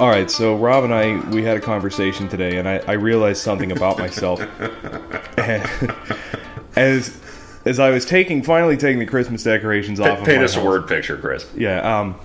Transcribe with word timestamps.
All 0.00 0.08
right, 0.08 0.30
so 0.30 0.56
Rob 0.56 0.84
and 0.84 0.94
I 0.94 1.20
we 1.28 1.42
had 1.42 1.58
a 1.58 1.60
conversation 1.60 2.26
today, 2.26 2.56
and 2.56 2.66
I, 2.66 2.78
I 2.78 2.92
realized 2.92 3.42
something 3.42 3.70
about 3.70 3.98
myself. 3.98 4.40
as 6.74 7.20
as 7.66 7.78
I 7.78 7.90
was 7.90 8.06
taking 8.06 8.42
finally 8.42 8.78
taking 8.78 8.98
the 8.98 9.04
Christmas 9.04 9.42
decorations 9.42 10.00
off, 10.00 10.20
of 10.20 10.24
Paint 10.24 10.38
my 10.38 10.44
us 10.44 10.56
a 10.56 10.64
word 10.64 10.88
picture, 10.88 11.18
Chris. 11.18 11.46
Yeah, 11.54 11.98
um, 11.98 12.18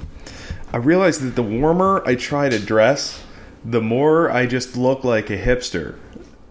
I 0.72 0.78
realized 0.78 1.20
that 1.24 1.36
the 1.36 1.44
warmer 1.44 2.02
I 2.06 2.16
try 2.16 2.48
to 2.48 2.60
dress, 2.60 3.22
the 3.66 3.82
more 3.82 4.32
I 4.32 4.46
just 4.46 4.78
look 4.78 5.04
like 5.04 5.30
a 5.30 5.38
hipster. 5.38 5.96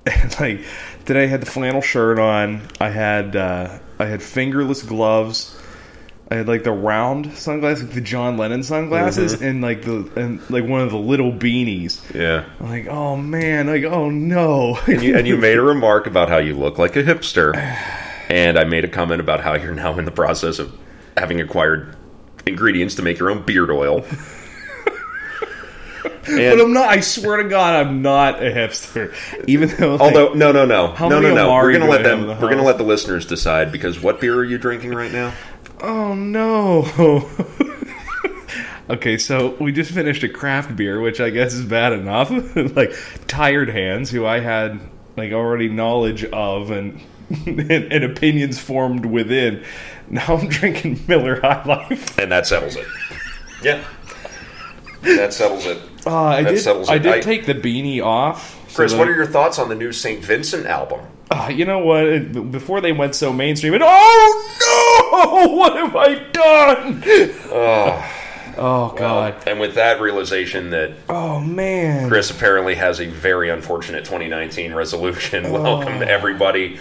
Like 0.39 0.61
today, 1.07 1.25
I 1.25 1.27
had 1.29 1.41
the 1.41 1.47
flannel 1.47 1.81
shirt 1.81 2.19
on. 2.19 2.69
I 2.79 2.91
had 2.91 3.35
uh, 3.35 3.79
I 3.99 4.05
had 4.05 4.23
fingerless 4.23 4.83
gloves. 4.83 5.59
I 6.35 6.39
had 6.39 6.49
like 6.49 6.65
the 6.65 6.73
round 6.73 7.33
sunglasses, 7.35 7.85
like 7.85 7.95
the 7.95 8.01
John 8.01 8.37
Lennon 8.37 8.65
sunglasses, 8.65 9.37
mm-hmm. 9.37 9.45
and 9.45 9.63
like 9.63 9.83
the 9.83 10.11
and 10.17 10.51
like 10.51 10.65
one 10.65 10.81
of 10.81 10.91
the 10.91 10.99
little 10.99 11.31
beanies. 11.31 12.13
Yeah. 12.13 12.45
I'm 12.59 12.69
like, 12.69 12.89
oh 12.89 13.17
man, 13.17 13.69
like 13.69 13.85
oh 13.85 14.11
no. 14.11 14.77
And 14.89 15.01
you, 15.01 15.17
and 15.17 15.29
you 15.29 15.37
made 15.37 15.59
a 15.59 15.63
remark 15.63 16.09
about 16.09 16.29
how 16.29 16.39
you 16.39 16.57
look 16.57 16.77
like 16.77 16.97
a 16.97 17.05
hipster, 17.05 17.55
and 18.29 18.59
I 18.59 18.65
made 18.65 18.85
a 18.85 18.89
comment 18.89 19.21
about 19.21 19.43
how 19.43 19.55
you're 19.55 19.75
now 19.75 19.97
in 19.97 20.07
the 20.07 20.11
process 20.11 20.59
of 20.59 20.77
having 21.17 21.41
acquired 21.41 21.97
ingredients 22.47 22.97
to 22.97 23.03
make 23.03 23.21
your 23.21 23.31
own 23.31 23.43
beard 23.43 23.71
oil. 23.71 24.05
but 26.03 26.61
I'm 26.61 26.73
not. 26.73 26.89
I 26.89 26.99
swear 26.99 27.45
to 27.45 27.49
God, 27.49 27.87
I'm 27.87 28.03
not 28.03 28.43
a 28.43 28.51
hipster. 28.51 29.15
Even 29.47 29.69
though, 29.69 29.93
like, 29.93 30.01
although 30.01 30.33
no 30.35 30.51
no 30.51 30.65
no 30.65 30.89
How 30.89 31.09
no 31.09 31.21
no 31.21 31.33
no 31.33 31.53
we're 31.53 31.73
gonna 31.73 31.89
let 31.89 32.03
them 32.03 32.27
the 32.27 32.35
we're 32.35 32.51
gonna 32.51 32.65
let 32.65 32.79
the 32.79 32.85
listeners 32.85 33.25
decide 33.25 33.71
because 33.71 34.01
what 34.01 34.21
beer 34.21 34.35
are 34.35 34.45
you 34.45 34.59
drinking 34.59 34.95
right 34.95 35.13
now? 35.13 35.33
Oh 35.87 36.15
no. 36.15 37.29
okay, 38.91 39.19
so 39.19 39.55
we 39.61 39.71
just 39.73 39.91
finished 39.93 40.23
a 40.23 40.29
craft 40.29 40.75
beer, 40.77 40.99
which 41.01 41.21
I 41.21 41.31
guess 41.31 41.53
is 41.53 41.65
bad 41.65 41.93
enough. 41.93 42.31
like 42.77 42.95
Tired 43.27 43.69
Hands, 43.69 44.09
who 44.11 44.25
I 44.25 44.41
had 44.41 44.81
like 45.17 45.33
already 45.33 45.69
knowledge 45.69 46.25
of 46.25 46.71
and, 46.71 47.01
and 47.47 47.71
and 47.71 48.05
opinions 48.05 48.59
formed 48.59 49.05
within. 49.07 49.63
Now 50.09 50.25
I'm 50.37 50.49
drinking 50.49 51.01
Miller 51.07 51.41
High 51.41 51.65
Life. 51.65 52.19
And 52.19 52.33
that 52.33 52.47
settles 52.47 52.77
it. 52.77 52.87
Yeah. 53.63 53.83
That 55.03 55.35
settles 55.35 55.67
it. 55.67 55.79
Uh, 56.07 56.15
I 56.25 56.43
That 56.43 56.51
did. 56.51 56.59
settles 56.61 56.89
I 56.89 56.95
it. 56.97 57.03
did 57.03 57.13
I- 57.13 57.21
take 57.21 57.47
the 57.47 57.55
beanie 57.55 58.03
off. 58.03 58.55
so 58.71 58.77
Chris, 58.77 58.93
that- 58.93 58.99
what 58.99 59.09
are 59.09 59.15
your 59.15 59.27
thoughts 59.27 59.59
on 59.59 59.69
the 59.69 59.75
new 59.75 59.93
St. 59.93 60.23
Vincent 60.25 60.65
album? 60.67 61.01
Uh, 61.31 61.51
you 61.53 61.65
know 61.65 61.79
what? 61.79 62.51
Before 62.53 62.83
they 62.83 62.93
went 62.93 63.15
so 63.15 63.33
mainstream, 63.33 63.73
and 63.73 63.83
oh 63.85 64.57
no, 64.61 64.84
what 65.11 65.77
have 65.77 65.97
I 65.97 66.15
done? 66.33 67.03
Oh, 67.53 68.11
Oh 68.57 68.95
God. 68.97 69.35
And 69.49 69.59
with 69.59 69.75
that 69.75 70.01
realization 70.01 70.71
that 70.71 70.93
Oh 71.09 71.41
man. 71.41 72.09
Chris 72.09 72.31
apparently 72.31 72.77
has 72.77 73.01
a 73.01 73.07
very 73.07 73.51
unfortunate 73.51 74.05
2019 74.05 74.73
resolution. 74.75 75.51
Welcome 75.53 76.03
everybody 76.03 76.79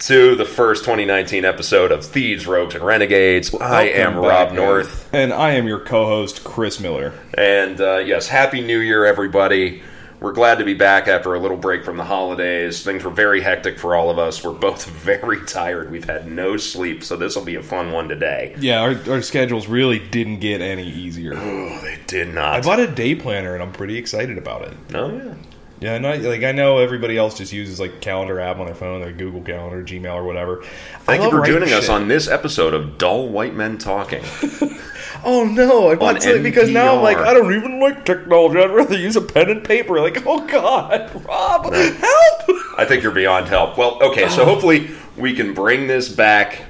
to 0.00 0.34
the 0.36 0.44
first 0.44 0.84
2019 0.84 1.44
episode 1.46 1.90
of 1.92 2.04
Thieves, 2.04 2.46
Rogues, 2.46 2.74
and 2.74 2.84
Renegades. 2.84 3.52
I 3.54 3.84
am 3.84 4.16
Welcome 4.16 4.28
Rob 4.28 4.52
North, 4.52 5.08
And 5.12 5.32
I 5.32 5.52
am 5.52 5.66
your 5.66 5.80
co-host, 5.80 6.44
Chris 6.44 6.78
Miller. 6.78 7.12
and 7.34 7.80
uh, 7.80 7.96
yes, 7.96 8.28
Happy 8.28 8.60
New 8.60 8.78
Year, 8.78 9.04
everybody. 9.06 9.82
We're 10.20 10.32
glad 10.32 10.58
to 10.58 10.64
be 10.64 10.74
back 10.74 11.06
after 11.06 11.34
a 11.34 11.38
little 11.38 11.56
break 11.56 11.84
from 11.84 11.96
the 11.96 12.04
holidays. 12.04 12.82
Things 12.82 13.04
were 13.04 13.10
very 13.10 13.40
hectic 13.40 13.78
for 13.78 13.94
all 13.94 14.10
of 14.10 14.18
us. 14.18 14.42
We're 14.42 14.52
both 14.52 14.84
very 14.90 15.44
tired. 15.46 15.90
We've 15.92 16.04
had 16.04 16.30
no 16.30 16.56
sleep, 16.56 17.04
so 17.04 17.16
this 17.16 17.36
will 17.36 17.44
be 17.44 17.54
a 17.54 17.62
fun 17.62 17.92
one 17.92 18.08
today. 18.08 18.54
Yeah, 18.58 18.80
our, 18.80 18.96
our 19.10 19.22
schedules 19.22 19.68
really 19.68 20.00
didn't 20.00 20.40
get 20.40 20.60
any 20.60 20.88
easier. 20.88 21.34
Oh, 21.36 21.78
they 21.82 21.98
did 22.06 22.34
not. 22.34 22.54
I 22.54 22.60
bought 22.60 22.80
a 22.80 22.88
day 22.88 23.14
planner 23.14 23.54
and 23.54 23.62
I'm 23.62 23.72
pretty 23.72 23.96
excited 23.96 24.38
about 24.38 24.62
it. 24.62 24.76
oh, 24.94 25.14
yeah. 25.16 25.34
Yeah, 25.80 25.94
and 25.94 26.06
I 26.06 26.16
like 26.16 26.42
I 26.42 26.52
know 26.52 26.78
everybody 26.78 27.16
else 27.16 27.38
just 27.38 27.52
uses 27.52 27.78
like 27.78 28.00
calendar 28.00 28.40
app 28.40 28.58
on 28.58 28.66
their 28.66 28.74
phone, 28.74 29.00
their 29.00 29.12
Google 29.12 29.42
Calendar, 29.42 29.82
Gmail, 29.82 30.14
or 30.14 30.24
whatever. 30.24 30.64
Thank 31.00 31.22
I 31.22 31.24
you 31.26 31.30
for 31.30 31.46
joining 31.46 31.72
us 31.72 31.88
on 31.88 32.08
this 32.08 32.26
episode 32.26 32.74
of 32.74 32.98
Dull 32.98 33.28
White 33.28 33.54
Men 33.54 33.78
Talking. 33.78 34.24
Oh 35.24 35.44
no, 35.44 35.90
I 35.90 35.96
bought 35.96 36.20
because 36.42 36.70
now 36.70 36.96
I'm 36.96 37.02
like 37.02 37.16
I 37.16 37.34
don't 37.34 37.52
even 37.52 37.80
like 37.80 38.04
technology. 38.04 38.60
I'd 38.60 38.70
rather 38.70 38.96
use 38.96 39.16
a 39.16 39.20
pen 39.20 39.50
and 39.50 39.64
paper. 39.64 39.98
Like, 40.08 40.24
oh 40.26 40.46
god, 40.46 41.10
Rob, 41.26 41.72
help! 41.72 42.78
I 42.78 42.84
think 42.86 43.02
you're 43.02 43.12
beyond 43.12 43.48
help. 43.48 43.76
Well, 43.76 44.00
okay, 44.02 44.28
so 44.28 44.42
oh. 44.42 44.44
hopefully 44.44 44.90
we 45.16 45.34
can 45.34 45.54
bring 45.54 45.86
this 45.86 46.08
back 46.08 46.62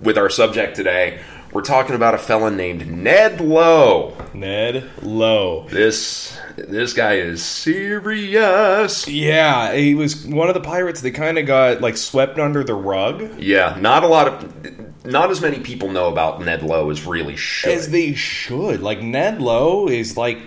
with 0.00 0.16
our 0.16 0.30
subject 0.30 0.74
today. 0.74 1.20
We're 1.52 1.62
talking 1.62 1.96
about 1.96 2.14
a 2.14 2.18
fella 2.18 2.52
named 2.52 2.86
Ned 2.86 3.40
Lowe. 3.40 4.16
Ned 4.32 4.88
Lowe. 5.02 5.66
This 5.68 6.38
this 6.56 6.92
guy 6.92 7.14
is 7.14 7.44
serious. 7.44 9.08
Yeah, 9.08 9.74
he 9.74 9.96
was 9.96 10.24
one 10.24 10.48
of 10.48 10.54
the 10.54 10.60
pirates 10.60 11.00
that 11.00 11.10
kind 11.12 11.38
of 11.38 11.46
got 11.46 11.80
like 11.80 11.96
swept 11.96 12.38
under 12.38 12.62
the 12.62 12.74
rug. 12.74 13.40
Yeah, 13.40 13.76
not 13.80 14.04
a 14.04 14.06
lot 14.06 14.28
of 14.28 15.04
not 15.04 15.30
as 15.30 15.40
many 15.40 15.58
people 15.58 15.90
know 15.90 16.08
about 16.08 16.40
Ned 16.40 16.62
Lowe 16.62 16.88
as 16.88 17.04
really 17.04 17.36
should. 17.36 17.72
As 17.72 17.90
they 17.90 18.14
should. 18.14 18.80
Like 18.80 19.02
Ned 19.02 19.42
Lowe 19.42 19.88
is 19.88 20.16
like 20.16 20.38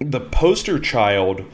the 0.00 0.20
poster 0.20 0.80
child 0.80 1.44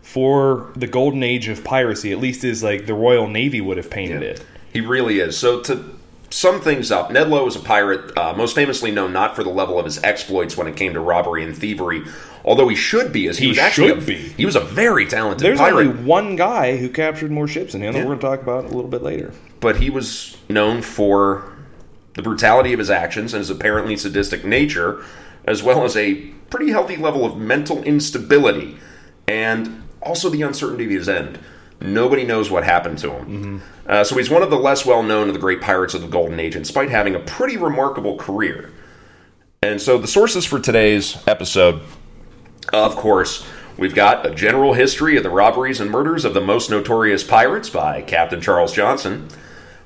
for 0.00 0.72
the 0.76 0.86
golden 0.86 1.22
age 1.22 1.48
of 1.48 1.62
piracy. 1.62 2.10
At 2.10 2.18
least 2.18 2.42
is 2.42 2.62
like 2.62 2.86
the 2.86 2.94
Royal 2.94 3.28
Navy 3.28 3.60
would 3.60 3.76
have 3.76 3.90
painted 3.90 4.22
it. 4.22 4.42
He 4.72 4.80
really 4.80 5.20
is. 5.20 5.36
So 5.36 5.60
to 5.62 5.94
sum 6.30 6.60
things 6.60 6.90
up, 6.90 7.10
Ned 7.10 7.28
Lowe 7.28 7.44
was 7.44 7.56
a 7.56 7.60
pirate, 7.60 8.16
uh, 8.16 8.32
most 8.34 8.54
famously 8.54 8.90
known 8.90 9.12
not 9.12 9.34
for 9.36 9.42
the 9.44 9.50
level 9.50 9.78
of 9.78 9.84
his 9.84 10.02
exploits 10.02 10.56
when 10.56 10.66
it 10.66 10.76
came 10.76 10.94
to 10.94 11.00
robbery 11.00 11.42
and 11.44 11.56
thievery, 11.56 12.02
although 12.44 12.68
he 12.68 12.76
should 12.76 13.12
be, 13.12 13.26
as 13.28 13.38
he, 13.38 13.44
He 13.46 13.48
was 13.50 13.58
actually 13.58 13.88
should 13.88 13.98
a, 13.98 14.06
be. 14.06 14.16
he 14.16 14.46
was 14.46 14.56
a 14.56 14.60
very 14.60 15.06
talented 15.06 15.44
There's 15.44 15.58
pirate. 15.58 15.86
only 15.88 16.02
one 16.04 16.36
guy 16.36 16.76
who 16.76 16.88
captured 16.88 17.30
more 17.30 17.48
ships 17.48 17.72
than 17.72 17.82
him 17.82 17.92
that 17.92 17.98
Yeah. 17.98 18.04
we're 18.04 18.16
going 18.16 18.20
to 18.20 18.26
talk 18.26 18.42
about 18.42 18.64
a 18.64 18.68
little 18.68 18.90
bit 18.90 19.02
later. 19.02 19.32
but 19.60 19.76
he 19.76 19.90
was 19.90 20.36
known 20.48 20.82
for 20.82 21.52
the 22.14 22.22
brutality 22.22 22.72
of 22.72 22.78
his 22.78 22.90
actions 22.90 23.32
and 23.34 23.40
his 23.40 23.50
apparently 23.50 23.96
sadistic 23.96 24.44
nature, 24.44 25.02
as 25.44 25.62
well 25.62 25.84
as 25.84 25.96
a 25.96 26.14
pretty 26.50 26.70
healthy 26.70 26.96
level 26.96 27.24
of 27.24 27.36
mental 27.36 27.82
instability, 27.84 28.76
and 29.28 29.82
also 30.02 30.28
the 30.28 30.42
uncertainty 30.42 30.84
of 30.84 30.90
his 30.90 31.08
end. 31.08 31.38
Nobody 31.80 32.24
knows 32.24 32.50
what 32.50 32.64
happened 32.64 32.98
to 32.98 33.10
him. 33.12 33.62
Uh, 33.86 34.04
so 34.04 34.16
he's 34.16 34.28
one 34.30 34.42
of 34.42 34.50
the 34.50 34.58
less 34.58 34.84
well 34.84 35.02
known 35.02 35.28
of 35.28 35.34
the 35.34 35.40
great 35.40 35.60
pirates 35.60 35.94
of 35.94 36.02
the 36.02 36.08
Golden 36.08 36.38
Age, 36.38 36.54
despite 36.54 36.90
having 36.90 37.14
a 37.14 37.20
pretty 37.20 37.56
remarkable 37.56 38.16
career. 38.16 38.70
And 39.62 39.80
so 39.80 39.98
the 39.98 40.06
sources 40.06 40.44
for 40.44 40.58
today's 40.60 41.16
episode, 41.26 41.80
of 42.72 42.96
course, 42.96 43.46
we've 43.76 43.94
got 43.94 44.24
a 44.26 44.34
general 44.34 44.74
history 44.74 45.16
of 45.16 45.22
the 45.22 45.30
robberies 45.30 45.80
and 45.80 45.90
murders 45.90 46.24
of 46.24 46.34
the 46.34 46.40
most 46.40 46.70
notorious 46.70 47.24
pirates 47.24 47.68
by 47.70 48.02
Captain 48.02 48.40
Charles 48.40 48.72
Johnson. 48.72 49.28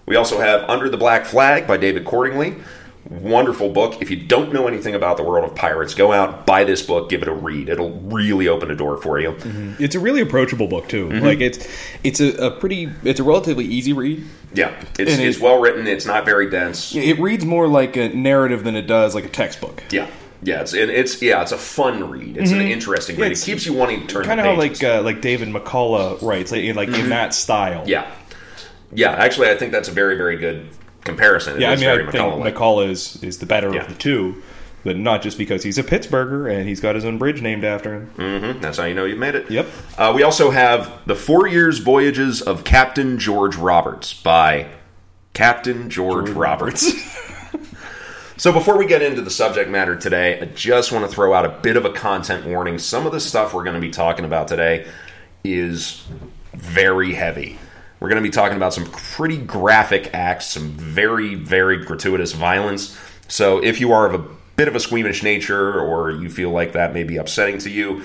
We 0.07 0.17
also 0.17 0.39
have 0.41 0.69
Under 0.69 0.89
the 0.89 0.97
Black 0.97 1.25
Flag 1.25 1.67
by 1.67 1.77
David 1.77 2.05
Cordingly. 2.05 2.63
Wonderful 3.11 3.69
book. 3.69 4.01
If 4.01 4.11
you 4.11 4.17
don't 4.17 4.53
know 4.53 4.67
anything 4.67 4.95
about 4.95 5.19
the 5.19 5.23
world 5.23 5.45
of 5.45 5.55
pirates, 5.55 5.95
go 5.95 6.11
out, 6.13 6.47
buy 6.47 6.65
this 6.65 6.81
book, 6.81 7.11
give 7.11 7.21
it 7.21 7.29
a 7.29 7.35
read. 7.35 7.69
It'll 7.69 7.91
really 7.91 8.49
open 8.49 8.71
a 8.71 8.75
door 8.75 8.97
for 8.97 9.21
you. 9.21 9.37
It's 9.79 9.95
a 9.95 10.01
really 10.01 10.23
approachable 10.23 10.69
book 10.69 10.89
too. 10.89 11.09
Mm-hmm. 11.09 11.25
Like 11.25 11.41
it's 11.41 11.69
it's 12.03 12.21
a, 12.21 12.47
a 12.47 12.51
pretty 12.51 12.91
it's 13.03 13.21
a 13.21 13.25
relatively 13.25 13.67
easy 13.67 13.93
read. 13.93 14.25
Yeah, 14.55 14.71
it's, 14.99 15.13
And 15.13 15.21
it- 15.21 15.29
it's 15.29 15.39
well 15.39 15.61
written. 15.61 15.87
It's 15.87 16.07
not 16.07 16.25
very 16.25 16.49
dense. 16.49 16.95
It 16.95 17.19
reads 17.21 17.45
more 17.45 17.69
like 17.69 17.97
a 17.97 18.09
narrative 18.09 18.65
than 18.65 18.75
it 18.75 18.87
does 18.87 19.15
like 19.15 19.25
a 19.25 19.29
textbook. 19.29 19.83
Yeah, 19.91 20.09
yeah, 20.43 20.63
it's 20.63 20.73
and 20.73 20.91
it's 20.91 21.21
yeah, 21.21 21.43
it's 21.43 21.53
a 21.53 21.59
fun 21.59 22.09
read. 22.11 22.39
It's 22.39 22.53
an 22.53 22.61
interesting 22.63 23.17
read. 23.17 23.33
It 23.33 23.41
keeps 23.41 23.67
you 23.67 23.75
wanting 23.75 24.01
to 24.03 24.07
turn. 24.07 24.25
Kind 24.25 24.41
of 24.41 24.47
how 24.47 24.55
like 24.57 24.83
uh, 24.83 25.03
like 25.03 25.21
David 25.21 25.49
McCullough 25.49 26.23
writes, 26.23 26.53
like, 26.53 26.63
in- 26.63 26.77
like 26.77 26.89
in 26.89 27.11
that 27.11 27.35
style. 27.35 27.81
Mm-hmm. 27.81 27.89
yeah, 27.91 28.11
yeah. 28.95 29.11
Actually, 29.13 29.51
I 29.51 29.57
think 29.59 29.73
that's 29.73 29.89
a 29.89 29.93
very 29.93 30.17
very 30.17 30.37
good 30.37 30.69
comparison. 31.05 31.61
Yeah. 31.61 31.71
I 31.71 31.77
mean, 31.77 31.89
I 31.89 31.97
think. 31.97 32.13
McCullough 32.13 32.89
is 32.91 33.23
is 33.23 33.39
the 33.39 33.47
better 33.47 33.73
Yeah. 33.73 33.83
of 33.83 33.89
the 33.89 33.95
two, 33.95 34.43
but 34.85 34.97
not 34.97 35.23
just 35.23 35.39
because 35.39 35.63
he's 35.63 35.79
a 35.79 35.83
Pittsburgher 35.85 36.51
and 36.53 36.69
he's 36.69 36.81
got 36.81 36.95
his 36.95 37.05
own 37.05 37.19
bridge 37.19 37.41
named 37.43 37.65
after 37.65 37.95
him. 37.95 38.11
Mhm, 38.19 38.61
That's 38.61 38.79
how 38.79 38.85
you 38.85 38.95
know 38.95 39.05
you've 39.05 39.19
made 39.19 39.35
it. 39.35 39.51
Yep. 39.51 39.67
Uh, 39.99 40.13
we 40.15 40.23
also 40.23 40.51
have 40.51 40.91
the 41.07 41.15
Four 41.15 41.47
Years 41.47 41.79
Voyages 41.79 42.41
of 42.43 42.65
Captain 42.65 43.19
George 43.19 43.57
Roberts 43.57 44.13
by 44.15 44.67
Captain 45.35 45.89
George, 45.91 46.31
Roberts. 46.31 46.93
so 48.37 48.53
before 48.53 48.77
we 48.77 48.87
get 48.87 49.03
into 49.03 49.21
the 49.23 49.31
subject 49.31 49.71
matter 49.71 49.97
today, 49.97 50.41
I 50.41 50.45
just 50.47 50.93
want 50.93 51.09
to 51.09 51.11
throw 51.15 51.35
out 51.35 51.45
a 51.45 51.49
bit 51.51 51.77
of 51.77 51.85
a 51.85 51.91
content 51.91 52.47
warning. 52.47 52.79
Some 52.79 53.07
of 53.07 53.13
the 53.13 53.21
stuff 53.21 53.55
we're 53.55 53.65
going 53.65 53.75
to 53.75 53.81
be 53.81 53.91
talking 53.91 54.25
about 54.25 54.49
today 54.49 54.87
is 55.45 56.03
very 56.55 57.13
heavy. 57.15 57.59
We're 58.05 58.11
going 58.11 58.23
to 58.23 58.29
be 58.29 58.33
talking 58.33 58.59
about 58.59 58.75
some 58.75 58.85
pretty 58.85 59.39
graphic 59.39 60.11
acts, 60.13 60.49
some 60.49 60.73
very, 60.73 61.37
very 61.37 61.79
gratuitous 61.87 62.33
violence. 62.33 62.95
So 63.29 63.65
if 63.65 63.81
you 63.81 63.93
are 63.93 64.05
of 64.05 64.13
a 64.13 64.29
bit 64.57 64.69
of 64.69 64.77
a 64.77 64.81
squeamish 64.81 65.23
nature 65.23 65.81
or 65.81 66.11
you 66.11 66.29
feel 66.29 66.51
like 66.51 66.75
that 66.75 66.93
may 66.93 67.03
be 67.05 67.17
upsetting 67.17 67.57
to 67.61 67.71
you, 67.71 68.03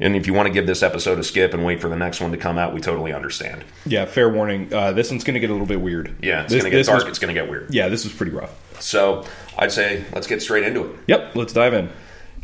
and 0.00 0.16
if 0.16 0.26
you 0.26 0.32
want 0.32 0.46
to 0.46 0.52
give 0.54 0.66
this 0.66 0.82
episode 0.82 1.18
a 1.18 1.22
skip 1.22 1.52
and 1.52 1.62
wait 1.62 1.82
for 1.82 1.90
the 1.90 1.96
next 1.96 2.22
one 2.22 2.30
to 2.30 2.38
come 2.38 2.56
out, 2.56 2.72
we 2.72 2.80
totally 2.80 3.12
understand. 3.12 3.64
Yeah. 3.84 4.06
Fair 4.06 4.30
warning. 4.30 4.72
Uh, 4.72 4.92
this 4.92 5.10
one's 5.10 5.24
going 5.24 5.34
to 5.34 5.40
get 5.40 5.50
a 5.50 5.52
little 5.52 5.68
bit 5.68 5.82
weird. 5.82 6.16
Yeah, 6.22 6.44
it's 6.44 6.52
going 6.54 6.64
to 6.64 6.70
get 6.70 6.86
dark. 6.86 7.00
was- 7.00 7.10
it's 7.10 7.18
going 7.18 7.34
to 7.34 7.38
get 7.38 7.50
weird. 7.50 7.74
yeah. 7.74 7.88
This 7.90 8.06
is 8.06 8.14
pretty 8.14 8.32
rough. 8.32 8.50
So 8.80 9.26
I'd 9.58 9.72
say 9.72 10.04
let's 10.14 10.26
get 10.26 10.40
straight 10.40 10.64
into 10.64 10.86
it. 10.90 11.00
Yep. 11.06 11.36
Let's 11.36 11.52
dive 11.52 11.74
in. 11.74 11.90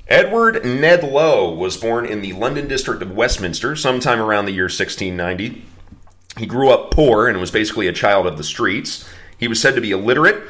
Edward 0.06 0.64
Ned 0.66 1.02
Lowe 1.04 1.54
was 1.54 1.76
born 1.76 2.04
in 2.04 2.20
the 2.20 2.32
London 2.34 2.68
district 2.68 3.00
of 3.00 3.12
Westminster 3.12 3.74
sometime 3.74 4.20
around 4.20 4.44
the 4.44 4.52
year 4.52 4.64
1690. 4.64 5.64
He 6.40 6.46
grew 6.46 6.70
up 6.70 6.90
poor 6.90 7.28
and 7.28 7.38
was 7.38 7.50
basically 7.50 7.86
a 7.86 7.92
child 7.92 8.26
of 8.26 8.38
the 8.38 8.44
streets. 8.44 9.06
He 9.38 9.46
was 9.46 9.60
said 9.60 9.74
to 9.74 9.80
be 9.80 9.90
illiterate. 9.92 10.42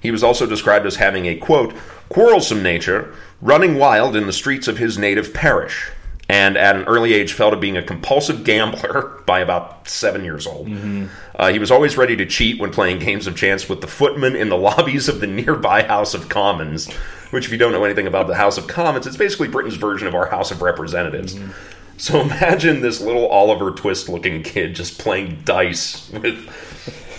He 0.00 0.12
was 0.12 0.22
also 0.22 0.46
described 0.46 0.86
as 0.86 0.96
having 0.96 1.26
a, 1.26 1.34
quote, 1.34 1.74
quarrelsome 2.08 2.62
nature, 2.62 3.12
running 3.40 3.76
wild 3.76 4.14
in 4.14 4.26
the 4.26 4.32
streets 4.32 4.68
of 4.68 4.78
his 4.78 4.98
native 4.98 5.34
parish. 5.34 5.90
And 6.28 6.56
at 6.56 6.76
an 6.76 6.84
early 6.84 7.12
age, 7.12 7.32
fell 7.32 7.50
to 7.50 7.56
being 7.56 7.76
a 7.76 7.82
compulsive 7.82 8.44
gambler 8.44 9.20
by 9.26 9.40
about 9.40 9.88
seven 9.88 10.24
years 10.24 10.46
old. 10.46 10.68
Uh, 11.36 11.52
he 11.52 11.58
was 11.58 11.70
always 11.70 11.96
ready 11.96 12.16
to 12.16 12.24
cheat 12.24 12.60
when 12.60 12.70
playing 12.70 13.00
games 13.00 13.26
of 13.26 13.36
chance 13.36 13.68
with 13.68 13.80
the 13.80 13.88
footmen 13.88 14.36
in 14.36 14.48
the 14.48 14.56
lobbies 14.68 15.08
of 15.08 15.20
the 15.20 15.26
nearby 15.26 15.82
House 15.82 16.14
of 16.14 16.28
Commons. 16.28 16.90
Which, 17.30 17.46
if 17.46 17.52
you 17.52 17.58
don't 17.58 17.72
know 17.72 17.84
anything 17.84 18.06
about 18.06 18.28
the 18.28 18.34
House 18.36 18.58
of 18.58 18.68
Commons, 18.68 19.06
it's 19.06 19.16
basically 19.16 19.48
Britain's 19.48 19.76
version 19.76 20.06
of 20.06 20.14
our 20.14 20.26
House 20.26 20.50
of 20.50 20.62
Representatives. 20.62 21.36
So 22.02 22.20
imagine 22.20 22.80
this 22.80 23.00
little 23.00 23.28
Oliver 23.28 23.70
Twist-looking 23.70 24.42
kid 24.42 24.74
just 24.74 24.98
playing 24.98 25.42
dice 25.44 26.10
with 26.10 26.48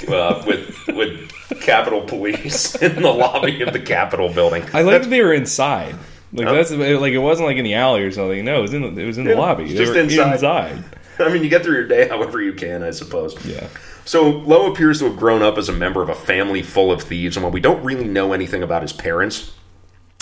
uh, 0.10 0.44
with 0.46 0.88
with 0.88 1.32
Capitol 1.62 2.02
Police 2.02 2.76
in 2.82 3.02
the 3.02 3.14
lobby 3.14 3.62
of 3.62 3.72
the 3.72 3.80
Capitol 3.80 4.28
building. 4.28 4.62
I 4.74 4.82
like 4.82 5.04
that 5.04 5.10
they 5.10 5.22
were 5.22 5.32
inside. 5.32 5.96
Like 6.34 6.48
that's 6.48 6.70
like 6.70 7.14
it 7.14 7.20
wasn't 7.20 7.48
like 7.48 7.56
in 7.56 7.64
the 7.64 7.76
alley 7.76 8.02
or 8.02 8.12
something. 8.12 8.44
No, 8.44 8.60
it 8.60 8.62
was 8.62 8.74
in 8.74 8.82
the, 8.82 9.02
it 9.02 9.06
was 9.06 9.18
in 9.18 9.24
the 9.24 9.36
lobby. 9.36 9.74
Just 9.74 9.96
inside. 9.96 10.34
inside. 10.34 10.84
I 11.18 11.30
mean, 11.32 11.44
you 11.44 11.50
get 11.50 11.64
through 11.64 11.76
your 11.76 11.88
day 11.88 12.08
however 12.10 12.42
you 12.42 12.52
can, 12.52 12.84
I 12.84 12.92
suppose. 12.92 13.42
Yeah. 13.46 13.70
So 14.04 14.32
Lowe 14.32 14.70
appears 14.70 15.00
to 15.00 15.06
have 15.06 15.16
grown 15.16 15.42
up 15.42 15.58
as 15.58 15.70
a 15.70 15.74
member 15.74 16.02
of 16.02 16.10
a 16.10 16.16
family 16.16 16.62
full 16.62 16.92
of 16.92 17.02
thieves, 17.04 17.38
and 17.38 17.44
while 17.46 17.54
we 17.54 17.62
don't 17.62 17.82
really 17.86 18.10
know 18.10 18.34
anything 18.34 18.62
about 18.62 18.82
his 18.82 18.92
parents, 18.92 19.54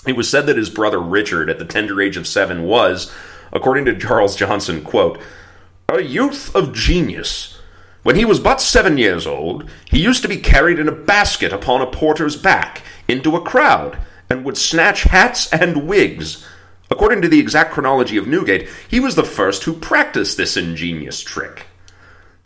it 0.05 0.15
was 0.15 0.29
said 0.29 0.45
that 0.45 0.57
his 0.57 0.69
brother 0.69 0.99
Richard, 0.99 1.49
at 1.49 1.57
the 1.57 1.65
tender 1.65 1.99
age 1.99 2.15
of 2.15 2.27
seven, 2.27 2.61
was, 2.61 3.11
according 3.51 3.85
to 3.85 3.97
Charles 3.97 4.35
Johnson, 4.35 4.81
quote, 4.83 5.19
a 5.89 6.01
youth 6.01 6.55
of 6.55 6.73
genius. 6.73 7.59
When 8.03 8.15
he 8.15 8.25
was 8.25 8.39
but 8.39 8.61
seven 8.61 8.97
years 8.97 9.27
old, 9.27 9.69
he 9.89 9.99
used 10.01 10.21
to 10.23 10.27
be 10.29 10.37
carried 10.37 10.79
in 10.79 10.87
a 10.87 10.91
basket 10.93 11.53
upon 11.53 11.81
a 11.81 11.87
porter's 11.87 12.35
back 12.35 12.81
into 13.07 13.35
a 13.35 13.41
crowd, 13.41 13.97
and 14.29 14.43
would 14.45 14.57
snatch 14.57 15.03
hats 15.03 15.51
and 15.51 15.87
wigs. 15.87 16.47
According 16.89 17.21
to 17.21 17.27
the 17.27 17.39
exact 17.39 17.73
chronology 17.73 18.17
of 18.17 18.27
Newgate, 18.27 18.67
he 18.87 18.99
was 18.99 19.15
the 19.15 19.23
first 19.23 19.63
who 19.63 19.73
practiced 19.73 20.37
this 20.37 20.57
ingenious 20.57 21.21
trick. 21.21 21.67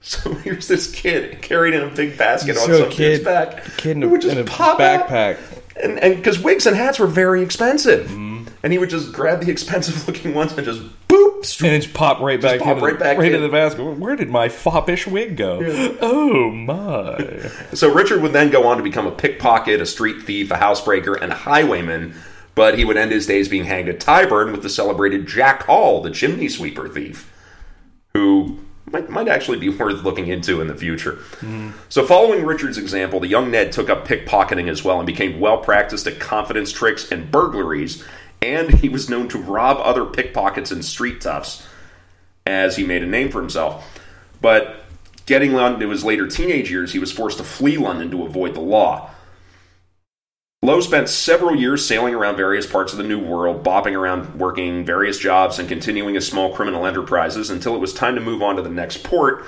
So 0.07 0.35
here's 0.35 0.67
this 0.67 0.91
kid 0.93 1.41
carried 1.41 1.73
in 1.73 1.81
a 1.81 1.89
big 1.89 2.15
basket 2.15 2.57
on 2.57 2.67
So 2.67 2.79
some 2.81 2.89
kid, 2.89 2.95
kid's 2.95 3.23
back. 3.23 3.63
kid 3.77 3.97
in 3.97 4.03
a, 4.03 4.13
in 4.13 4.37
a 4.37 4.43
backpack. 4.43 5.39
and 5.81 5.97
and 5.99 6.15
because 6.17 6.37
wigs 6.37 6.67
and 6.67 6.75
hats 6.77 6.99
were 6.99 7.07
very 7.07 7.41
expensive, 7.41 8.05
mm. 8.09 8.34
And 8.65 8.71
he 8.73 8.79
would 8.79 8.89
just 8.89 9.13
grab 9.13 9.41
the 9.41 9.51
expensive 9.51 10.07
looking 10.07 10.33
ones 10.33 10.51
and 10.53 10.65
just 10.65 10.81
boop. 11.07 11.63
And 11.63 11.71
it's 11.71 11.85
pop 11.85 12.19
right 12.19 12.41
back, 12.41 12.59
pop 12.59 12.77
into, 12.77 12.83
right 12.83 12.97
back 12.97 13.19
right 13.19 13.27
in. 13.27 13.35
into 13.35 13.47
the 13.47 13.51
basket. 13.51 13.83
Where 13.83 14.15
did 14.15 14.31
my 14.31 14.50
foppish 14.50 15.06
wig 15.06 15.38
go? 15.38 15.62
Oh 16.01 16.50
my! 16.50 17.51
So 17.75 17.94
Richard 17.94 18.23
would 18.23 18.33
then 18.33 18.50
go 18.50 18.65
on 18.65 18.77
to 18.77 18.83
become 18.83 19.06
a 19.06 19.12
pickpocket, 19.12 19.81
a 19.81 19.85
street 19.85 20.23
thief, 20.23 20.50
a 20.50 20.56
housebreaker, 20.56 21.21
and 21.21 21.31
a 21.31 21.35
highwayman. 21.35 22.15
But 22.56 22.79
he 22.79 22.85
would 22.85 22.97
end 22.97 23.12
his 23.12 23.27
days 23.27 23.47
being 23.47 23.65
hanged 23.65 23.88
at 23.88 24.00
Tyburn 24.00 24.51
with 24.51 24.63
the 24.63 24.69
celebrated 24.69 25.27
Jack 25.27 25.63
Hall, 25.63 26.01
the 26.01 26.09
chimney 26.09 26.50
sweeper 26.50 26.89
thief, 26.89 27.31
who 28.13 28.59
might, 28.85 29.09
might 29.09 29.27
actually 29.27 29.59
be 29.59 29.69
worth 29.77 30.03
looking 30.03 30.27
into 30.27 30.59
in 30.62 30.67
the 30.67 30.75
future. 30.75 31.13
Mm-hmm. 31.13 31.71
So, 31.89 32.03
following 32.03 32.44
Richard's 32.44 32.79
example, 32.79 33.19
the 33.19 33.27
young 33.27 33.51
Ned 33.51 33.71
took 33.71 33.91
up 33.91 34.07
pickpocketing 34.07 34.69
as 34.69 34.83
well 34.83 34.97
and 34.97 35.06
became 35.06 35.39
well 35.39 35.59
practiced 35.59 36.07
at 36.07 36.19
confidence 36.19 36.71
tricks 36.71 37.12
and 37.12 37.29
burglaries. 37.29 38.03
And 38.45 38.69
he 38.75 38.89
was 38.89 39.09
known 39.09 39.27
to 39.30 39.39
rob 39.39 39.77
other 39.80 40.06
pickpockets 40.06 40.69
and 40.69 40.86
street 40.86 41.19
toughs 41.19 41.68
as 42.45 42.75
he 42.75 42.86
made 42.86 43.01
a 43.01 43.07
name 43.07 43.31
for 43.31 43.42
himself. 43.42 44.00
But 44.39 44.86
getting 45.25 45.56
on 45.56 45.80
to 45.80 45.89
his 45.89 46.03
later 46.03 46.27
teenage 46.27 46.69
years, 46.69 46.94
he 46.94 47.00
was 47.00 47.12
forced 47.12 47.39
to 47.39 47.44
flee 47.44 47.77
London 47.77 48.12
to 48.12 48.24
avoid 48.24 48.53
the 48.53 48.59
law. 48.59 49.09
Lowe 50.62 50.80
spent 50.80 51.09
several 51.09 51.56
years 51.56 51.86
sailing 51.86 52.13
around 52.13 52.38
various 52.38 52.68
parts 52.68 52.92
of 52.92 53.00
the 53.00 53.03
New 53.03 53.19
World, 53.19 53.63
bopping 53.63 53.97
around 53.97 54.36
working 54.36 54.86
various 54.86 55.18
jobs 55.18 55.57
and 55.57 55.68
continuing 55.68 56.13
his 56.13 56.27
small 56.27 56.53
criminal 56.53 56.86
enterprises 56.86 57.50
until 57.50 57.75
it 57.75 57.81
was 57.81 57.94
time 57.94 58.13
to 58.13 58.21
move 58.21 58.44
on 58.44 58.57
to 58.57 58.62
the 58.62 58.69
next 58.69 59.03
port, 59.03 59.44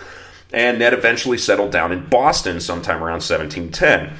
and 0.51 0.79
Ned 0.79 0.93
eventually 0.93 1.37
settled 1.37 1.71
down 1.71 1.91
in 1.91 2.07
Boston 2.07 2.59
sometime 2.59 3.03
around 3.03 3.21
1710. 3.21 4.15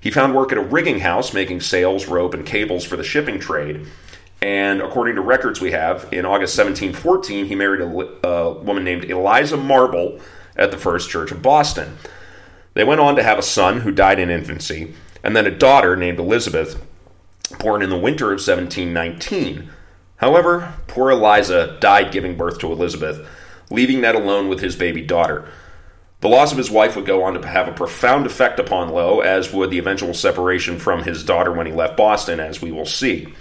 He 0.00 0.10
found 0.10 0.34
work 0.34 0.52
at 0.52 0.58
a 0.58 0.62
rigging 0.62 1.00
house 1.00 1.34
making 1.34 1.60
sails, 1.60 2.06
rope, 2.06 2.34
and 2.34 2.46
cables 2.46 2.84
for 2.84 2.96
the 2.96 3.04
shipping 3.04 3.38
trade. 3.38 3.86
And 4.42 4.82
according 4.82 5.14
to 5.14 5.20
records 5.20 5.60
we 5.60 5.70
have, 5.70 6.08
in 6.12 6.26
August 6.26 6.58
1714, 6.58 7.46
he 7.46 7.54
married 7.54 7.80
a, 7.80 8.28
a 8.28 8.52
woman 8.54 8.82
named 8.82 9.04
Eliza 9.04 9.56
Marble 9.56 10.18
at 10.56 10.72
the 10.72 10.78
First 10.78 11.08
Church 11.08 11.30
of 11.30 11.42
Boston. 11.42 11.96
They 12.74 12.82
went 12.82 13.00
on 13.00 13.14
to 13.16 13.22
have 13.22 13.38
a 13.38 13.42
son 13.42 13.80
who 13.80 13.92
died 13.92 14.18
in 14.18 14.30
infancy, 14.30 14.94
and 15.22 15.36
then 15.36 15.46
a 15.46 15.56
daughter 15.56 15.94
named 15.94 16.18
Elizabeth, 16.18 16.84
born 17.60 17.82
in 17.82 17.90
the 17.90 17.96
winter 17.96 18.32
of 18.32 18.40
1719. 18.40 19.70
However, 20.16 20.74
poor 20.88 21.12
Eliza 21.12 21.76
died 21.78 22.10
giving 22.10 22.36
birth 22.36 22.58
to 22.60 22.72
Elizabeth, 22.72 23.24
leaving 23.70 24.00
Ned 24.00 24.16
alone 24.16 24.48
with 24.48 24.58
his 24.58 24.74
baby 24.74 25.02
daughter. 25.02 25.48
The 26.20 26.28
loss 26.28 26.50
of 26.50 26.58
his 26.58 26.70
wife 26.70 26.96
would 26.96 27.06
go 27.06 27.22
on 27.22 27.34
to 27.34 27.46
have 27.46 27.68
a 27.68 27.72
profound 27.72 28.26
effect 28.26 28.58
upon 28.58 28.88
Lowe, 28.88 29.20
as 29.20 29.52
would 29.52 29.70
the 29.70 29.78
eventual 29.78 30.14
separation 30.14 30.80
from 30.80 31.04
his 31.04 31.24
daughter 31.24 31.52
when 31.52 31.66
he 31.66 31.72
left 31.72 31.96
Boston, 31.96 32.40
as 32.40 32.60
we 32.60 32.72
will 32.72 32.86
see. 32.86 33.34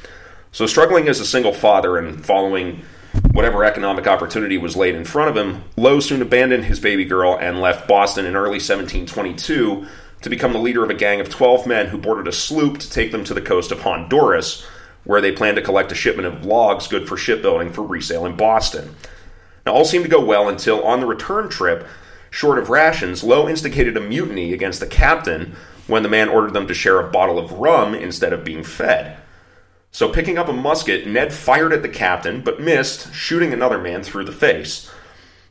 So, 0.53 0.65
struggling 0.65 1.07
as 1.07 1.21
a 1.21 1.25
single 1.25 1.53
father 1.53 1.97
and 1.97 2.25
following 2.25 2.83
whatever 3.31 3.63
economic 3.63 4.05
opportunity 4.05 4.57
was 4.57 4.75
laid 4.75 4.95
in 4.95 5.05
front 5.05 5.29
of 5.29 5.37
him, 5.37 5.63
Lowe 5.77 6.01
soon 6.01 6.21
abandoned 6.21 6.65
his 6.65 6.81
baby 6.81 7.05
girl 7.05 7.37
and 7.39 7.61
left 7.61 7.87
Boston 7.87 8.25
in 8.25 8.35
early 8.35 8.59
1722 8.59 9.87
to 10.21 10.29
become 10.29 10.51
the 10.51 10.59
leader 10.59 10.83
of 10.83 10.89
a 10.89 10.95
gang 10.95 11.21
of 11.21 11.29
12 11.29 11.65
men 11.65 11.87
who 11.87 11.97
boarded 11.97 12.27
a 12.27 12.33
sloop 12.33 12.79
to 12.79 12.89
take 12.89 13.13
them 13.13 13.23
to 13.23 13.33
the 13.33 13.41
coast 13.41 13.71
of 13.71 13.81
Honduras, 13.81 14.65
where 15.05 15.21
they 15.21 15.31
planned 15.31 15.55
to 15.55 15.63
collect 15.63 15.91
a 15.93 15.95
shipment 15.95 16.27
of 16.27 16.45
logs 16.45 16.85
good 16.87 17.07
for 17.07 17.15
shipbuilding 17.15 17.71
for 17.71 17.83
resale 17.83 18.25
in 18.25 18.35
Boston. 18.35 18.95
Now, 19.65 19.71
all 19.71 19.85
seemed 19.85 20.03
to 20.03 20.11
go 20.11 20.23
well 20.23 20.49
until 20.49 20.83
on 20.83 20.99
the 20.99 21.05
return 21.05 21.47
trip, 21.47 21.87
short 22.29 22.59
of 22.59 22.69
rations, 22.69 23.23
Lowe 23.23 23.47
instigated 23.47 23.95
a 23.95 24.01
mutiny 24.01 24.51
against 24.51 24.81
the 24.81 24.87
captain 24.87 25.55
when 25.87 26.03
the 26.03 26.09
man 26.09 26.27
ordered 26.27 26.53
them 26.53 26.67
to 26.67 26.73
share 26.73 26.99
a 26.99 27.09
bottle 27.09 27.39
of 27.39 27.53
rum 27.53 27.95
instead 27.95 28.33
of 28.33 28.43
being 28.43 28.63
fed. 28.65 29.17
So, 29.91 30.07
picking 30.07 30.37
up 30.37 30.47
a 30.47 30.53
musket, 30.53 31.05
Ned 31.05 31.33
fired 31.33 31.73
at 31.73 31.81
the 31.81 31.89
captain, 31.89 32.41
but 32.41 32.61
missed, 32.61 33.13
shooting 33.13 33.51
another 33.51 33.77
man 33.77 34.03
through 34.03 34.23
the 34.23 34.31
face. 34.31 34.89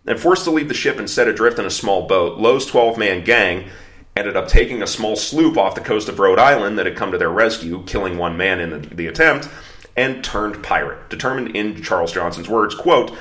And 0.06 0.18
forced 0.18 0.44
to 0.44 0.50
leave 0.50 0.68
the 0.68 0.75
ship 0.75 0.99
and 0.99 1.11
set 1.11 1.28
adrift 1.28 1.59
in 1.59 1.66
a 1.66 1.70
small 1.70 2.06
boat, 2.06 2.38
Lowe's 2.38 2.64
12 2.64 2.97
man 2.97 3.23
gang 3.23 3.68
ended 4.16 4.37
up 4.37 4.49
taking 4.49 4.82
a 4.82 4.87
small 4.87 5.14
sloop 5.14 5.56
off 5.56 5.75
the 5.75 5.80
coast 5.80 6.09
of 6.09 6.18
Rhode 6.18 6.38
Island 6.38 6.78
that 6.78 6.87
had 6.87 6.97
come 6.97 7.12
to 7.12 7.18
their 7.18 7.30
rescue, 7.30 7.82
killing 7.85 8.18
one 8.18 8.37
man 8.37 8.61
in 8.61 8.70
the, 8.70 8.78
the 8.78 9.06
attempt, 9.06 9.49
and 9.97 10.25
turned 10.25 10.62
pirate, 10.62 11.11
determined 11.11 11.54
in 11.54 11.82
Charles 11.82 12.12
Johnson's 12.12 12.49
words, 12.49 12.75
quote, 12.75 13.12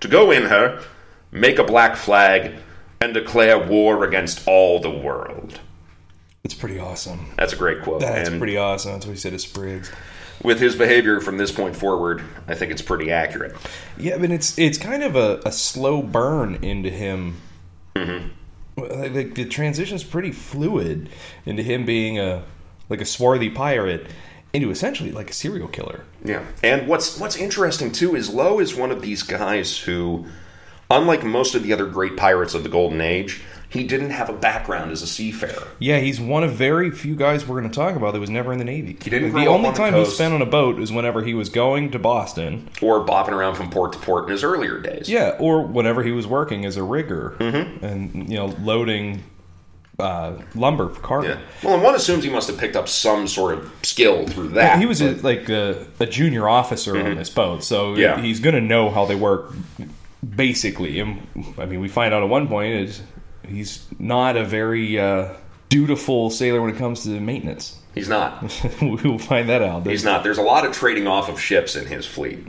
to 0.00 0.08
go 0.08 0.30
in 0.30 0.44
her, 0.44 0.82
make 1.30 1.58
a 1.58 1.64
black 1.64 1.96
flag, 1.96 2.54
and 3.00 3.14
declare 3.14 3.58
war 3.58 4.04
against 4.04 4.46
all 4.46 4.80
the 4.80 4.90
world. 4.90 5.60
It's 6.44 6.54
pretty 6.54 6.78
awesome. 6.78 7.26
That's 7.36 7.52
a 7.52 7.56
great 7.56 7.82
quote. 7.82 8.00
That's 8.00 8.28
and 8.28 8.38
pretty 8.38 8.56
awesome. 8.56 8.92
That's 8.92 9.06
what 9.06 9.12
he 9.12 9.18
said 9.18 9.32
to 9.32 9.38
Spriggs. 9.38 9.90
With 10.42 10.60
his 10.60 10.76
behavior 10.76 11.20
from 11.20 11.36
this 11.38 11.52
point 11.52 11.76
forward, 11.76 12.22
I 12.46 12.54
think 12.54 12.72
it's 12.72 12.82
pretty 12.82 13.10
accurate. 13.10 13.56
Yeah, 13.96 14.18
but 14.18 14.30
it's 14.30 14.58
it's 14.58 14.78
kind 14.78 15.02
of 15.02 15.16
a, 15.16 15.40
a 15.44 15.52
slow 15.52 16.02
burn 16.02 16.56
into 16.56 16.90
him. 16.90 17.36
Mm-hmm. 17.94 19.12
Like 19.14 19.34
the 19.34 19.46
transition's 19.46 20.04
pretty 20.04 20.32
fluid 20.32 21.08
into 21.46 21.62
him 21.62 21.86
being 21.86 22.18
a 22.18 22.44
like 22.88 23.00
a 23.00 23.06
swarthy 23.06 23.50
pirate 23.50 24.06
into 24.52 24.70
essentially 24.70 25.12
like 25.12 25.30
a 25.30 25.32
serial 25.32 25.68
killer. 25.68 26.04
Yeah. 26.24 26.44
And 26.62 26.88
what's 26.88 27.18
what's 27.18 27.36
interesting 27.36 27.92
too 27.92 28.14
is 28.14 28.30
Lowe 28.30 28.58
is 28.58 28.74
one 28.74 28.90
of 28.90 29.02
these 29.02 29.22
guys 29.22 29.78
who, 29.78 30.26
unlike 30.90 31.24
most 31.24 31.54
of 31.54 31.62
the 31.62 31.72
other 31.72 31.86
great 31.86 32.16
pirates 32.16 32.54
of 32.54 32.62
the 32.62 32.68
Golden 32.68 33.00
Age, 33.00 33.42
he 33.68 33.84
didn't 33.84 34.10
have 34.10 34.28
a 34.28 34.32
background 34.32 34.92
as 34.92 35.02
a 35.02 35.06
seafarer. 35.06 35.66
Yeah, 35.78 35.98
he's 35.98 36.20
one 36.20 36.44
of 36.44 36.52
very 36.52 36.90
few 36.90 37.16
guys 37.16 37.46
we're 37.46 37.58
going 37.60 37.70
to 37.70 37.76
talk 37.76 37.96
about 37.96 38.12
that 38.12 38.20
was 38.20 38.30
never 38.30 38.52
in 38.52 38.58
the 38.58 38.64
Navy. 38.64 38.96
He 39.02 39.10
didn't 39.10 39.32
the 39.32 39.46
only 39.46 39.68
on 39.68 39.72
the 39.74 39.78
time 39.78 39.94
he 39.94 40.04
spent 40.04 40.32
on 40.34 40.40
a 40.42 40.46
boat 40.46 40.80
is 40.80 40.92
whenever 40.92 41.22
he 41.24 41.34
was 41.34 41.48
going 41.48 41.90
to 41.90 41.98
Boston. 41.98 42.68
Or 42.80 43.04
bopping 43.04 43.30
around 43.32 43.56
from 43.56 43.70
port 43.70 43.92
to 43.94 43.98
port 43.98 44.24
in 44.26 44.30
his 44.30 44.44
earlier 44.44 44.78
days. 44.80 45.08
Yeah, 45.08 45.36
or 45.40 45.62
whenever 45.66 46.02
he 46.02 46.12
was 46.12 46.26
working 46.26 46.64
as 46.64 46.76
a 46.76 46.82
rigger 46.82 47.34
Mm-hmm. 47.38 47.84
and 47.84 48.30
you 48.30 48.36
know 48.36 48.46
loading 48.62 49.22
uh, 49.98 50.34
lumber 50.54 50.90
for 50.90 51.00
cargo. 51.00 51.28
Yeah. 51.28 51.38
Well, 51.64 51.74
and 51.74 51.82
one 51.82 51.94
assumes 51.94 52.22
he 52.22 52.28
must 52.30 52.48
have 52.48 52.58
picked 52.58 52.76
up 52.76 52.86
some 52.88 53.26
sort 53.26 53.54
of 53.58 53.72
skill 53.82 54.26
through 54.26 54.48
that. 54.50 54.78
he 54.78 54.84
was 54.86 55.00
a, 55.00 55.12
like 55.22 55.48
a, 55.48 55.86
a 55.98 56.04
junior 56.06 56.48
officer 56.48 56.96
on 57.02 57.14
this 57.16 57.30
boat, 57.30 57.64
so 57.64 57.92
Mm-hmm. 57.92 58.00
Yeah. 58.00 58.20
he's 58.20 58.38
going 58.40 58.54
to 58.54 58.60
know 58.60 58.90
how 58.90 59.06
they 59.06 59.14
work 59.14 59.52
basically. 60.34 61.00
And 61.00 61.26
I 61.58 61.66
mean, 61.66 61.80
we 61.80 61.88
find 61.88 62.12
out 62.14 62.22
at 62.22 62.28
one 62.28 62.48
point 62.48 62.74
is 62.74 63.02
he's 63.48 63.86
not 63.98 64.36
a 64.36 64.44
very 64.44 64.98
uh, 64.98 65.32
dutiful 65.68 66.30
sailor 66.30 66.60
when 66.60 66.74
it 66.74 66.78
comes 66.78 67.04
to 67.04 67.20
maintenance. 67.20 67.78
He's 67.94 68.08
not. 68.08 68.42
we 68.82 68.96
will 68.96 69.18
find 69.18 69.48
that 69.48 69.62
out. 69.62 69.86
He's 69.86 70.04
not. 70.04 70.22
There's 70.22 70.38
a 70.38 70.42
lot 70.42 70.66
of 70.66 70.72
trading 70.72 71.06
off 71.06 71.28
of 71.28 71.40
ships 71.40 71.76
in 71.76 71.86
his 71.86 72.04
fleet. 72.04 72.46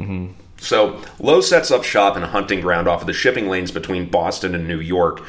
So 0.60 1.02
Lowe 1.20 1.42
sets 1.42 1.72
up 1.72 1.84
shop 1.84 2.18
in 2.18 2.24
a 2.24 2.28
hunting 2.28 2.62
ground 2.62 2.88
off 2.88 3.02
of 3.02 3.08
the 3.08 3.14
shipping 3.14 3.48
lanes 3.48 3.72
between 3.72 4.10
Boston 4.10 4.56
and 4.56 4.68
New 4.68 4.80
York. 4.80 5.24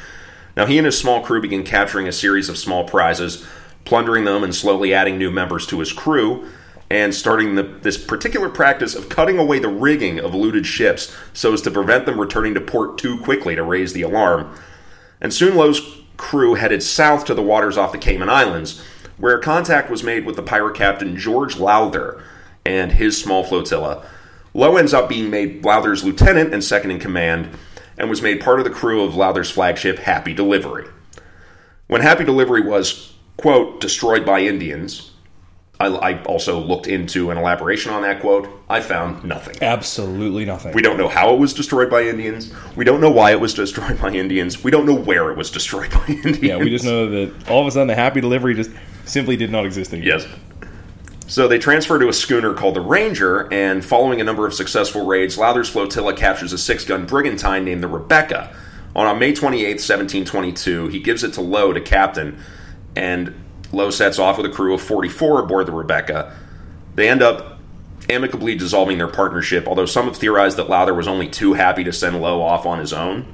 Now 0.57 0.67
he 0.67 0.79
and 0.79 0.87
his 0.87 0.99
small 0.99 1.23
crew 1.23 1.41
begin 1.41 1.63
capturing 1.63 2.09
a 2.09 2.13
series 2.13 2.49
of 2.49 2.59
small 2.59 2.85
prizes, 2.85 3.47
plundering 3.85 4.25
them, 4.25 4.43
and 4.43 4.55
slowly 4.55 4.93
adding 4.93 5.19
new 5.19 5.31
members 5.31 5.67
to 5.69 5.79
his 5.79 5.93
crew, 5.93 6.49
and 6.91 7.15
starting 7.15 7.55
the, 7.55 7.63
this 7.63 7.97
particular 7.97 8.49
practice 8.49 8.95
of 8.95 9.09
cutting 9.09 9.39
away 9.39 9.59
the 9.59 9.69
rigging 9.69 10.19
of 10.19 10.35
looted 10.35 10.67
ships 10.67 11.15
so 11.33 11.53
as 11.53 11.63
to 11.63 11.71
prevent 11.71 12.07
them 12.07 12.19
returning 12.19 12.55
to 12.55 12.61
port 12.61 12.99
too 12.99 13.21
quickly 13.21 13.55
to 13.55 13.63
raise 13.63 13.93
the 13.93 14.03
alarm. 14.03 14.53
And 15.21 15.33
soon 15.33 15.57
Lowe's 15.57 15.99
crew 16.17 16.55
headed 16.55 16.83
south 16.83 17.25
to 17.27 17.35
the 17.35 17.43
waters 17.43 17.77
off 17.77 17.93
the 17.93 17.99
Cayman 17.99 18.29
Islands, 18.29 18.83
where 19.17 19.39
contact 19.39 19.91
was 19.91 20.03
made 20.03 20.25
with 20.25 20.37
the 20.37 20.43
pirate 20.43 20.77
captain 20.77 21.17
George 21.17 21.57
Lowther 21.57 22.23
and 22.65 22.93
his 22.93 23.21
small 23.21 23.45
flotilla. 23.45 24.07
Lowe 24.55 24.77
ends 24.77 24.95
up 24.95 25.09
being 25.09 25.31
made 25.31 25.65
Lowther's 25.65 26.05
lieutenant 26.05 26.53
and 26.53 26.63
second 26.63 26.91
in 26.91 26.99
command, 26.99 27.51
and 27.97 28.09
was 28.09 28.23
made 28.23 28.41
part 28.41 28.61
of 28.61 28.65
the 28.65 28.71
crew 28.71 29.03
of 29.03 29.17
Lowther's 29.17 29.51
flagship 29.51 29.99
Happy 29.99 30.33
Delivery. 30.33 30.87
When 31.89 32.01
Happy 32.01 32.25
Delivery 32.25 32.61
was, 32.61 33.15
quote, 33.37 33.81
destroyed 33.81 34.25
by 34.25 34.41
Indians, 34.41 35.08
I, 35.81 35.87
I 35.87 36.23
also 36.25 36.59
looked 36.59 36.89
into 36.89 37.31
an 37.31 37.39
elaboration 37.39 37.93
on 37.93 38.03
that 38.03 38.21
quote. 38.21 38.49
I 38.69 38.81
found 38.81 39.23
nothing. 39.23 39.57
Absolutely 39.63 40.45
nothing. 40.45 40.75
We 40.75 40.83
don't 40.83 40.97
know 40.97 41.09
how 41.09 41.33
it 41.35 41.39
was 41.39 41.53
destroyed 41.55 41.89
by 41.89 42.03
Indians. 42.03 42.53
We 42.75 42.85
don't 42.85 43.01
know 43.01 43.11
why 43.11 43.31
it 43.31 43.41
was 43.41 43.55
destroyed 43.55 44.01
by 44.01 44.11
Indians. 44.11 44.65
We 44.65 44.73
don't 44.73 44.87
know 44.87 44.95
where 44.95 45.31
it 45.31 45.37
was 45.37 45.51
destroyed 45.51 45.91
by 45.91 46.05
Indians. 46.09 46.43
yeah, 46.43 46.57
we 46.57 46.71
just 46.71 46.85
know 46.85 47.09
that 47.09 47.49
all 47.49 47.61
of 47.61 47.69
a 47.69 47.71
sudden 47.71 47.87
the 47.87 47.95
happy 47.95 48.21
delivery 48.21 48.55
just 48.55 48.71
simply 49.05 49.37
did 49.37 49.53
not 49.53 49.65
exist 49.65 49.93
anymore. 49.93 50.19
Yes. 50.19 50.27
So 51.29 51.47
they 51.47 51.59
transfer 51.59 51.99
to 51.99 52.09
a 52.09 52.13
schooner 52.13 52.55
called 52.55 52.75
the 52.75 52.81
Ranger, 52.81 53.53
and 53.53 53.85
following 53.85 54.19
a 54.21 54.25
number 54.25 54.47
of 54.47 54.55
successful 54.55 55.05
raids, 55.05 55.37
Lowther's 55.37 55.69
flotilla 55.69 56.17
captures 56.17 56.55
a 56.55 56.59
six 56.59 56.87
gun 56.87 57.05
brigantine 57.05 57.67
named 57.67 57.83
the 57.83 57.89
Rebecca. 57.89 58.57
On, 58.97 59.19
May 59.19 59.35
28, 59.35 59.63
1722, 59.63 60.89
he 60.89 60.99
gives 60.99 61.23
it 61.23 61.35
to 61.35 61.43
Lowe 61.43 61.75
to 61.75 61.81
captain, 61.83 62.43
and 62.97 63.35
Lowe 63.73 63.91
sets 63.91 64.19
off 64.19 64.37
with 64.37 64.47
a 64.47 64.55
crew 64.55 64.75
of 64.75 64.81
44 64.81 65.41
aboard 65.41 65.67
the 65.67 65.73
Rebecca. 65.73 66.35
They 66.95 67.09
end 67.09 67.23
up 67.23 67.59
amicably 68.09 68.55
dissolving 68.55 68.99
their 68.99 69.09
partnership, 69.09 69.67
although 69.67 69.87
some 69.87 70.07
have 70.07 70.17
theorized 70.17 70.57
that 70.57 70.69
Lowther 70.69 70.95
was 70.95 71.07
only 71.07 71.29
too 71.29 71.53
happy 71.53 71.85
to 71.85 71.93
send 71.93 72.21
Lowe 72.21 72.41
off 72.41 72.65
on 72.65 72.79
his 72.79 72.93
own, 72.93 73.33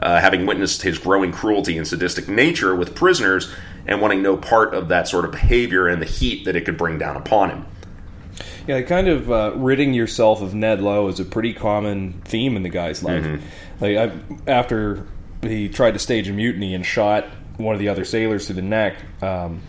uh, 0.00 0.20
having 0.20 0.46
witnessed 0.46 0.82
his 0.82 0.98
growing 0.98 1.32
cruelty 1.32 1.78
and 1.78 1.86
sadistic 1.86 2.28
nature 2.28 2.74
with 2.74 2.94
prisoners 2.94 3.52
and 3.86 4.00
wanting 4.00 4.22
no 4.22 4.36
part 4.36 4.74
of 4.74 4.88
that 4.88 5.08
sort 5.08 5.24
of 5.24 5.30
behavior 5.30 5.86
and 5.86 6.02
the 6.02 6.06
heat 6.06 6.44
that 6.44 6.56
it 6.56 6.64
could 6.64 6.76
bring 6.76 6.98
down 6.98 7.16
upon 7.16 7.50
him. 7.50 7.66
Yeah, 8.66 8.82
kind 8.82 9.08
of 9.08 9.30
uh, 9.30 9.52
ridding 9.54 9.94
yourself 9.94 10.42
of 10.42 10.54
Ned 10.54 10.82
Lowe 10.82 11.08
is 11.08 11.18
a 11.18 11.24
pretty 11.24 11.54
common 11.54 12.20
theme 12.24 12.54
in 12.54 12.62
the 12.62 12.68
guy's 12.68 13.02
life. 13.02 13.24
Like 13.80 13.96
I, 13.96 14.12
after 14.46 15.06
he 15.40 15.68
tried 15.68 15.92
to 15.92 15.98
stage 15.98 16.28
a 16.28 16.32
mutiny 16.32 16.74
and 16.74 16.84
shot 16.84 17.24
one 17.58 17.74
of 17.74 17.80
the 17.80 17.88
other 17.88 18.04
sailors 18.04 18.46
through 18.46 18.56
the 18.56 18.62
neck, 18.62 18.96
um, 19.22 19.60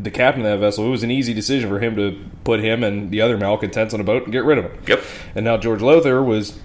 the 0.00 0.10
captain 0.10 0.44
of 0.44 0.50
that 0.50 0.58
vessel, 0.58 0.86
it 0.86 0.90
was 0.90 1.04
an 1.04 1.10
easy 1.10 1.32
decision 1.32 1.68
for 1.68 1.78
him 1.78 1.94
to 1.96 2.18
put 2.42 2.60
him 2.60 2.82
and 2.82 3.10
the 3.10 3.20
other 3.20 3.38
malcontents 3.38 3.94
on 3.94 4.00
a 4.00 4.04
boat 4.04 4.24
and 4.24 4.32
get 4.32 4.44
rid 4.44 4.58
of 4.58 4.64
him. 4.64 4.82
Yep. 4.86 5.04
And 5.34 5.44
now 5.44 5.56
George 5.56 5.82
Lowther 5.82 6.22
was. 6.22 6.58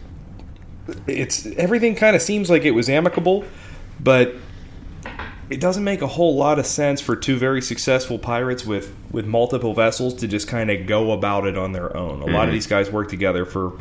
It's 1.05 1.45
everything 1.45 1.95
kind 1.95 2.15
of 2.15 2.21
seems 2.21 2.49
like 2.49 2.65
it 2.65 2.71
was 2.71 2.89
amicable, 2.89 3.45
but 3.99 4.35
it 5.49 5.59
doesn't 5.59 5.83
make 5.83 6.01
a 6.01 6.07
whole 6.07 6.35
lot 6.35 6.57
of 6.57 6.65
sense 6.65 6.99
for 6.99 7.15
two 7.15 7.37
very 7.37 7.61
successful 7.61 8.17
pirates 8.17 8.65
with 8.65 8.95
with 9.11 9.27
multiple 9.27 9.75
vessels 9.75 10.15
to 10.15 10.27
just 10.27 10.47
kind 10.47 10.71
of 10.71 10.87
go 10.87 11.11
about 11.11 11.45
it 11.45 11.57
on 11.57 11.73
their 11.73 11.95
own. 11.95 12.21
A 12.23 12.25
lot 12.25 12.47
of 12.47 12.53
these 12.53 12.65
guys 12.65 12.89
work 12.89 13.09
together 13.09 13.45
for 13.45 13.79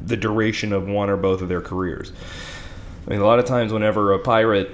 the 0.00 0.16
duration 0.16 0.72
of 0.72 0.86
one 0.86 1.10
or 1.10 1.16
both 1.16 1.42
of 1.42 1.48
their 1.48 1.62
careers. 1.62 2.12
I 3.06 3.10
mean, 3.10 3.20
a 3.20 3.26
lot 3.26 3.38
of 3.38 3.44
times 3.44 3.72
whenever 3.72 4.12
a 4.12 4.18
pirate 4.18 4.70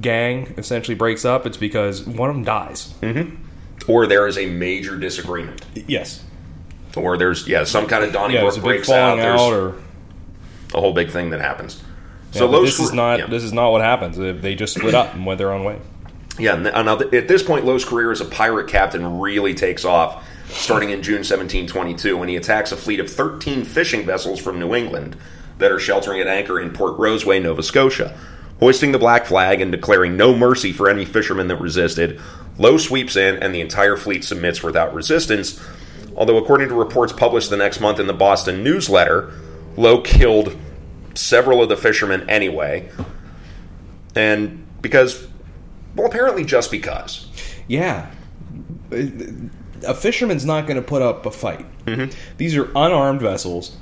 gang 0.00 0.54
essentially 0.58 0.94
breaks 0.94 1.24
up, 1.24 1.46
it's 1.46 1.56
because 1.56 2.04
one 2.04 2.28
of 2.28 2.36
them 2.36 2.44
dies. 2.44 2.92
Mm-hmm. 3.00 3.42
Or 3.90 4.06
there 4.06 4.26
is 4.26 4.38
a 4.38 4.46
major 4.46 4.96
disagreement. 4.96 5.64
Yes. 5.74 6.22
Or 6.96 7.16
there's, 7.18 7.46
yeah, 7.48 7.64
some 7.64 7.86
kind 7.86 8.04
of 8.04 8.10
Yeah, 8.10 8.20
Donnybrook 8.20 8.52
there's 8.54 8.64
breaks 8.64 8.90
out. 8.90 9.16
There's 9.16 9.40
out, 9.40 9.52
or 9.52 9.74
a 10.74 10.80
whole 10.80 10.92
big 10.92 11.10
thing 11.10 11.30
that 11.30 11.40
happens. 11.40 11.82
so 12.32 12.40
So 12.40 12.46
Lowe's 12.46 12.76
this 12.76 12.86
is 12.88 12.92
not 12.92 13.18
yeah. 13.18 13.26
this 13.26 13.42
is 13.44 13.52
not 13.52 13.70
what 13.70 13.80
happens. 13.82 14.16
They- 14.16 14.54
just 14.54 14.74
split 14.74 14.94
up 14.94 15.14
and 15.14 15.26
went 15.26 15.38
their 15.38 15.52
own 15.52 15.64
way. 15.64 15.78
Yeah, 16.38 16.54
and 16.54 16.64
now 16.64 16.98
at 16.98 17.28
this 17.28 17.42
point, 17.44 17.64
Lowe's 17.64 17.84
career 17.84 18.10
as 18.10 18.20
a 18.20 18.24
pirate 18.24 18.68
captain 18.68 19.20
really 19.20 19.54
takes 19.54 19.84
off, 19.84 20.26
starting 20.48 20.90
in 20.90 21.00
June 21.02 21.18
1722 21.18 22.16
when 22.16 22.28
he 22.28 22.34
attacks 22.34 22.72
a 22.72 22.76
fleet 22.76 22.98
of 22.98 23.08
13 23.08 23.64
fishing 23.64 24.04
vessels 24.04 24.40
from 24.40 24.58
New 24.58 24.74
England 24.74 25.16
that 25.58 25.70
are 25.70 25.78
sheltering 25.78 26.20
at 26.20 26.26
anchor 26.26 26.58
in 26.58 26.70
Port 26.70 26.98
Roseway, 26.98 27.40
Nova 27.40 27.62
Scotia. 27.62 28.18
Hoisting 28.64 28.92
the 28.92 28.98
black 28.98 29.26
flag 29.26 29.60
and 29.60 29.70
declaring 29.70 30.16
no 30.16 30.34
mercy 30.34 30.72
for 30.72 30.88
any 30.88 31.04
fishermen 31.04 31.48
that 31.48 31.60
resisted, 31.60 32.18
Low 32.56 32.78
sweeps 32.78 33.14
in 33.14 33.36
and 33.42 33.54
the 33.54 33.60
entire 33.60 33.94
fleet 33.94 34.24
submits 34.24 34.62
without 34.62 34.94
resistance. 34.94 35.62
Although, 36.16 36.38
according 36.38 36.70
to 36.70 36.74
reports 36.74 37.12
published 37.12 37.50
the 37.50 37.58
next 37.58 37.78
month 37.78 38.00
in 38.00 38.06
the 38.06 38.14
Boston 38.14 38.64
Newsletter, 38.64 39.34
Lowe 39.76 40.00
killed 40.00 40.56
several 41.12 41.62
of 41.62 41.68
the 41.68 41.76
fishermen 41.76 42.24
anyway. 42.30 42.88
And 44.16 44.66
because, 44.80 45.28
well, 45.94 46.06
apparently 46.06 46.42
just 46.42 46.70
because. 46.70 47.28
Yeah. 47.68 48.10
A 48.90 49.94
fisherman's 49.94 50.46
not 50.46 50.66
going 50.66 50.76
to 50.76 50.82
put 50.82 51.02
up 51.02 51.26
a 51.26 51.30
fight. 51.30 51.66
Mm-hmm. 51.84 52.18
These 52.38 52.56
are 52.56 52.70
unarmed 52.70 53.20
vessels 53.20 53.76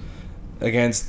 against. 0.61 1.07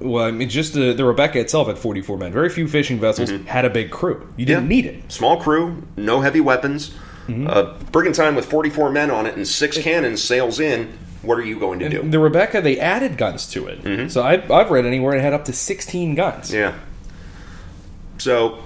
Well, 0.00 0.24
I 0.24 0.30
mean, 0.30 0.48
just 0.48 0.74
the, 0.74 0.92
the 0.92 1.04
Rebecca 1.04 1.38
itself 1.40 1.68
had 1.68 1.78
44 1.78 2.18
men. 2.18 2.32
Very 2.32 2.48
few 2.48 2.68
fishing 2.68 3.00
vessels 3.00 3.30
mm-hmm. 3.30 3.46
had 3.46 3.64
a 3.64 3.70
big 3.70 3.90
crew. 3.90 4.26
You 4.36 4.46
didn't 4.46 4.64
Yeah. 4.64 4.68
need 4.68 4.86
it. 4.86 5.12
Small 5.12 5.40
crew, 5.40 5.82
no 5.96 6.20
heavy 6.20 6.40
weapons. 6.40 6.90
Mm-hmm. 7.26 7.46
A 7.46 7.74
brigantine 7.92 8.34
with 8.34 8.46
44 8.46 8.90
men 8.90 9.10
on 9.10 9.26
it 9.26 9.36
and 9.36 9.46
six 9.46 9.78
cannons 9.78 10.22
sails 10.22 10.58
in. 10.60 10.98
What 11.22 11.38
are 11.38 11.44
you 11.44 11.58
going 11.58 11.78
to 11.80 11.88
do? 11.88 12.02
The 12.02 12.18
Rebecca, 12.18 12.60
they 12.62 12.80
added 12.80 13.18
guns 13.18 13.46
to 13.50 13.66
it. 13.66 13.82
Mm-hmm. 13.82 14.08
So 14.08 14.22
I've, 14.22 14.50
I've 14.50 14.70
read 14.70 14.86
anywhere 14.86 15.14
it 15.14 15.20
had 15.20 15.34
up 15.34 15.44
to 15.46 15.52
16 15.52 16.14
guns. 16.14 16.52
Yeah. 16.52 16.74
So 18.18 18.58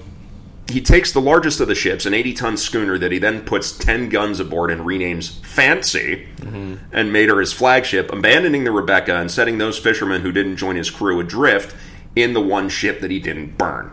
he 0.68 0.80
takes 0.80 1.12
the 1.12 1.20
largest 1.20 1.60
of 1.60 1.68
the 1.68 1.74
ships, 1.74 2.06
an 2.06 2.14
80 2.14 2.32
ton 2.34 2.56
schooner 2.56 2.98
that 2.98 3.12
he 3.12 3.18
then 3.18 3.42
puts 3.44 3.70
10 3.76 4.08
guns 4.08 4.40
aboard 4.40 4.70
and 4.70 4.82
renames 4.82 5.44
Fancy, 5.44 6.26
mm-hmm. 6.36 6.76
and 6.92 7.12
made 7.12 7.28
her 7.28 7.40
his 7.40 7.52
flagship, 7.52 8.10
abandoning 8.12 8.64
the 8.64 8.70
Rebecca 8.70 9.14
and 9.14 9.30
setting 9.30 9.58
those 9.58 9.78
fishermen 9.78 10.22
who 10.22 10.32
didn't 10.32 10.56
join 10.56 10.76
his 10.76 10.90
crew 10.90 11.20
adrift 11.20 11.76
in 12.16 12.32
the 12.32 12.40
one 12.40 12.68
ship 12.68 13.00
that 13.00 13.10
he 13.10 13.18
didn't 13.18 13.58
burn. 13.58 13.90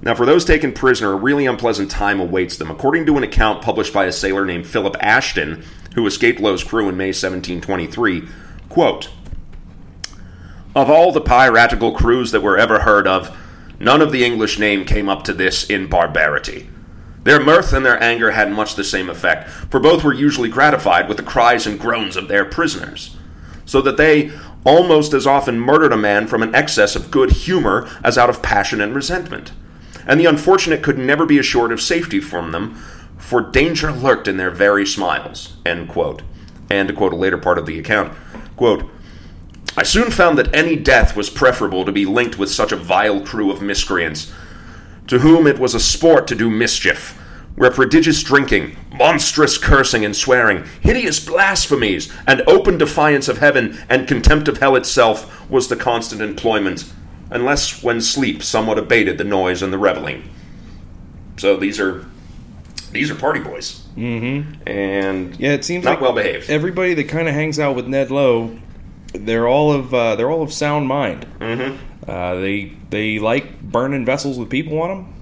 Now, 0.00 0.14
for 0.14 0.26
those 0.26 0.44
taken 0.44 0.72
prisoner, 0.72 1.12
a 1.12 1.16
really 1.16 1.46
unpleasant 1.46 1.90
time 1.90 2.20
awaits 2.20 2.56
them. 2.56 2.70
According 2.70 3.06
to 3.06 3.16
an 3.16 3.24
account 3.24 3.62
published 3.62 3.92
by 3.92 4.06
a 4.06 4.12
sailor 4.12 4.44
named 4.44 4.66
Philip 4.66 4.96
Ashton, 5.00 5.64
who 5.94 6.06
escaped 6.06 6.40
Lowe's 6.40 6.62
crew 6.62 6.88
in 6.88 6.96
May 6.96 7.08
1723, 7.08 8.28
quote, 8.68 9.10
of 10.74 10.88
all 10.88 11.10
the 11.10 11.20
piratical 11.20 11.92
crews 11.92 12.30
that 12.30 12.42
were 12.42 12.56
ever 12.56 12.80
heard 12.80 13.08
of, 13.08 13.36
none 13.78 14.02
of 14.02 14.12
the 14.12 14.24
English 14.24 14.58
name 14.58 14.84
came 14.84 15.08
up 15.08 15.24
to 15.24 15.32
this 15.32 15.68
in 15.68 15.86
barbarity. 15.88 16.68
Their 17.24 17.40
mirth 17.40 17.72
and 17.72 17.84
their 17.84 18.02
anger 18.02 18.30
had 18.30 18.50
much 18.50 18.74
the 18.74 18.84
same 18.84 19.10
effect, 19.10 19.48
for 19.50 19.80
both 19.80 20.04
were 20.04 20.14
usually 20.14 20.48
gratified 20.48 21.08
with 21.08 21.16
the 21.16 21.22
cries 21.22 21.66
and 21.66 21.78
groans 21.78 22.16
of 22.16 22.28
their 22.28 22.44
prisoners, 22.44 23.16
so 23.64 23.82
that 23.82 23.96
they 23.96 24.32
almost 24.64 25.12
as 25.12 25.26
often 25.26 25.60
murdered 25.60 25.92
a 25.92 25.96
man 25.96 26.26
from 26.26 26.42
an 26.42 26.54
excess 26.54 26.96
of 26.96 27.10
good 27.10 27.30
humor 27.32 27.88
as 28.02 28.16
out 28.16 28.30
of 28.30 28.42
passion 28.42 28.80
and 28.80 28.94
resentment. 28.94 29.52
And 30.06 30.18
the 30.18 30.26
unfortunate 30.26 30.82
could 30.82 30.98
never 30.98 31.26
be 31.26 31.38
assured 31.38 31.70
of 31.72 31.80
safety 31.80 32.20
from 32.20 32.52
them, 32.52 32.74
for 33.18 33.42
danger 33.42 33.92
lurked 33.92 34.26
in 34.26 34.36
their 34.38 34.50
very 34.50 34.86
smiles. 34.86 35.56
And 35.66 35.88
to 35.88 36.94
quote 36.94 37.12
a 37.12 37.16
later 37.16 37.38
part 37.38 37.58
of 37.58 37.66
the 37.66 37.78
account, 37.78 38.16
quote, 38.56 38.88
I 39.78 39.84
soon 39.84 40.10
found 40.10 40.36
that 40.38 40.52
any 40.52 40.74
death 40.74 41.14
was 41.14 41.30
preferable 41.30 41.84
to 41.84 41.92
be 41.92 42.04
linked 42.04 42.36
with 42.36 42.50
such 42.50 42.72
a 42.72 42.76
vile 42.76 43.20
crew 43.20 43.52
of 43.52 43.62
miscreants, 43.62 44.32
to 45.06 45.20
whom 45.20 45.46
it 45.46 45.60
was 45.60 45.72
a 45.72 45.78
sport 45.78 46.26
to 46.26 46.34
do 46.34 46.50
mischief, 46.50 47.16
where 47.54 47.70
prodigious 47.70 48.24
drinking, 48.24 48.76
monstrous 48.92 49.56
cursing 49.56 50.04
and 50.04 50.16
swearing, 50.16 50.64
hideous 50.80 51.24
blasphemies, 51.24 52.12
and 52.26 52.42
open 52.48 52.76
defiance 52.76 53.28
of 53.28 53.38
heaven 53.38 53.78
and 53.88 54.08
contempt 54.08 54.48
of 54.48 54.58
hell 54.58 54.74
itself 54.74 55.48
was 55.48 55.68
the 55.68 55.76
constant 55.76 56.20
employment, 56.20 56.92
unless 57.30 57.80
when 57.80 58.00
sleep 58.00 58.42
somewhat 58.42 58.78
abated 58.78 59.16
the 59.16 59.22
noise 59.22 59.62
and 59.62 59.72
the 59.72 59.78
reveling. 59.78 60.28
So 61.36 61.56
these 61.56 61.78
are 61.78 62.04
these 62.90 63.12
are 63.12 63.14
party 63.14 63.38
boys, 63.38 63.86
mm-hmm. 63.96 64.68
and 64.68 65.38
Yeah, 65.38 65.52
it 65.52 65.64
seems 65.64 65.84
not 65.84 65.92
like 65.92 66.00
well 66.00 66.14
behaved. 66.14 66.50
everybody 66.50 66.94
that 66.94 67.04
kind 67.08 67.28
of 67.28 67.34
hangs 67.34 67.60
out 67.60 67.76
with 67.76 67.86
Ned 67.86 68.10
Lowe, 68.10 68.58
they're 69.14 69.48
all 69.48 69.72
of 69.72 69.92
uh, 69.94 70.16
they're 70.16 70.30
all 70.30 70.42
of 70.42 70.52
sound 70.52 70.86
mind. 70.88 71.26
Mm-hmm. 71.38 72.10
Uh, 72.10 72.34
they 72.36 72.72
they 72.90 73.18
like 73.18 73.60
burning 73.60 74.04
vessels 74.04 74.38
with 74.38 74.48
people 74.50 74.80
on 74.80 74.88
them, 74.88 75.14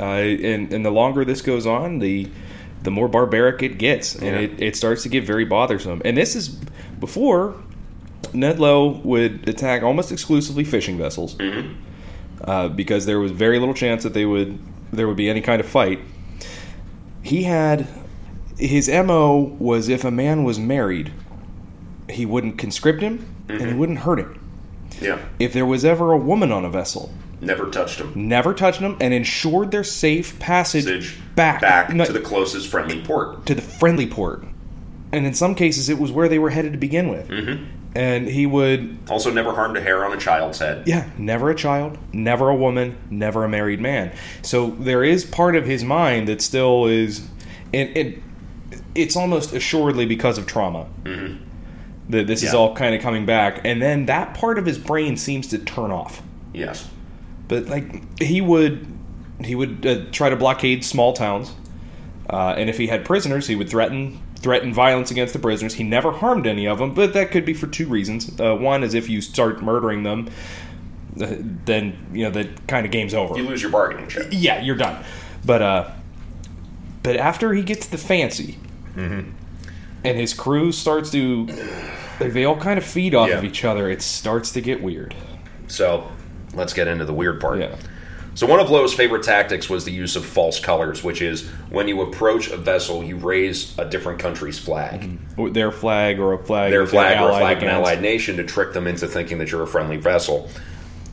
uh, 0.00 0.04
and 0.04 0.72
and 0.72 0.84
the 0.84 0.90
longer 0.90 1.24
this 1.24 1.42
goes 1.42 1.66
on, 1.66 1.98
the 1.98 2.28
the 2.82 2.90
more 2.90 3.08
barbaric 3.08 3.62
it 3.62 3.78
gets, 3.78 4.14
and 4.14 4.24
Yeah. 4.26 4.38
it, 4.40 4.60
it 4.62 4.76
starts 4.76 5.02
to 5.04 5.08
get 5.08 5.24
very 5.24 5.44
bothersome. 5.46 6.02
And 6.04 6.16
this 6.16 6.36
is 6.36 6.48
before 7.00 7.54
Ned 8.34 8.58
Lowe 8.60 9.00
would 9.04 9.48
attack 9.48 9.82
almost 9.82 10.12
exclusively 10.12 10.64
fishing 10.64 10.98
vessels 10.98 11.36
uh, 12.42 12.68
because 12.68 13.06
there 13.06 13.18
was 13.18 13.30
very 13.32 13.58
little 13.58 13.74
chance 13.74 14.02
that 14.02 14.12
they 14.12 14.26
would 14.26 14.58
there 14.92 15.06
would 15.08 15.16
be 15.16 15.30
any 15.30 15.40
kind 15.40 15.60
of 15.60 15.66
fight. 15.66 16.00
He 17.22 17.42
had 17.44 17.86
his 18.58 18.88
mo 18.88 19.56
was 19.58 19.88
if 19.88 20.04
a 20.04 20.10
man 20.10 20.44
was 20.44 20.58
married, 20.58 21.10
he 22.14 22.26
wouldn't 22.26 22.58
conscript 22.58 23.00
him 23.02 23.26
and 23.48 23.60
he 23.62 23.74
wouldn't 23.74 23.98
hurt 23.98 24.18
him. 24.18 24.40
Yeah. 25.00 25.18
If 25.38 25.52
there 25.52 25.66
was 25.66 25.84
ever 25.84 26.12
a 26.12 26.16
woman 26.18 26.52
on 26.52 26.64
a 26.64 26.70
vessel, 26.70 27.12
Never 27.40 27.68
touched 27.70 28.00
him. 28.00 28.12
never 28.14 28.54
touched 28.54 28.80
them 28.80 28.96
and 29.00 29.12
ensured 29.12 29.70
their 29.70 29.84
safe 29.84 30.38
passage 30.38 30.84
Passage 30.86 31.18
back 31.34 31.60
back 31.60 31.92
no, 31.92 32.04
to 32.04 32.12
the 32.12 32.20
closest 32.20 32.68
friendly 32.68 33.02
port. 33.02 33.44
to 33.46 33.54
the 33.54 33.60
friendly 33.62 34.06
port. 34.06 34.44
And 35.12 35.26
in 35.26 35.34
some 35.34 35.54
cases, 35.54 35.88
it 35.88 35.98
was 35.98 36.10
where 36.10 36.28
they 36.28 36.38
were 36.38 36.50
headed 36.50 36.72
to 36.72 36.78
begin 36.78 37.08
with. 37.08 37.28
Mm-hmm. 37.28 37.64
And 37.96 38.26
he 38.26 38.46
would, 38.46 38.96
Also, 39.08 39.30
never 39.32 39.52
harmed 39.52 39.76
a 39.76 39.80
hair 39.80 40.04
on 40.04 40.12
a 40.12 40.16
child's 40.16 40.58
head. 40.58 40.86
yeah, 40.86 41.08
never 41.18 41.50
a 41.50 41.54
child, 41.54 41.96
never 42.12 42.48
a 42.48 42.54
woman, 42.56 42.96
never 43.10 43.44
a 43.44 43.48
married 43.48 43.80
man. 43.80 44.10
So 44.42 44.70
there 44.70 45.04
is 45.04 45.24
part 45.24 45.54
of 45.54 45.64
his 45.66 45.84
mind 45.84 46.26
that 46.28 46.40
still 46.40 46.86
is, 46.86 47.20
and 47.72 47.96
it, 47.96 48.18
it's 48.96 49.14
almost 49.16 49.52
assuredly 49.52 50.06
because 50.06 50.38
of 50.38 50.46
trauma 50.46 50.86
that 52.10 52.26
this 52.26 52.42
is 52.42 52.52
all 52.54 52.74
kind 52.74 52.94
of 52.94 53.00
coming 53.00 53.24
back. 53.26 53.60
And 53.64 53.80
then 53.80 54.06
that 54.06 54.34
part 54.34 54.58
of 54.58 54.66
his 54.66 54.78
brain 54.78 55.16
seems 55.16 55.46
to 55.48 55.58
turn 55.58 55.90
off. 55.90 56.22
Yes. 56.52 56.88
but 57.48 57.66
like 57.66 58.20
he 58.22 58.40
would 58.40 58.86
he 59.42 59.54
would 59.56 59.84
uh, 59.84 60.04
try 60.12 60.28
to 60.30 60.36
blockade 60.36 60.84
small 60.84 61.12
towns 61.12 61.52
uh, 62.30 62.54
and 62.56 62.70
if 62.70 62.78
he 62.78 62.86
had 62.86 63.04
prisoners 63.04 63.48
he 63.48 63.56
would 63.56 63.68
threaten 63.68 64.20
threaten 64.38 64.72
violence 64.72 65.10
against 65.10 65.32
the 65.32 65.38
prisoners 65.40 65.74
he 65.74 65.82
never 65.82 66.12
harmed 66.12 66.46
any 66.46 66.66
of 66.68 66.78
them 66.78 66.94
but 66.94 67.12
that 67.12 67.32
could 67.32 67.44
be 67.44 67.52
for 67.52 67.66
two 67.66 67.86
reasons 67.88 68.38
uh, 68.40 68.54
one 68.54 68.84
is 68.84 68.94
if 68.94 69.08
you 69.10 69.20
start 69.20 69.62
murdering 69.62 70.04
them 70.04 70.28
uh, 71.20 71.26
then 71.64 71.96
you 72.12 72.22
know 72.22 72.30
the 72.30 72.48
kind 72.68 72.86
of 72.86 72.92
game's 72.92 73.12
over 73.14 73.36
You 73.36 73.42
lose 73.48 73.60
your 73.60 73.72
bargaining 73.72 74.08
chip. 74.08 74.28
yeah 74.30 74.60
you're 74.60 74.76
done 74.76 75.04
but 75.44 75.60
uh 75.60 75.90
but 77.02 77.16
after 77.16 77.52
he 77.52 77.62
gets 77.64 77.88
the 77.88 77.98
fancy 77.98 78.58
Mm-hmm. 78.94 79.30
And 80.04 80.18
his 80.18 80.34
crew 80.34 80.70
starts 80.72 81.10
to 81.10 81.46
like, 82.20 82.32
they 82.32 82.44
all 82.44 82.56
kind 82.56 82.78
of 82.78 82.84
feed 82.84 83.14
off 83.14 83.28
Yeah. 83.28 83.38
of 83.38 83.44
each 83.44 83.64
other 83.64 83.90
it 83.90 84.02
starts 84.02 84.52
to 84.52 84.60
get 84.60 84.82
weird 84.82 85.14
So, 85.66 86.06
let's 86.54 86.72
get 86.72 86.86
into 86.88 87.04
the 87.04 87.14
weird 87.14 87.40
part. 87.40 87.58
yeah 87.58 87.74
So, 88.34 88.46
one 88.46 88.58
of 88.60 88.68
Lowe's 88.70 88.92
favorite 88.92 89.22
tactics 89.22 89.70
was 89.70 89.84
the 89.84 89.92
use 89.92 90.16
of 90.16 90.24
false 90.24 90.58
colors, 90.60 91.02
which 91.04 91.22
is 91.22 91.48
when 91.70 91.86
you 91.88 92.02
approach 92.02 92.48
a 92.50 92.56
vessel, 92.56 93.02
you 93.04 93.16
raise 93.16 93.76
a 93.78 93.84
different 93.84 94.18
country's 94.18 94.58
flag. 94.58 95.00
Mm-hmm. 95.02 95.40
Or 95.40 95.50
their 95.50 95.70
flag 95.70 96.18
or 96.18 96.32
a 96.32 96.38
flag 96.44 96.70
Their 96.72 96.86
flag 96.86 97.20
or 97.20 97.30
a 97.30 97.38
flag 97.38 97.56
of 97.58 97.62
an 97.62 97.68
allied 97.70 98.02
nation 98.02 98.36
to 98.38 98.44
trick 98.44 98.72
them 98.72 98.86
into 98.88 99.06
thinking 99.06 99.38
that 99.38 99.50
you're 99.52 99.62
a 99.62 99.66
friendly 99.68 99.96
vessel. 99.98 100.48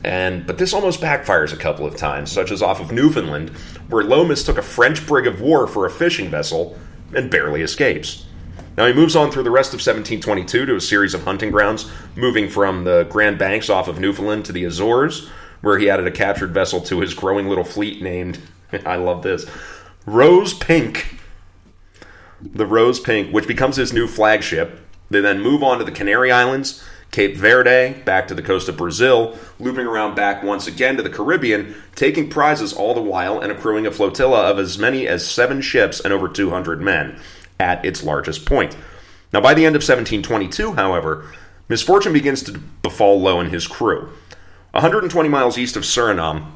And 0.04 0.44
but 0.48 0.58
this 0.58 0.74
almost 0.74 1.00
backfires 1.00 1.52
a 1.52 1.56
couple 1.56 1.86
of 1.86 1.96
times, 1.96 2.32
such 2.32 2.50
as 2.50 2.60
off 2.60 2.80
of 2.80 2.90
Newfoundland, 2.90 3.50
where 3.88 4.02
Lowe 4.02 4.24
mistook 4.24 4.58
a 4.58 4.62
French 4.62 5.06
brig 5.06 5.28
of 5.28 5.40
war 5.40 5.68
for 5.68 5.86
a 5.86 5.90
fishing 5.90 6.28
vessel 6.28 6.76
and 7.14 7.30
barely 7.30 7.62
escapes. 7.62 8.26
Now 8.76 8.86
he 8.86 8.94
moves 8.94 9.14
on 9.14 9.30
through 9.30 9.42
the 9.42 9.50
rest 9.50 9.70
of 9.70 9.78
1722 9.78 10.66
to 10.66 10.76
a 10.76 10.80
series 10.80 11.12
of 11.12 11.24
hunting 11.24 11.50
grounds, 11.50 11.90
moving 12.16 12.48
from 12.48 12.84
the 12.84 13.04
Grand 13.04 13.38
Banks 13.38 13.68
off 13.68 13.86
of 13.86 14.00
Newfoundland 14.00 14.46
to 14.46 14.52
the 14.52 14.64
Azores, 14.64 15.28
where 15.60 15.78
he 15.78 15.90
added 15.90 16.06
a 16.06 16.10
captured 16.10 16.54
vessel 16.54 16.80
to 16.82 17.00
his 17.00 17.12
growing 17.12 17.48
little 17.48 17.64
fleet 17.64 18.02
named, 18.02 18.38
I 18.86 18.96
love 18.96 19.22
this, 19.22 19.46
Rose 20.06 20.54
Pink. 20.54 21.18
The 22.40 22.66
Rose 22.66 22.98
Pink, 22.98 23.32
which 23.32 23.46
becomes 23.46 23.76
his 23.76 23.92
new 23.92 24.06
flagship. 24.06 24.80
They 25.10 25.20
then 25.20 25.42
move 25.42 25.62
on 25.62 25.78
to 25.78 25.84
the 25.84 25.92
Canary 25.92 26.32
Islands, 26.32 26.82
Cape 27.10 27.36
Verde, 27.36 28.02
back 28.06 28.26
to 28.28 28.34
the 28.34 28.42
coast 28.42 28.70
of 28.70 28.78
Brazil, 28.78 29.38
looping 29.60 29.86
around 29.86 30.14
back 30.14 30.42
once 30.42 30.66
again 30.66 30.96
to 30.96 31.02
the 31.02 31.10
Caribbean, 31.10 31.74
taking 31.94 32.30
prizes 32.30 32.72
all 32.72 32.94
the 32.94 33.02
while 33.02 33.38
and 33.38 33.52
accruing 33.52 33.86
a 33.86 33.90
flotilla 33.92 34.50
of 34.50 34.58
as 34.58 34.78
many 34.78 35.06
as 35.06 35.30
seven 35.30 35.60
ships 35.60 36.00
and 36.00 36.12
over 36.12 36.26
200 36.26 36.80
men 36.80 37.20
at 37.62 37.84
its 37.84 38.02
largest 38.02 38.44
point. 38.44 38.76
Now, 39.32 39.40
by 39.40 39.54
the 39.54 39.64
end 39.64 39.76
of 39.76 39.80
1722, 39.80 40.72
however, 40.72 41.32
misfortune 41.68 42.12
begins 42.12 42.42
to 42.42 42.58
befall 42.58 43.20
Lowe 43.20 43.40
and 43.40 43.50
his 43.50 43.68
crew. 43.68 44.10
120 44.72 45.28
miles 45.28 45.56
east 45.56 45.76
of 45.76 45.84
Suriname, 45.84 46.46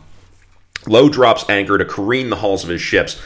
Lowe 0.87 1.09
drops 1.09 1.49
anchor 1.49 1.79
to 1.79 1.85
careen 1.85 2.31
the 2.31 2.37
hulls 2.37 2.64
of 2.64 2.71
his 2.71 2.81
ships, 2.81 3.21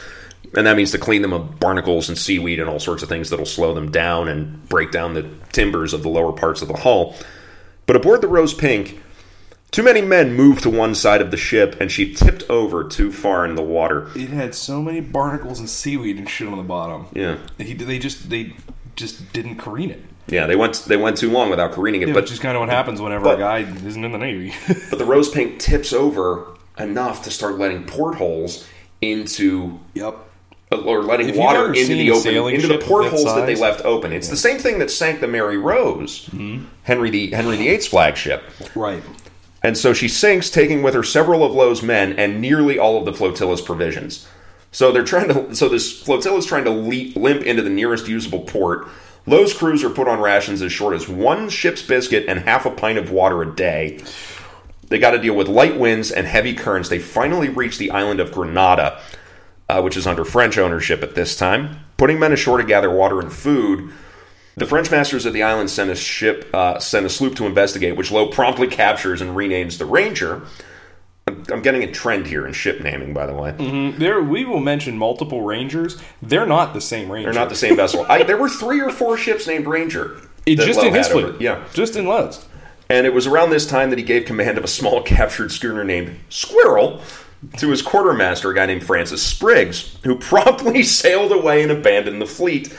and 0.55 0.67
that 0.67 0.77
means 0.77 0.91
to 0.91 0.97
clean 0.97 1.21
them 1.21 1.33
of 1.33 1.59
barnacles 1.59 2.07
and 2.07 2.17
seaweed 2.17 2.59
and 2.59 2.69
all 2.69 2.79
sorts 2.79 3.03
of 3.03 3.09
things 3.09 3.29
that'll 3.29 3.45
slow 3.45 3.73
them 3.73 3.91
down 3.91 4.27
and 4.27 4.67
break 4.69 4.91
down 4.91 5.13
the 5.13 5.29
timbers 5.51 5.93
of 5.93 6.03
the 6.03 6.09
lower 6.09 6.31
parts 6.31 6.61
of 6.61 6.67
the 6.67 6.77
hull. 6.77 7.15
But 7.85 7.95
aboard 7.95 8.21
the 8.21 8.27
Rose 8.27 8.53
Pink, 8.53 9.01
too 9.71 9.83
many 9.83 10.01
men 10.01 10.33
moved 10.33 10.63
to 10.63 10.69
one 10.69 10.93
side 10.93 11.21
of 11.21 11.31
the 11.31 11.37
ship, 11.37 11.77
and 11.79 11.89
she 11.91 12.13
tipped 12.13 12.43
over 12.49 12.83
too 12.83 13.11
far 13.11 13.45
in 13.45 13.55
the 13.55 13.61
water. 13.63 14.09
It 14.15 14.29
had 14.29 14.53
so 14.53 14.81
many 14.81 14.99
barnacles 14.99 15.59
and 15.59 15.69
seaweed 15.69 16.17
and 16.17 16.29
shit 16.29 16.47
on 16.47 16.57
the 16.57 16.63
bottom. 16.63 17.07
Yeah, 17.13 17.37
He, 17.57 17.73
they 17.73 17.97
just 17.97 18.29
they 18.29 18.53
just 18.95 19.31
didn't 19.31 19.55
careen 19.55 19.89
it. 19.89 20.03
yeah, 20.27 20.45
they 20.45 20.57
went 20.57 20.75
they 20.87 20.97
went 20.97 21.17
too 21.17 21.31
long 21.31 21.49
without 21.49 21.71
careening 21.71 22.01
it, 22.01 22.09
Yeah, 22.09 22.13
but 22.13 22.23
which 22.23 22.33
is 22.33 22.39
kind 22.39 22.55
of 22.57 22.59
what 22.59 22.69
happens 22.69 22.99
whenever 23.01 23.23
but- 23.23 23.35
a 23.35 23.39
guy 23.39 23.59
isn't 23.59 24.03
in 24.03 24.11
the 24.11 24.17
navy. 24.17 24.53
but 24.89 24.99
the 24.99 25.05
Rose 25.05 25.29
Pink 25.29 25.59
tips 25.59 25.93
over 25.93 26.47
enough 26.77 27.23
to 27.23 27.31
start 27.31 27.57
letting 27.57 27.85
portholes 27.85 28.67
into 28.99 29.79
yep. 29.93 30.15
Uh, 30.73 30.77
or 30.83 31.03
letting 31.03 31.27
If 31.27 31.35
water 31.35 31.73
into 31.73 31.95
the 31.95 32.11
open 32.11 32.33
into 32.53 32.67
the 32.67 32.77
portholes 32.77 33.25
that 33.25 33.41
that 33.41 33.45
they 33.45 33.55
left 33.55 33.83
open. 33.83 34.13
It's 34.13 34.29
the 34.29 34.37
same 34.37 34.57
thing 34.57 34.79
that 34.79 34.89
sank 34.89 35.19
the 35.19 35.27
Mary 35.27 35.57
Rose, 35.57 36.27
mm-hmm. 36.27 36.63
Henry 36.83 37.09
the 37.09 37.31
Henry 37.31 37.57
VIII's 37.57 37.87
flagship. 37.87 38.43
Right. 38.73 39.03
And 39.63 39.77
so 39.77 39.93
she 39.93 40.07
sinks, 40.07 40.49
taking 40.49 40.81
with 40.81 40.93
her 40.93 41.03
several 41.03 41.43
of 41.43 41.53
Lowe's 41.53 41.83
men 41.83 42.13
and 42.13 42.41
nearly 42.41 42.79
all 42.79 42.97
of 42.97 43.05
the 43.05 43.13
flotilla's 43.13 43.61
provisions. 43.61 44.27
So 44.71 44.91
they're 44.91 45.03
trying 45.03 45.27
to. 45.27 45.55
So 45.55 45.69
this 45.69 46.01
flotilla 46.01 46.37
is 46.37 46.45
trying 46.45 46.63
to 46.63 46.71
le- 46.71 47.19
limp 47.19 47.43
into 47.43 47.61
the 47.61 47.69
nearest 47.69 48.07
usable 48.07 48.41
port. 48.41 48.87
Lowe's 49.27 49.53
crews 49.53 49.83
are 49.83 49.89
put 49.89 50.07
on 50.07 50.19
rations 50.19 50.61
as 50.61 50.71
short 50.71 50.95
as 50.95 51.07
one 51.07 51.49
ship's 51.49 51.83
biscuit 51.83 52.25
and 52.27 52.39
half 52.39 52.65
a 52.65 52.71
pint 52.71 52.97
of 52.97 53.11
water 53.11 53.41
a 53.43 53.55
day. 53.55 53.99
They 54.87 54.97
got 54.97 55.11
to 55.11 55.19
deal 55.19 55.35
with 55.35 55.47
light 55.47 55.77
winds 55.77 56.11
and 56.11 56.25
heavy 56.25 56.53
currents. 56.53 56.89
They 56.89 56.99
finally 56.99 57.49
reach 57.49 57.77
the 57.77 57.91
island 57.91 58.19
of 58.19 58.31
Grenada, 58.31 58.99
uh, 59.69 59.81
which 59.81 59.95
is 59.95 60.07
under 60.07 60.25
French 60.25 60.57
ownership 60.57 61.03
at 61.03 61.15
this 61.15 61.35
time, 61.35 61.79
putting 61.97 62.19
men 62.19 62.33
ashore 62.33 62.57
to 62.57 62.63
gather 62.63 62.89
water 62.89 63.19
and 63.19 63.31
food. 63.31 63.93
The 64.55 64.65
French 64.65 64.91
masters 64.91 65.25
of 65.25 65.33
the 65.33 65.43
island 65.43 65.69
sent 65.69 65.89
a 65.89 65.95
ship, 65.95 66.49
uh, 66.53 66.77
sent 66.79 67.05
a 67.05 67.09
sloop 67.09 67.35
to 67.35 67.45
investigate, 67.45 67.95
which 67.95 68.11
Lowe 68.11 68.27
promptly 68.27 68.67
captures 68.67 69.21
and 69.21 69.31
renames 69.31 69.77
the 69.77 69.85
Ranger. 69.85 70.41
I'm, 71.27 71.45
I'm 71.51 71.61
getting 71.61 71.83
a 71.83 71.91
trend 71.91 72.27
here 72.27 72.45
in 72.45 72.53
ship 72.53 72.81
naming, 72.81 73.13
by 73.13 73.25
the 73.27 73.33
way. 73.33 73.51
There, 73.97 74.21
we 74.21 74.43
will 74.43 74.59
mention 74.59 74.97
multiple 74.97 75.41
rangers. 75.43 76.01
They're 76.21 76.45
not 76.45 76.73
the 76.73 76.81
same 76.81 77.11
ranger. 77.11 77.31
They're 77.31 77.39
not 77.41 77.49
the 77.49 77.55
same 77.55 77.75
vessel. 77.75 78.05
I, 78.09 78.23
there 78.23 78.37
were 78.37 78.49
three 78.49 78.81
or 78.81 78.89
four 78.89 79.17
ships 79.17 79.47
named 79.47 79.67
Ranger. 79.67 80.17
It, 80.45 80.57
just 80.57 80.79
Lowe 80.79 80.87
in 80.87 80.93
his 80.95 81.07
fleet. 81.07 81.39
Yeah, 81.39 81.63
Just 81.73 81.95
in 81.95 82.05
Lowe's. 82.05 82.43
and 82.89 83.05
it 83.05 83.13
was 83.13 83.27
around 83.27 83.51
this 83.51 83.65
time 83.67 83.91
that 83.91 83.99
he 83.99 84.03
gave 84.03 84.25
command 84.25 84.57
of 84.57 84.63
a 84.63 84.67
small 84.67 85.01
captured 85.03 85.51
schooner 85.51 85.83
named 85.83 86.19
Squirrel 86.29 87.01
to 87.57 87.69
his 87.69 87.81
quartermaster, 87.81 88.49
a 88.51 88.55
guy 88.55 88.65
named 88.65 88.83
Francis 88.83 89.23
Spriggs, 89.23 89.97
who 90.03 90.15
promptly 90.19 90.83
sailed 90.83 91.31
away 91.31 91.61
and 91.63 91.71
abandoned 91.71 92.21
the 92.21 92.25
fleet 92.27 92.75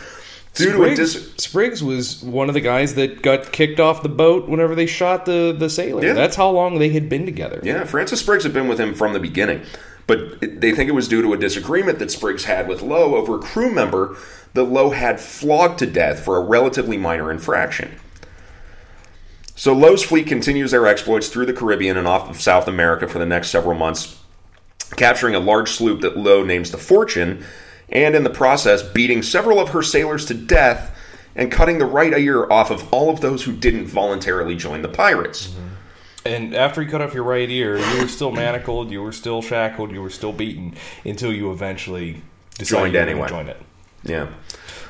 due 0.54 0.72
to 0.72 0.94
dis- 0.94 1.12
Spriggs, 1.12 1.42
Spriggs 1.42 1.82
was 1.82 2.22
one 2.22 2.48
of 2.48 2.54
the 2.54 2.60
guys 2.60 2.94
that 2.94 3.22
got 3.22 3.52
kicked 3.52 3.80
off 3.80 4.02
the 4.02 4.08
boat 4.08 4.48
whenever 4.48 4.74
they 4.74 4.86
shot 4.86 5.24
the, 5.24 5.54
the 5.56 5.70
sailor. 5.70 6.04
Yeah. 6.04 6.12
That's 6.12 6.36
how 6.36 6.50
long 6.50 6.78
they 6.78 6.90
had 6.90 7.08
been 7.08 7.24
together. 7.24 7.60
Yeah, 7.62 7.84
Francis 7.84 8.20
Spriggs 8.20 8.44
had 8.44 8.52
been 8.52 8.68
with 8.68 8.78
him 8.78 8.94
from 8.94 9.12
the 9.12 9.20
beginning, 9.20 9.62
but 10.06 10.40
they 10.40 10.72
think 10.72 10.88
it 10.88 10.94
was 10.94 11.08
due 11.08 11.22
to 11.22 11.32
a 11.32 11.36
disagreement 11.36 11.98
that 11.98 12.10
Spriggs 12.10 12.44
had 12.44 12.68
with 12.68 12.82
Lowe 12.82 13.14
over 13.16 13.36
a 13.36 13.40
crew 13.40 13.72
member 13.72 14.16
that 14.54 14.64
Lowe 14.64 14.90
had 14.90 15.20
flogged 15.20 15.78
to 15.78 15.86
death 15.86 16.20
for 16.24 16.36
a 16.36 16.40
relatively 16.40 16.98
minor 16.98 17.30
infraction. 17.30 17.96
So 19.54 19.72
Lowe's 19.72 20.02
fleet 20.02 20.26
continues 20.26 20.72
their 20.72 20.86
exploits 20.86 21.28
through 21.28 21.46
the 21.46 21.52
Caribbean 21.52 21.96
and 21.96 22.08
off 22.08 22.28
of 22.28 22.40
South 22.40 22.66
America 22.66 23.06
for 23.06 23.18
the 23.18 23.26
next 23.26 23.50
several 23.50 23.78
months, 23.78 24.18
capturing 24.96 25.34
a 25.34 25.40
large 25.40 25.70
sloop 25.70 26.00
that 26.00 26.16
Lowe 26.16 26.42
names 26.42 26.70
the 26.70 26.78
Fortune, 26.78 27.44
and 27.92 28.14
in 28.14 28.24
the 28.24 28.30
process 28.30 28.82
beating 28.82 29.22
several 29.22 29.60
of 29.60 29.70
her 29.70 29.82
sailors 29.82 30.24
to 30.26 30.34
death 30.34 30.96
and 31.34 31.52
cutting 31.52 31.78
the 31.78 31.86
right 31.86 32.12
ear 32.12 32.50
off 32.50 32.70
of 32.70 32.92
all 32.92 33.10
of 33.10 33.20
those 33.20 33.44
who 33.44 33.52
didn't 33.52 33.86
voluntarily 33.86 34.56
join 34.56 34.82
the 34.82 34.88
pirates. 34.88 35.48
Mm-hmm. 35.48 35.68
And 36.24 36.54
after 36.54 36.82
you 36.82 36.88
cut 36.88 37.00
off 37.00 37.14
your 37.14 37.24
right 37.24 37.50
ear, 37.50 37.78
you 37.78 38.02
were 38.02 38.08
still 38.08 38.30
manacled, 38.30 38.90
you 38.90 39.02
were 39.02 39.12
still 39.12 39.42
shackled, 39.42 39.90
you 39.90 40.00
were 40.00 40.10
still 40.10 40.32
beaten 40.32 40.74
until 41.04 41.32
you 41.32 41.50
eventually 41.50 42.22
decided 42.58 42.68
Joined 42.68 42.94
you 42.94 42.98
were 43.00 43.04
gonna 43.04 43.10
anyway. 43.10 43.28
Join 43.28 43.48
it. 43.48 43.62
Yeah. 44.04 44.28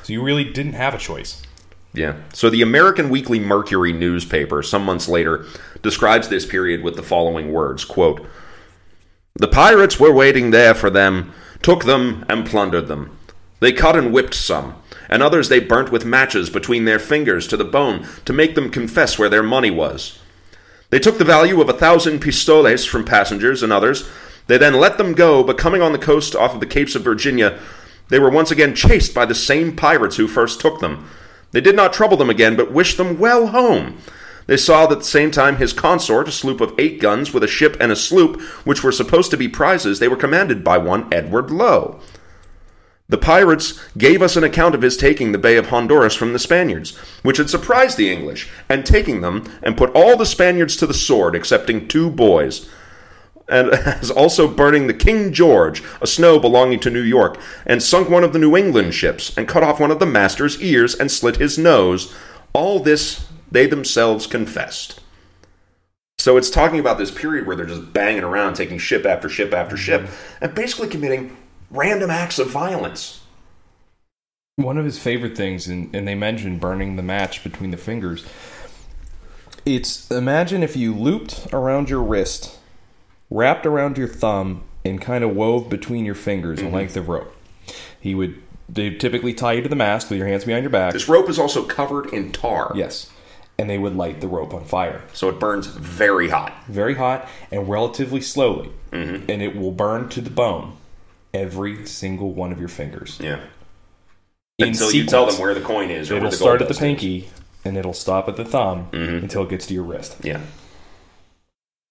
So 0.03 0.13
you 0.13 0.23
really 0.23 0.43
didn't 0.43 0.73
have 0.73 0.93
a 0.93 0.97
choice. 0.97 1.41
Yeah. 1.93 2.17
So 2.33 2.49
the 2.49 2.61
American 2.61 3.09
Weekly 3.09 3.39
Mercury 3.39 3.93
newspaper, 3.93 4.61
some 4.63 4.83
months 4.83 5.07
later, 5.07 5.45
describes 5.81 6.27
this 6.27 6.45
period 6.45 6.83
with 6.83 6.95
the 6.95 7.03
following 7.03 7.51
words 7.51 7.85
quote, 7.85 8.25
The 9.35 9.47
pirates 9.47 9.99
were 9.99 10.11
waiting 10.11 10.51
there 10.51 10.73
for 10.73 10.89
them, 10.89 11.33
took 11.63 11.85
them, 11.85 12.25
and 12.29 12.45
plundered 12.45 12.87
them. 12.87 13.17
They 13.59 13.71
cut 13.71 13.95
and 13.95 14.13
whipped 14.13 14.35
some, 14.35 14.75
and 15.09 15.23
others 15.23 15.49
they 15.49 15.59
burnt 15.59 15.91
with 15.91 16.05
matches 16.05 16.49
between 16.49 16.85
their 16.85 16.99
fingers 16.99 17.47
to 17.47 17.57
the 17.57 17.63
bone 17.63 18.05
to 18.25 18.33
make 18.33 18.55
them 18.55 18.69
confess 18.69 19.17
where 19.17 19.29
their 19.29 19.41
money 19.41 19.71
was. 19.71 20.19
They 20.89 20.99
took 20.99 21.17
the 21.17 21.25
value 21.25 21.59
of 21.61 21.69
a 21.69 21.73
thousand 21.73 22.19
pistoles 22.19 22.85
from 22.85 23.05
passengers 23.05 23.63
and 23.63 23.73
others. 23.73 24.07
They 24.47 24.57
then 24.57 24.73
let 24.73 24.97
them 24.97 25.13
go, 25.13 25.43
but 25.43 25.57
coming 25.57 25.81
on 25.81 25.93
the 25.93 25.97
coast 25.97 26.35
off 26.35 26.53
of 26.53 26.59
the 26.59 26.65
Capes 26.65 26.93
of 26.93 27.03
Virginia, 27.03 27.57
they 28.09 28.19
were 28.19 28.29
once 28.29 28.51
again 28.51 28.75
chased 28.75 29.13
by 29.13 29.25
the 29.25 29.33
same 29.33 29.75
pirates 29.75 30.17
who 30.17 30.27
first 30.27 30.59
took 30.59 30.81
them. 30.81 31.09
They 31.51 31.61
did 31.61 31.75
not 31.75 31.93
trouble 31.93 32.17
them 32.17 32.29
again, 32.29 32.55
but 32.55 32.71
wished 32.71 32.97
them 32.97 33.17
well 33.17 33.47
home. 33.47 33.97
They 34.47 34.57
saw 34.57 34.85
that 34.85 34.97
at 34.97 34.99
the 34.99 35.05
same 35.05 35.31
time 35.31 35.57
his 35.57 35.73
consort, 35.73 36.27
a 36.27 36.31
sloop 36.31 36.61
of 36.61 36.73
eight 36.77 36.99
guns 36.99 37.33
with 37.33 37.43
a 37.43 37.47
ship 37.47 37.77
and 37.79 37.91
a 37.91 37.95
sloop, 37.95 38.41
which 38.65 38.83
were 38.83 38.91
supposed 38.91 39.31
to 39.31 39.37
be 39.37 39.47
prizes, 39.47 39.99
they 39.99 40.07
were 40.07 40.15
commanded 40.15 40.63
by 40.63 40.77
one 40.77 41.11
Edward 41.13 41.49
Lowe. 41.49 41.99
The 43.09 43.17
pirates 43.17 43.79
gave 43.97 44.21
us 44.21 44.35
an 44.37 44.43
account 44.43 44.75
of 44.75 44.81
his 44.81 44.97
taking 44.97 45.31
the 45.31 45.37
Bay 45.37 45.57
of 45.57 45.67
Honduras 45.67 46.15
from 46.15 46.33
the 46.33 46.39
Spaniards, 46.39 46.97
which 47.21 47.37
had 47.37 47.49
surprised 47.49 47.97
the 47.97 48.11
English, 48.11 48.49
and 48.69 48.85
taking 48.85 49.21
them, 49.21 49.43
and 49.61 49.77
put 49.77 49.91
all 49.93 50.17
the 50.17 50.25
Spaniards 50.25 50.75
to 50.77 50.87
the 50.87 50.93
sword, 50.93 51.35
excepting 51.35 51.87
two 51.87 52.09
boys, 52.09 52.69
and 53.49 53.69
as 53.73 54.09
also 54.09 54.47
burning 54.47 54.87
the 54.87 54.93
King 54.93 55.33
George, 55.33 55.83
a 56.01 56.07
snow 56.07 56.39
belonging 56.39 56.79
to 56.79 56.89
New 56.89 57.01
York, 57.01 57.37
and 57.65 57.83
sunk 57.83 58.09
one 58.09 58.23
of 58.23 58.33
the 58.33 58.39
New 58.39 58.55
England 58.55 58.93
ships, 58.93 59.37
and 59.37 59.47
cut 59.47 59.63
off 59.63 59.79
one 59.79 59.91
of 59.91 59.99
the 59.99 60.05
master's 60.05 60.61
ears, 60.61 60.95
and 60.95 61.11
slit 61.11 61.35
his 61.35 61.57
nose. 61.57 62.13
All 62.53 62.79
this 62.79 63.27
they 63.53 63.67
themselves 63.67 64.27
confessed. 64.27 64.99
So 66.17 66.37
it's 66.37 66.49
talking 66.49 66.79
about 66.79 66.97
this 66.97 67.11
period 67.11 67.45
where 67.45 67.55
they're 67.55 67.65
just 67.65 67.93
banging 67.93 68.23
around, 68.23 68.55
taking 68.55 68.79
ship 68.79 69.05
after 69.05 69.29
ship 69.29 69.53
after 69.53 69.75
mm-hmm. 69.75 70.05
ship, 70.05 70.09
and 70.41 70.55
basically 70.55 70.87
committing 70.87 71.37
random 71.69 72.09
acts 72.09 72.39
of 72.39 72.49
violence. 72.49 73.21
One 74.55 74.77
of 74.77 74.85
his 74.85 74.99
favorite 74.99 75.37
things, 75.37 75.67
and, 75.67 75.93
and 75.95 76.07
they 76.07 76.15
mentioned 76.15 76.59
burning 76.59 76.95
the 76.95 77.03
match 77.03 77.43
between 77.43 77.71
the 77.71 77.77
fingers. 77.77 78.25
It's 79.65 80.09
imagine 80.11 80.63
if 80.63 80.75
you 80.75 80.93
looped 80.93 81.47
around 81.53 81.89
your 81.89 82.01
wrist, 82.01 82.57
wrapped 83.29 83.65
around 83.65 83.97
your 83.97 84.07
thumb, 84.07 84.63
and 84.85 84.99
kind 84.99 85.23
of 85.23 85.35
wove 85.35 85.69
between 85.69 86.05
your 86.05 86.15
fingers 86.15 86.59
a 86.59 86.63
mm-hmm. 86.63 86.75
length 86.75 86.97
of 86.97 87.07
rope. 87.07 87.35
He 87.99 88.15
would 88.15 88.41
they 88.67 88.91
typically 88.91 89.33
tie 89.33 89.53
you 89.53 89.61
to 89.61 89.69
the 89.69 89.75
mast 89.75 90.09
with 90.09 90.17
your 90.17 90.27
hands 90.27 90.45
behind 90.45 90.63
your 90.63 90.71
back. 90.71 90.93
This 90.93 91.07
rope 91.07 91.29
is 91.29 91.37
also 91.37 91.63
covered 91.63 92.07
in 92.13 92.31
tar, 92.31 92.71
Yes. 92.75 93.09
And 93.59 93.69
they 93.69 93.77
would 93.77 93.95
light 93.95 94.19
the 94.19 94.27
rope 94.27 94.53
on 94.53 94.65
fire. 94.65 95.01
so 95.13 95.29
it 95.29 95.39
burns 95.39 95.67
very 95.67 96.29
hot. 96.29 96.53
Very 96.67 96.95
hot 96.95 97.29
and 97.51 97.69
relatively 97.69 98.19
slowly. 98.19 98.71
Mm-hmm. 98.91 99.29
And 99.29 99.41
it 99.41 99.55
will 99.55 99.71
burn 99.71 100.09
to 100.09 100.21
the 100.21 100.31
bone 100.31 100.75
every 101.33 101.85
single 101.85 102.33
one 102.33 102.51
of 102.51 102.59
your 102.59 102.67
fingers. 102.69 103.19
Yeah. 103.21 103.39
In 104.57 104.69
Until 104.69 104.91
you 104.91 105.05
tell 105.05 105.25
them 105.25 105.39
where 105.39 105.53
the 105.53 105.61
coin 105.61 105.89
is 105.89 106.11
or 106.11 106.17
It'll 106.17 106.29
the 106.29 106.35
start 106.35 106.61
at 106.61 106.67
the 106.67 106.73
dust 106.73 106.81
is. 106.81 106.87
pinky 106.87 107.29
and 107.65 107.77
it'll 107.77 107.93
stop 107.93 108.27
at 108.27 108.35
the 108.35 108.45
thumb 108.45 108.89
mm-hmm. 108.91 109.23
until 109.23 109.43
it 109.43 109.49
gets 109.49 109.67
to 109.67 109.73
your 109.73 109.83
wrist. 109.83 110.17
Yeah. 110.21 110.41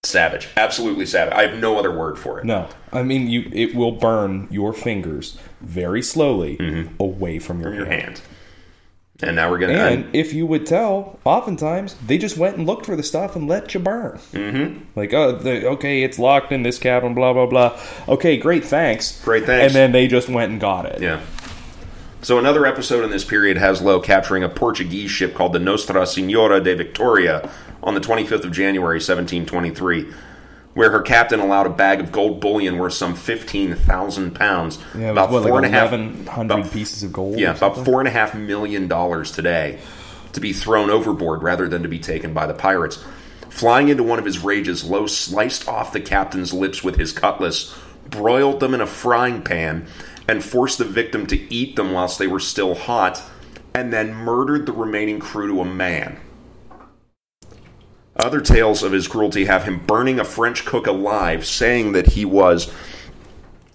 Savage. 0.04 0.48
Absolutely 0.56 1.06
savage. 1.06 1.32
I 1.32 1.46
have 1.46 1.58
no 1.60 1.78
other 1.78 1.96
word 1.96 2.18
for 2.18 2.40
it. 2.40 2.44
No, 2.44 2.68
I 2.92 3.04
mean 3.04 3.28
you. 3.28 3.48
It 3.52 3.74
will 3.74 3.92
burn 3.92 4.48
your 4.50 4.72
fingers 4.72 5.38
very 5.60 6.02
slowly 6.02 6.56
mm-hmm. 6.56 6.94
away 7.00 7.38
from 7.38 7.60
your, 7.60 7.70
From 7.70 7.78
your 7.78 7.86
hand. 7.86 8.02
hand. 8.02 8.20
And 9.22 9.36
now 9.36 9.50
we're 9.50 9.58
gonna. 9.58 9.74
And 9.74 10.14
if 10.14 10.32
you 10.32 10.46
would 10.46 10.66
tell, 10.66 11.18
oftentimes 11.24 11.94
they 12.06 12.18
just 12.18 12.36
went 12.36 12.56
and 12.56 12.66
looked 12.66 12.86
for 12.86 12.96
the 12.96 13.02
stuff 13.02 13.36
and 13.36 13.48
let 13.48 13.72
you 13.72 13.80
burn. 13.80 14.18
Mm-hmm. 14.32 14.80
Like, 14.96 15.14
oh, 15.14 15.32
the, 15.32 15.68
okay, 15.68 16.02
it's 16.02 16.18
locked 16.18 16.50
in 16.50 16.64
this 16.64 16.78
cabin, 16.78 17.14
blah 17.14 17.32
blah 17.32 17.46
blah. 17.46 17.80
Okay, 18.08 18.36
great, 18.36 18.64
thanks. 18.64 19.22
Great, 19.24 19.44
thanks. 19.44 19.66
And 19.66 19.74
then 19.74 19.92
they 19.92 20.08
just 20.08 20.28
went 20.28 20.50
and 20.50 20.60
got 20.60 20.86
it. 20.86 21.00
Yeah. 21.00 21.20
So 22.22 22.38
another 22.38 22.66
episode 22.66 23.04
in 23.04 23.10
this 23.10 23.24
period 23.24 23.56
has 23.56 23.82
Lowe 23.82 24.00
capturing 24.00 24.44
a 24.44 24.48
Portuguese 24.48 25.10
ship 25.10 25.34
called 25.34 25.52
the 25.52 25.58
Nostra 25.58 26.06
Senhora 26.06 26.60
de 26.60 26.74
Victoria 26.76 27.50
on 27.82 27.94
the 27.94 28.00
25th 28.00 28.44
of 28.44 28.52
January, 28.52 28.96
1723, 28.96 30.12
where 30.74 30.90
her 30.90 31.00
captain 31.02 31.40
allowed 31.40 31.66
a 31.66 31.70
bag 31.70 32.00
of 32.00 32.10
gold 32.12 32.40
bullion 32.40 32.78
worth 32.78 32.94
some 32.94 33.14
15,000 33.14 34.34
pounds, 34.34 34.78
Yeah, 34.96 35.10
about 35.10 35.30
what, 35.30 35.42
four 35.42 35.52
like 35.60 35.64
and 35.66 35.74
a 35.74 35.78
half, 35.78 35.88
eleven 35.92 36.26
hundred 36.26 36.54
about- 36.60 36.72
pieces 36.72 37.02
of 37.02 37.12
gold. 37.12 37.38
yeah, 37.38 37.54
about 37.56 37.84
four 37.84 38.00
and 38.00 38.08
a 38.08 38.12
half 38.12 38.34
million 38.34 38.88
dollars 38.88 39.30
today, 39.32 39.78
to 40.32 40.40
be 40.40 40.52
thrown 40.52 40.88
overboard 40.90 41.42
rather 41.42 41.68
than 41.68 41.82
to 41.82 41.88
be 41.88 41.98
taken 41.98 42.32
by 42.32 42.46
the 42.46 42.54
pirates. 42.54 43.04
Flying 43.50 43.88
into 43.88 44.02
one 44.02 44.18
of 44.18 44.24
his 44.24 44.38
rages, 44.38 44.82
Lowe 44.82 45.06
sliced 45.06 45.68
off 45.68 45.92
the 45.92 46.00
captain's 46.00 46.54
lips 46.54 46.82
with 46.82 46.96
his 46.96 47.12
cutlass, 47.12 47.74
broiled 48.08 48.60
them 48.60 48.72
in 48.72 48.80
a 48.80 48.86
frying 48.86 49.42
pan, 49.42 49.86
and 50.26 50.42
forced 50.42 50.78
the 50.78 50.84
victim 50.84 51.26
to 51.26 51.52
eat 51.52 51.76
them 51.76 51.92
whilst 51.92 52.18
they 52.18 52.26
were 52.26 52.40
still 52.40 52.74
hot, 52.74 53.20
and 53.74 53.92
then 53.92 54.14
murdered 54.14 54.64
the 54.64 54.72
remaining 54.72 55.18
crew 55.18 55.48
to 55.48 55.60
a 55.60 55.64
man. 55.66 56.16
Other 58.16 58.40
tales 58.40 58.82
of 58.82 58.92
his 58.92 59.08
cruelty 59.08 59.46
have 59.46 59.64
him 59.64 59.78
burning 59.86 60.20
a 60.20 60.24
French 60.24 60.64
cook 60.64 60.86
alive, 60.86 61.46
saying 61.46 61.92
that 61.92 62.08
he 62.08 62.24
was, 62.24 62.72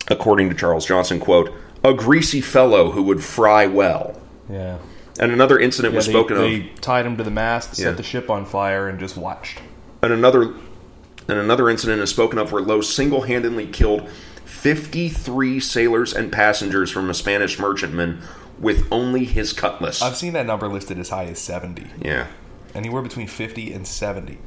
according 0.09 0.49
to 0.49 0.55
Charles 0.55 0.85
Johnson, 0.85 1.19
quote, 1.19 1.51
a 1.83 1.93
greasy 1.93 2.41
fellow 2.41 2.91
who 2.91 3.03
would 3.03 3.23
fry 3.23 3.65
well. 3.65 4.19
Yeah. 4.49 4.77
And 5.19 5.31
another 5.31 5.57
incident 5.59 5.93
Yeah, 5.93 5.97
was 5.97 6.05
they, 6.05 6.11
spoken 6.11 6.37
they 6.37 6.43
of 6.43 6.49
They 6.51 6.69
tied 6.81 7.05
him 7.05 7.17
to 7.17 7.23
the 7.23 7.31
mast, 7.31 7.79
Yeah. 7.79 7.85
set 7.85 7.97
the 7.97 8.03
ship 8.03 8.29
on 8.29 8.45
fire, 8.45 8.87
and 8.87 8.99
just 8.99 9.17
watched. 9.17 9.59
and 10.03 10.13
another 10.13 10.53
and 11.29 11.37
another 11.39 11.69
incident 11.69 12.01
is 12.01 12.09
spoken 12.09 12.39
of 12.39 12.53
where 12.53 12.61
Lowe 12.61 12.79
single-handedly 12.79 13.67
killed 13.67 14.07
53 14.45 15.59
sailors 15.59 16.13
and 16.13 16.31
passengers 16.31 16.89
from 16.89 17.09
a 17.09 17.13
Spanish 17.13 17.59
merchantman 17.59 18.21
with 18.59 18.87
only 18.91 19.25
his 19.25 19.51
cutlass. 19.51 20.01
I've 20.01 20.15
seen 20.15 20.31
that 20.33 20.45
number 20.45 20.67
listed 20.69 20.97
as 20.99 21.09
high 21.09 21.25
as 21.25 21.37
seventy, 21.39 21.87
yeah. 22.01 22.27
Anywhere 22.77 23.01
between 23.01 23.27
fifty 23.27 23.73
and 23.73 23.85
seventy. 23.85 24.37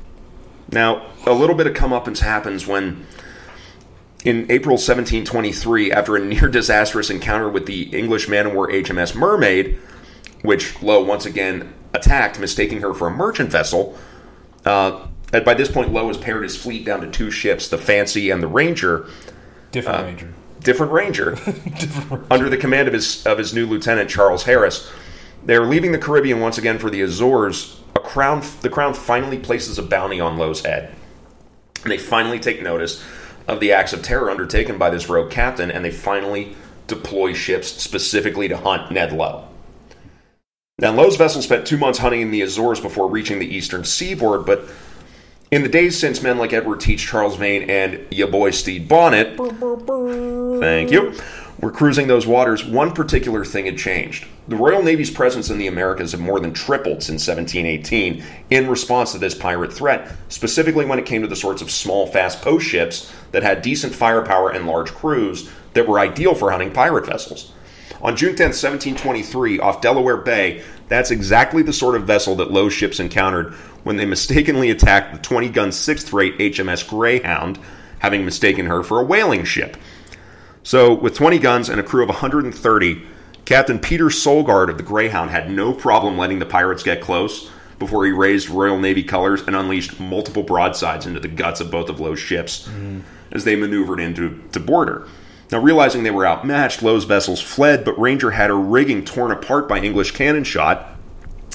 Now, 0.72 1.10
a 1.26 1.32
little 1.32 1.56
bit 1.56 1.66
of 1.66 1.74
comeuppance 1.74 2.20
happens 2.20 2.66
when, 2.66 3.06
in 4.24 4.46
April 4.50 4.74
1723, 4.74 5.90
after 5.90 6.16
a 6.16 6.24
near 6.24 6.48
disastrous 6.48 7.10
encounter 7.10 7.48
with 7.48 7.66
the 7.66 7.96
English 7.96 8.28
man 8.28 8.46
of 8.46 8.52
war 8.52 8.70
HMS 8.70 9.14
Mermaid, 9.14 9.78
which 10.42 10.80
Lowe 10.82 11.02
once 11.02 11.26
again 11.26 11.74
attacked, 11.92 12.38
mistaking 12.38 12.82
her 12.82 12.94
for 12.94 13.08
a 13.08 13.10
merchant 13.10 13.50
vessel. 13.50 13.98
Uh, 14.64 15.06
by 15.32 15.54
this 15.54 15.70
point, 15.70 15.92
Lowe 15.92 16.08
has 16.08 16.16
pared 16.16 16.42
his 16.42 16.56
fleet 16.56 16.84
down 16.84 17.00
to 17.00 17.10
two 17.10 17.30
ships, 17.30 17.68
the 17.68 17.78
Fancy 17.78 18.30
and 18.30 18.42
the 18.42 18.48
Ranger, 18.48 19.08
Different 19.72 20.04
ranger. 20.04 20.34
different 20.60 20.92
Ranger, 20.92 21.38
under 22.30 22.50
the 22.50 22.56
command 22.56 22.86
of 22.86 22.94
his 22.94 23.24
of 23.26 23.38
his 23.38 23.54
new 23.54 23.66
lieutenant 23.66 24.10
Charles 24.10 24.44
Harris. 24.44 24.90
They 25.44 25.56
are 25.56 25.64
leaving 25.64 25.92
the 25.92 25.98
Caribbean 25.98 26.40
once 26.40 26.58
again 26.58 26.78
for 26.78 26.90
the 26.90 27.00
Azores. 27.00 27.79
A 28.00 28.02
crown, 28.02 28.42
the 28.62 28.70
crown 28.70 28.94
finally 28.94 29.38
places 29.38 29.78
a 29.78 29.82
bounty 29.82 30.20
on 30.20 30.38
Lowe's 30.38 30.64
head, 30.64 30.94
and 31.82 31.92
they 31.92 31.98
finally 31.98 32.38
take 32.38 32.62
notice 32.62 33.04
of 33.46 33.60
the 33.60 33.72
acts 33.72 33.92
of 33.92 34.02
terror 34.02 34.30
undertaken 34.30 34.78
by 34.78 34.88
this 34.88 35.10
rogue 35.10 35.30
captain, 35.30 35.70
and 35.70 35.84
they 35.84 35.90
finally 35.90 36.56
deploy 36.86 37.34
ships 37.34 37.68
specifically 37.68 38.48
to 38.48 38.56
hunt 38.56 38.90
Ned 38.90 39.12
Lowe. 39.12 39.46
Now, 40.78 40.92
Lowe's 40.92 41.16
vessel 41.16 41.42
spent 41.42 41.66
two 41.66 41.76
months 41.76 41.98
hunting 41.98 42.22
in 42.22 42.30
the 42.30 42.40
Azores 42.40 42.80
before 42.80 43.06
reaching 43.06 43.38
the 43.38 43.54
eastern 43.54 43.84
seaboard, 43.84 44.46
but 44.46 44.66
in 45.50 45.62
the 45.62 45.68
days 45.68 45.98
since 45.98 46.22
men 46.22 46.38
like 46.38 46.54
Edward 46.54 46.80
Teach, 46.80 47.06
Charles 47.06 47.36
Vane, 47.36 47.68
and 47.68 48.06
your 48.10 48.28
boy 48.28 48.50
Stede 48.50 48.88
Bonnet, 48.88 49.36
thank 49.36 50.90
you, 50.90 51.12
were 51.60 51.70
cruising 51.70 52.06
those 52.06 52.26
waters, 52.26 52.64
one 52.64 52.92
particular 52.92 53.44
thing 53.44 53.66
had 53.66 53.76
changed. 53.76 54.26
The 54.48 54.56
Royal 54.56 54.82
Navy's 54.82 55.10
presence 55.10 55.50
in 55.50 55.58
the 55.58 55.66
Americas 55.66 56.12
had 56.12 56.20
more 56.20 56.40
than 56.40 56.54
tripled 56.54 57.02
since 57.02 57.26
1718 57.28 58.24
in 58.48 58.68
response 58.68 59.12
to 59.12 59.18
this 59.18 59.34
pirate 59.34 59.72
threat, 59.72 60.10
specifically 60.28 60.86
when 60.86 60.98
it 60.98 61.06
came 61.06 61.22
to 61.22 61.28
the 61.28 61.36
sorts 61.36 61.60
of 61.60 61.70
small, 61.70 62.06
fast 62.06 62.40
post 62.40 62.66
ships 62.66 63.12
that 63.32 63.42
had 63.42 63.62
decent 63.62 63.94
firepower 63.94 64.50
and 64.50 64.66
large 64.66 64.92
crews 64.92 65.50
that 65.74 65.86
were 65.86 66.00
ideal 66.00 66.34
for 66.34 66.50
hunting 66.50 66.72
pirate 66.72 67.06
vessels. 67.06 67.52
On 68.02 68.16
June 68.16 68.34
10, 68.34 68.46
1723, 68.46 69.60
off 69.60 69.82
Delaware 69.82 70.16
Bay, 70.16 70.62
that's 70.88 71.10
exactly 71.10 71.62
the 71.62 71.72
sort 71.72 71.94
of 71.94 72.06
vessel 72.06 72.34
that 72.36 72.50
Lowe's 72.50 72.72
ships 72.72 72.98
encountered 72.98 73.52
when 73.84 73.96
they 73.96 74.06
mistakenly 74.06 74.70
attacked 74.70 75.12
the 75.12 75.20
20 75.20 75.50
gun 75.50 75.68
6th 75.68 76.12
rate 76.12 76.38
HMS 76.38 76.88
Greyhound, 76.88 77.58
having 77.98 78.24
mistaken 78.24 78.66
her 78.66 78.82
for 78.82 79.00
a 79.00 79.04
whaling 79.04 79.44
ship. 79.44 79.76
So, 80.62 80.92
with 80.92 81.14
20 81.14 81.38
guns 81.38 81.68
and 81.68 81.80
a 81.80 81.82
crew 81.82 82.02
of 82.02 82.08
130, 82.08 83.02
Captain 83.44 83.78
Peter 83.78 84.06
Solgard 84.06 84.68
of 84.68 84.76
the 84.76 84.82
Greyhound 84.82 85.30
had 85.30 85.50
no 85.50 85.72
problem 85.72 86.18
letting 86.18 86.38
the 86.38 86.46
pirates 86.46 86.82
get 86.82 87.00
close 87.00 87.50
before 87.78 88.04
he 88.04 88.12
raised 88.12 88.48
Royal 88.48 88.78
Navy 88.78 89.02
colors 89.02 89.40
and 89.40 89.56
unleashed 89.56 89.98
multiple 89.98 90.42
broadsides 90.42 91.06
into 91.06 91.18
the 91.18 91.28
guts 91.28 91.60
of 91.60 91.70
both 91.70 91.88
of 91.88 91.98
Lowe's 91.98 92.20
ships 92.20 92.68
mm-hmm. 92.68 93.00
as 93.32 93.44
they 93.44 93.56
maneuvered 93.56 93.98
into 93.98 94.42
to 94.52 94.60
board 94.60 94.88
her. 94.88 95.08
Now, 95.50 95.58
realizing 95.58 96.04
they 96.04 96.10
were 96.12 96.26
outmatched, 96.26 96.82
Lowe's 96.82 97.04
vessels 97.04 97.40
fled, 97.40 97.84
but 97.84 97.98
Ranger 97.98 98.32
had 98.32 98.50
her 98.50 98.58
rigging 98.58 99.04
torn 99.04 99.32
apart 99.32 99.68
by 99.68 99.80
English 99.80 100.12
cannon 100.12 100.44
shot 100.44 100.86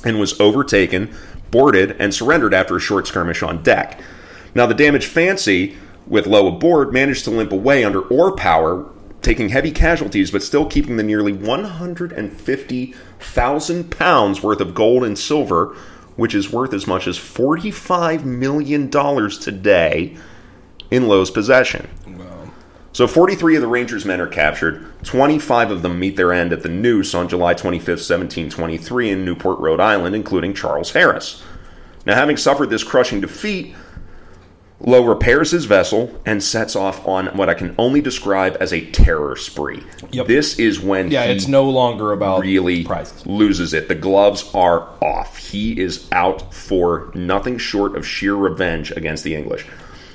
and 0.04 0.20
was 0.20 0.38
overtaken, 0.40 1.16
boarded, 1.52 1.96
and 1.98 2.14
surrendered 2.14 2.54
after 2.54 2.76
a 2.76 2.82
short 2.82 3.08
skirmish 3.08 3.42
on 3.42 3.64
deck. 3.64 4.02
Now, 4.54 4.66
the 4.66 4.74
damaged 4.74 5.08
Fancy, 5.08 5.78
with 6.08 6.28
Lowe 6.28 6.48
aboard, 6.48 6.92
managed 6.92 7.24
to 7.26 7.32
limp 7.32 7.54
away 7.54 7.86
under 7.86 8.02
oar 8.02 8.36
power 8.36 8.90
taking 9.26 9.50
heavy 9.50 9.72
casualties, 9.72 10.32
but 10.32 10.44
still 10.44 10.66
keeping 10.66 10.96
the 10.98 11.04
nearly 11.04 11.34
150,000 11.34 13.92
pounds 13.92 14.44
worth 14.44 14.62
of 14.62 14.76
gold 14.76 15.04
and 15.04 15.18
silver, 15.18 15.76
which 16.16 16.36
is 16.36 16.54
worth 16.54 16.74
as 16.74 16.88
much 16.88 17.08
as 17.08 17.18
$45 17.18 18.24
million 18.24 18.90
today, 18.90 20.16
in 20.92 21.08
Lowe's 21.08 21.32
possession. 21.32 21.90
So 22.94 23.08
43 23.08 23.56
of 23.58 23.62
the 23.62 23.68
Rangers' 23.68 24.06
men 24.06 24.22
are 24.22 24.28
captured. 24.28 24.86
25 25.04 25.72
of 25.72 25.82
them 25.82 26.00
meet 26.00 26.16
their 26.16 26.32
end 26.32 26.54
at 26.54 26.64
the 26.64 26.70
Noose 26.70 27.14
on 27.14 27.28
July 27.28 27.54
25, 27.54 27.88
1723, 27.88 29.10
in 29.10 29.26
Newport, 29.26 29.60
Rhode 29.60 29.82
Island, 29.82 30.16
including 30.16 30.54
Charles 30.54 30.92
Harris. 30.92 31.44
Now, 32.06 32.16
having 32.16 32.38
suffered 32.38 32.70
this 32.70 32.86
crushing 32.86 33.20
defeat, 33.20 33.76
Lowe 34.88 35.04
repairs 35.04 35.50
his 35.50 35.66
vessel 35.66 36.14
and 36.28 36.44
sets 36.44 36.76
off 36.76 37.08
on 37.08 37.28
what 37.36 37.50
I 37.50 37.56
can 37.56 37.74
only 37.80 38.02
describe 38.02 38.56
as 38.60 38.72
a 38.72 38.86
terror 38.92 39.36
spree. 39.36 39.82
Yep. 40.12 40.28
This 40.28 40.60
is 40.60 40.80
when 40.80 41.10
Yeah, 41.10 41.26
he 41.26 41.32
it's 41.34 41.48
no 41.48 41.68
longer 41.68 42.12
about 42.12 42.42
really 42.42 42.84
prizes. 42.84 43.26
loses 43.26 43.74
it. 43.74 43.88
The 43.88 43.96
gloves 43.96 44.48
are 44.54 44.88
off. 45.04 45.38
He 45.38 45.80
is 45.80 46.08
out 46.12 46.54
for 46.54 47.12
nothing 47.16 47.58
short 47.58 47.96
of 47.98 48.06
sheer 48.06 48.36
revenge 48.36 48.92
against 48.92 49.24
the 49.24 49.34
English. 49.36 49.66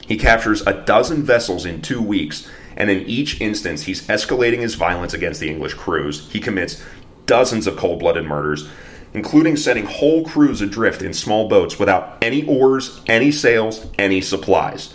He 0.06 0.16
captures 0.16 0.64
a 0.66 0.72
dozen 0.72 1.24
vessels 1.24 1.64
in 1.64 1.82
two 1.82 2.00
weeks, 2.00 2.48
and 2.76 2.90
in 2.90 3.00
each 3.08 3.40
instance, 3.40 3.82
he's 3.82 4.06
escalating 4.06 4.58
his 4.60 4.76
violence 4.76 5.12
against 5.14 5.40
the 5.40 5.50
English 5.50 5.74
crews. 5.74 6.28
He 6.30 6.38
commits 6.38 6.80
dozens 7.26 7.66
of 7.66 7.76
cold 7.76 7.98
blooded 7.98 8.24
murders, 8.24 8.68
including 9.14 9.56
setting 9.56 9.84
whole 9.84 10.24
crews 10.24 10.60
adrift 10.60 11.02
in 11.02 11.12
small 11.12 11.48
boats 11.48 11.78
without 11.78 12.18
any 12.22 12.46
oars, 12.46 13.00
any 13.06 13.32
sails, 13.32 13.86
any 13.98 14.20
supplies. 14.20 14.94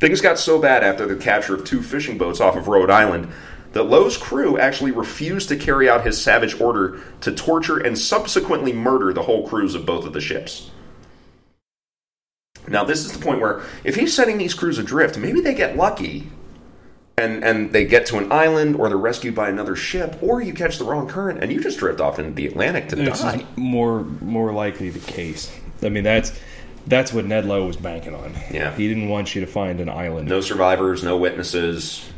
Things 0.00 0.20
got 0.20 0.38
so 0.38 0.60
bad 0.60 0.82
after 0.82 1.06
the 1.06 1.16
capture 1.16 1.54
of 1.54 1.64
two 1.64 1.82
fishing 1.82 2.18
boats 2.18 2.40
off 2.40 2.56
of 2.56 2.68
Rhode 2.68 2.90
Island 2.90 3.28
that 3.72 3.84
Lowe's 3.84 4.16
crew 4.16 4.58
actually 4.58 4.90
refused 4.90 5.48
to 5.48 5.56
carry 5.56 5.88
out 5.88 6.04
his 6.04 6.20
savage 6.20 6.60
order 6.60 7.00
to 7.20 7.32
torture 7.32 7.78
and 7.78 7.98
subsequently 7.98 8.72
murder 8.72 9.12
the 9.12 9.22
whole 9.22 9.46
crews 9.48 9.74
of 9.74 9.86
both 9.86 10.04
of 10.04 10.12
the 10.12 10.20
ships. 10.20 10.70
Now, 12.68 12.84
this 12.84 13.04
is 13.04 13.12
the 13.12 13.24
point 13.24 13.40
where 13.40 13.62
if 13.82 13.96
he's 13.96 14.14
setting 14.14 14.38
these 14.38 14.54
crews 14.54 14.78
adrift, 14.78 15.18
maybe 15.18 15.40
they 15.40 15.54
get 15.54 15.76
lucky 15.76 16.28
and, 17.18 17.44
and 17.44 17.72
they 17.72 17.84
get 17.84 18.06
to 18.06 18.18
an 18.18 18.32
island 18.32 18.76
or 18.76 18.88
they're 18.88 18.96
rescued 18.96 19.34
by 19.34 19.48
another 19.48 19.76
ship, 19.76 20.16
or 20.22 20.40
you 20.40 20.54
catch 20.54 20.78
the 20.78 20.84
wrong 20.84 21.08
current 21.08 21.42
and 21.42 21.52
you 21.52 21.60
just 21.60 21.78
drift 21.78 22.00
off 22.00 22.18
into 22.18 22.32
the 22.32 22.46
Atlantic 22.46 22.88
to 22.88 22.96
This 22.96 23.20
die. 23.20 23.44
more 23.56 24.02
more 24.20 24.52
likely 24.52 24.90
the 24.90 24.98
case. 25.12 25.54
I 25.82 25.88
mean, 25.88 26.04
that's 26.04 26.32
that's 26.86 27.12
what 27.12 27.24
Ned 27.26 27.44
Lowe 27.44 27.66
was 27.66 27.76
banking 27.76 28.14
on. 28.14 28.32
Yeah. 28.50 28.74
he 28.74 28.88
didn't 28.88 29.08
want 29.08 29.34
you 29.34 29.40
to 29.42 29.46
find 29.46 29.80
an 29.80 29.88
island, 29.88 30.28
No 30.28 30.40
survivors, 30.40 31.02
no 31.04 31.16
witnesses. 31.16 32.08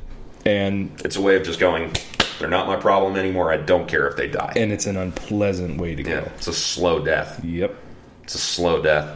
and 0.46 0.90
It's 1.04 1.16
a 1.16 1.20
way 1.20 1.36
of 1.36 1.42
just 1.42 1.60
going, 1.60 1.92
they're 2.38 2.48
not 2.48 2.66
my 2.66 2.76
problem 2.76 3.16
anymore. 3.16 3.52
I 3.52 3.58
don't 3.58 3.86
care 3.88 4.06
if 4.08 4.16
they 4.16 4.28
die. 4.28 4.52
and 4.56 4.72
it's 4.72 4.86
an 4.86 4.96
unpleasant 4.96 5.78
way 5.80 5.94
to 5.94 6.02
Yeah, 6.02 6.20
go. 6.22 6.30
it's 6.36 6.46
a 6.46 6.52
slow 6.54 7.04
death. 7.04 7.44
Yep. 7.44 7.74
It's 8.22 8.34
a 8.36 8.38
slow 8.38 8.80
death. 8.82 9.14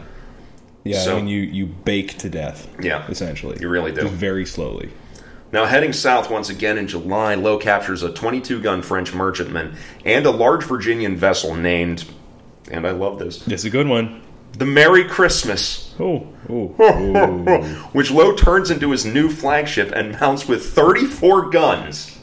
Yeah, 0.85 0.99
So- 1.01 1.15
I 1.15 1.17
mean, 1.17 1.29
you 1.29 1.41
you 1.41 1.67
bake 1.67 2.19
to 2.19 2.29
death. 2.29 2.69
Yeah. 2.81 3.07
essentially, 3.09 3.57
You 3.61 3.69
really 3.69 3.93
do. 3.93 4.03
Just 4.03 4.13
very 4.15 4.45
slowly. 4.45 4.91
Now, 5.51 5.65
heading 5.65 5.93
south 5.95 6.31
once 6.31 6.51
again 6.51 6.77
in 6.77 6.89
July, 6.89 7.35
Lowe 7.35 7.57
captures 7.59 8.03
a 8.03 8.13
22 8.13 8.61
gun 8.61 8.83
French 8.83 9.15
merchantman 9.15 9.77
and 10.05 10.27
a 10.27 10.31
large 10.31 10.65
Virginian 10.65 11.17
vessel 11.17 11.55
named, 11.55 12.05
and 12.71 12.87
I 12.87 12.91
love 12.91 13.19
this, 13.19 13.47
It's 13.49 13.65
a 13.65 13.71
good 13.71 13.87
one. 13.89 14.21
the 14.53 14.67
Merry 14.67 15.05
Christmas, 15.05 15.95
Oh, 15.99 16.27
oh, 16.51 16.75
oh. 16.79 17.63
which 17.93 18.11
Lowe 18.11 18.35
turns 18.37 18.71
into 18.71 18.91
his 18.91 19.07
new 19.07 19.31
flagship 19.31 19.91
and 19.93 20.13
mounts 20.21 20.47
with 20.47 20.67
34 20.67 21.49
guns. 21.49 22.19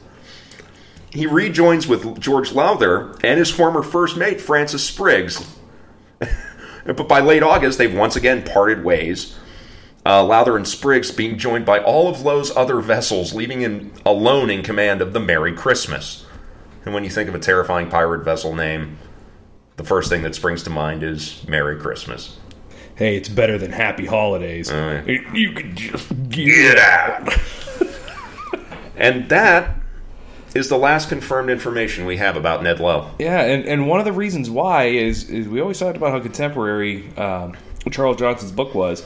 He 1.12 1.26
rejoins 1.26 1.88
with 1.88 2.20
George 2.20 2.52
Lowther 2.52 3.16
and 3.24 3.40
his 3.40 3.50
former 3.50 3.82
first 3.82 4.18
mate, 4.18 4.40
Francis 4.40 4.84
Spriggs. 4.84 5.56
but 6.86 7.08
by 7.08 7.22
late 7.22 7.42
August, 7.42 7.78
they've 7.78 7.94
once 7.94 8.16
again 8.16 8.44
parted 8.44 8.84
ways. 8.84 9.36
Uh, 10.06 10.24
Lowther 10.24 10.56
and 10.56 10.68
Spriggs 10.68 11.12
being 11.12 11.38
joined 11.38 11.66
by 11.66 11.80
all 11.80 12.08
of 12.08 12.22
Lowe's 12.22 12.56
other 12.56 12.80
vessels, 12.80 13.34
leaving 13.34 13.62
him 13.62 13.92
alone 14.06 14.50
in 14.52 14.62
command 14.62 15.02
of 15.02 15.14
the 15.14 15.20
Merry 15.20 15.52
Christmas. 15.54 16.26
And 16.86 16.94
when 16.94 17.04
you 17.04 17.10
think 17.10 17.28
of 17.28 17.34
a 17.34 17.40
terrifying 17.40 17.90
pirate 17.90 18.24
vessel 18.24 18.54
name, 18.56 19.00
the 19.78 19.84
first 19.84 20.10
thing 20.10 20.22
that 20.22 20.36
springs 20.36 20.62
to 20.64 20.70
mind 20.70 21.02
is 21.02 21.44
Merry 21.48 21.80
Christmas. 21.80 22.38
hey, 22.96 23.18
it's 23.18 23.28
better 23.30 23.58
than 23.58 23.72
Happy 23.72 24.06
Holidays. 24.06 24.70
yeah. 24.70 25.04
You 25.34 25.52
can 25.54 25.76
just 25.76 26.08
Get 26.30 26.78
out! 26.78 27.34
and 28.96 29.28
that 29.30 29.76
is 30.54 30.70
the 30.70 30.78
last 30.78 31.10
confirmed 31.10 31.50
information 31.50 32.06
we 32.06 32.18
have 32.18 32.38
about 32.38 32.62
Ned 32.64 32.80
Lowe. 32.80 33.10
Yeah, 33.20 33.42
and, 33.42 33.66
and 33.66 33.88
one 33.88 34.00
of 34.00 34.06
the 34.06 34.14
reasons 34.14 34.50
why 34.50 34.86
is, 34.86 35.30
is 35.30 35.48
we 35.48 35.60
always 35.60 35.80
talked 35.80 35.98
about 35.98 36.12
how 36.12 36.20
contemporary 36.20 37.10
um, 37.18 37.58
Charles 37.92 38.18
Johnson's 38.18 38.52
book 38.52 38.74
was. 38.76 39.04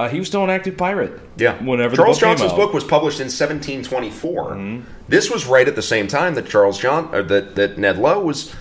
Uh, 0.00 0.08
he 0.08 0.18
was 0.18 0.28
still 0.28 0.42
an 0.42 0.48
active 0.48 0.78
pirate. 0.78 1.20
Yeah. 1.36 1.62
Whenever 1.62 1.94
Charles 1.94 2.18
the 2.18 2.26
book 2.26 2.38
Johnson's 2.38 2.52
book 2.54 2.72
was 2.72 2.84
published 2.84 3.20
in 3.20 3.26
1724. 3.26 4.82
This 5.08 5.30
was 5.30 5.44
right 5.46 5.68
at 5.68 5.76
the 5.76 5.82
same 5.82 6.06
time 6.06 6.34
that 6.36 6.48
Charles 6.48 6.78
John 6.78 7.14
or 7.14 7.22
that 7.24 7.54
that 7.56 7.76
Ned 7.76 7.98
Lowe 7.98 8.20
was 8.20 8.54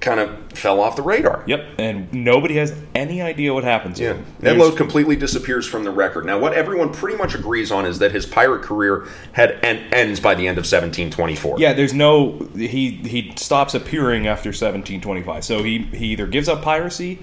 kind 0.00 0.20
of 0.20 0.52
fell 0.52 0.80
off 0.80 0.96
the 0.96 1.02
radar. 1.02 1.42
Yep, 1.46 1.66
and 1.78 2.12
nobody 2.12 2.56
has 2.56 2.78
any 2.94 3.22
idea 3.22 3.54
what 3.54 3.64
happens. 3.64 3.98
Yeah. 3.98 4.18
Ned 4.38 4.58
Lowe 4.58 4.70
completely 4.70 5.16
disappears 5.16 5.66
from 5.66 5.84
the 5.84 5.90
record. 5.90 6.26
Now, 6.26 6.38
what 6.38 6.52
everyone 6.52 6.92
pretty 6.92 7.16
much 7.16 7.34
agrees 7.34 7.72
on 7.72 7.86
is 7.86 7.98
that 8.00 8.12
his 8.12 8.26
pirate 8.26 8.62
career 8.62 9.08
had 9.32 9.58
en- 9.64 9.82
ends 9.94 10.20
by 10.20 10.34
the 10.34 10.46
end 10.46 10.58
of 10.58 10.64
1724. 10.64 11.58
Yeah, 11.58 11.72
there's 11.72 11.94
no 11.94 12.46
he 12.54 12.90
he 12.90 13.32
stops 13.36 13.72
appearing 13.74 14.26
after 14.26 14.50
1725. 14.50 15.42
So 15.42 15.62
he 15.62 15.78
he 15.78 16.08
either 16.08 16.26
gives 16.26 16.50
up 16.50 16.60
piracy, 16.60 17.20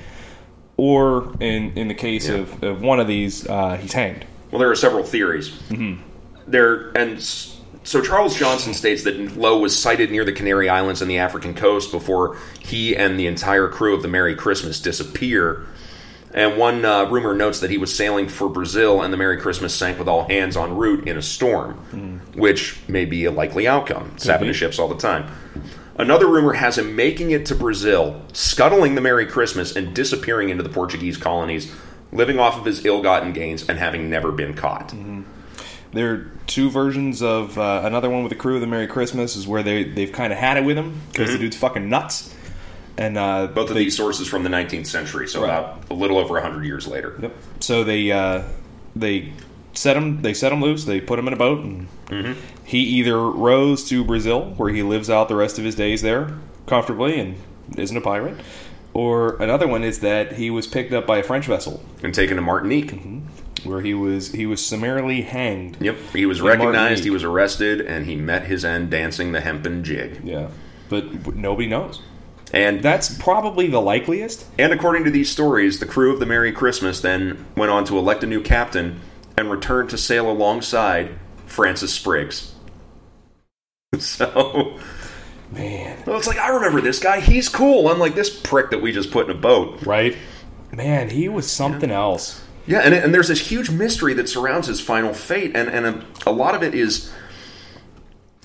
or 0.77 1.33
in 1.39 1.73
in 1.77 1.87
the 1.87 1.93
case 1.93 2.27
Yeah. 2.27 2.35
of, 2.35 2.63
of 2.63 2.81
one 2.81 2.99
of 2.99 3.07
these, 3.07 3.47
uh, 3.47 3.77
he's 3.77 3.93
hanged. 3.93 4.25
Well, 4.51 4.59
there 4.59 4.69
are 4.71 4.75
several 4.75 5.03
theories. 5.03 5.51
There 6.47 6.91
and 6.95 7.21
so 7.21 8.01
Charles 8.01 8.37
Johnson 8.37 8.73
states 8.73 9.03
that 9.03 9.37
Lowe 9.37 9.59
was 9.59 9.77
sighted 9.77 10.11
near 10.11 10.25
the 10.25 10.33
Canary 10.33 10.69
Islands 10.69 11.01
and 11.01 11.09
the 11.09 11.17
African 11.19 11.53
coast 11.53 11.91
before 11.91 12.37
he 12.59 12.95
and 12.95 13.19
the 13.19 13.27
entire 13.27 13.67
crew 13.67 13.95
of 13.95 14.01
the 14.01 14.07
Merry 14.07 14.35
Christmas 14.35 14.79
disappear. 14.79 15.65
And 16.33 16.57
one 16.57 16.85
uh, 16.85 17.09
rumor 17.09 17.33
notes 17.33 17.59
that 17.59 17.69
he 17.69 17.77
was 17.77 17.93
sailing 17.93 18.29
for 18.29 18.47
Brazil 18.47 19.01
and 19.01 19.11
the 19.11 19.17
Merry 19.17 19.37
Christmas 19.37 19.73
sank 19.75 19.99
with 19.99 20.07
all 20.07 20.25
hands 20.27 20.55
en 20.55 20.77
route 20.77 21.05
in 21.07 21.17
a 21.17 21.21
storm, 21.21 22.21
which 22.35 22.77
may 22.87 23.03
be 23.03 23.25
a 23.25 23.31
likely 23.31 23.67
outcome. 23.67 24.11
It's 24.15 24.27
happened 24.27 24.47
to 24.47 24.53
ships 24.53 24.79
all 24.79 24.87
the 24.87 24.95
time. 24.95 25.29
Another 26.01 26.27
rumor 26.27 26.53
has 26.53 26.77
him 26.77 26.95
making 26.95 27.31
it 27.31 27.45
to 27.47 27.55
Brazil, 27.55 28.21
scuttling 28.33 28.95
the 28.95 29.01
Merry 29.01 29.25
Christmas, 29.27 29.75
and 29.75 29.93
disappearing 29.93 30.49
into 30.49 30.63
the 30.63 30.69
Portuguese 30.69 31.15
colonies, 31.15 31.73
living 32.11 32.39
off 32.39 32.57
of 32.57 32.65
his 32.65 32.83
ill 32.85 33.01
gotten 33.03 33.33
gains 33.33 33.69
and 33.69 33.77
having 33.77 34.09
never 34.09 34.31
been 34.31 34.53
caught. 34.55 34.93
There 35.93 36.11
are 36.13 36.31
two 36.47 36.69
versions 36.69 37.21
of 37.21 37.57
uh, 37.57 37.81
another 37.83 38.09
one 38.09 38.23
with 38.23 38.31
the 38.31 38.35
crew 38.37 38.55
of 38.55 38.61
the 38.61 38.67
Merry 38.67 38.87
Christmas 38.87 39.35
is 39.35 39.45
where 39.47 39.61
they 39.61 39.83
they've 39.83 40.11
kind 40.11 40.31
of 40.33 40.39
had 40.39 40.57
it 40.57 40.63
with 40.63 40.77
him 40.77 41.01
because 41.11 41.31
the 41.31 41.37
dude's 41.37 41.57
fucking 41.57 41.87
nuts. 41.89 42.33
And 42.97 43.17
uh, 43.17 43.47
Both 43.47 43.69
of 43.69 43.75
they- 43.75 43.83
these 43.85 43.95
sources 43.97 44.27
from 44.27 44.43
the 44.43 44.49
19th 44.49 44.87
century, 44.87 45.27
so 45.27 45.41
Right. 45.41 45.49
about 45.49 45.83
a 45.89 45.93
little 45.93 46.17
over 46.17 46.33
100 46.35 46.65
years 46.65 46.87
later. 46.87 47.15
Yep. 47.21 47.35
So 47.59 47.83
they 47.83 48.11
uh, 48.11 48.43
they 48.95 49.33
set 49.73 49.97
him 49.97 50.21
they 50.21 50.33
set 50.33 50.51
him 50.51 50.61
loose. 50.61 50.85
They 50.85 51.01
put 51.01 51.19
him 51.19 51.27
in 51.27 51.33
a 51.33 51.37
boat, 51.37 51.63
and 51.63 51.87
mm-hmm. 52.07 52.39
he 52.65 52.79
either 52.79 53.19
rows 53.19 53.87
to 53.89 54.03
Brazil, 54.03 54.53
where 54.57 54.69
he 54.69 54.83
lives 54.83 55.09
out 55.09 55.27
the 55.27 55.35
rest 55.35 55.57
of 55.59 55.65
his 55.65 55.75
days 55.75 56.01
there 56.01 56.37
comfortably 56.67 57.19
and 57.19 57.35
isn't 57.77 57.95
a 57.95 58.01
pirate, 58.01 58.39
or 58.93 59.41
another 59.41 59.67
one 59.67 59.83
is 59.83 59.99
that 59.99 60.33
he 60.33 60.49
was 60.49 60.67
picked 60.67 60.93
up 60.93 61.07
by 61.07 61.17
a 61.17 61.23
French 61.23 61.45
vessel 61.45 61.83
And 62.03 62.13
taken 62.13 62.35
to 62.35 62.41
Martinique. 62.41 62.91
Mm-hmm. 62.91 63.69
where 63.69 63.81
he 63.81 63.93
was 63.93 64.31
he 64.31 64.45
was 64.45 64.65
summarily 64.65 65.21
hanged. 65.21 65.77
Yep, 65.79 65.97
he 66.13 66.25
was 66.25 66.41
recognized, 66.41 66.75
Martinique. 66.75 67.03
he 67.03 67.09
was 67.09 67.23
arrested, 67.23 67.81
and 67.81 68.05
he 68.05 68.15
met 68.15 68.45
his 68.45 68.65
end 68.65 68.89
dancing 68.89 69.31
the 69.31 69.41
hempen 69.41 69.83
jig. 69.83 70.21
Yeah, 70.23 70.49
but 70.89 71.35
nobody 71.35 71.67
knows. 71.67 72.01
And 72.53 72.83
That's 72.83 73.17
probably 73.17 73.67
the 73.67 73.79
likeliest. 73.79 74.45
And 74.59 74.73
according 74.73 75.05
to 75.05 75.11
these 75.11 75.29
stories, 75.29 75.79
the 75.79 75.85
crew 75.85 76.11
of 76.13 76.19
the 76.19 76.25
Merry 76.25 76.51
Christmas 76.51 76.99
then 76.99 77.45
went 77.55 77.71
on 77.71 77.85
to 77.85 77.97
elect 77.97 78.23
a 78.23 78.27
new 78.27 78.41
captain 78.41 78.99
and 79.37 79.49
returned 79.49 79.89
to 79.91 79.97
sail 79.97 80.29
alongside 80.29 81.11
Francis 81.45 81.93
Spriggs. 81.93 82.53
So, 83.99 84.79
Man, 85.51 86.01
well, 86.05 86.17
it's 86.17 86.27
like, 86.27 86.37
I 86.37 86.47
remember 86.49 86.79
this 86.79 86.99
guy. 86.99 87.19
He's 87.19 87.49
cool, 87.49 87.91
unlike 87.91 88.15
this 88.15 88.29
prick 88.29 88.69
that 88.71 88.81
we 88.81 88.93
just 88.93 89.11
put 89.11 89.29
in 89.29 89.35
a 89.35 89.39
boat. 89.39 89.85
right? 89.85 90.15
Man, 90.71 91.09
he 91.09 91.27
was 91.27 91.51
something 91.51 91.91
else. 91.91 92.41
Yeah, 92.65 92.79
and, 92.79 92.93
and 92.93 93.13
there's 93.13 93.27
this 93.27 93.45
huge 93.51 93.69
mystery 93.69 94.13
that 94.13 94.29
surrounds 94.29 94.67
his 94.67 94.79
final 94.79 95.13
fate, 95.13 95.51
and, 95.55 95.67
and 95.67 95.85
a, 95.85 96.05
a 96.25 96.31
lot 96.31 96.55
of 96.55 96.63
it 96.63 96.73
is 96.73 97.11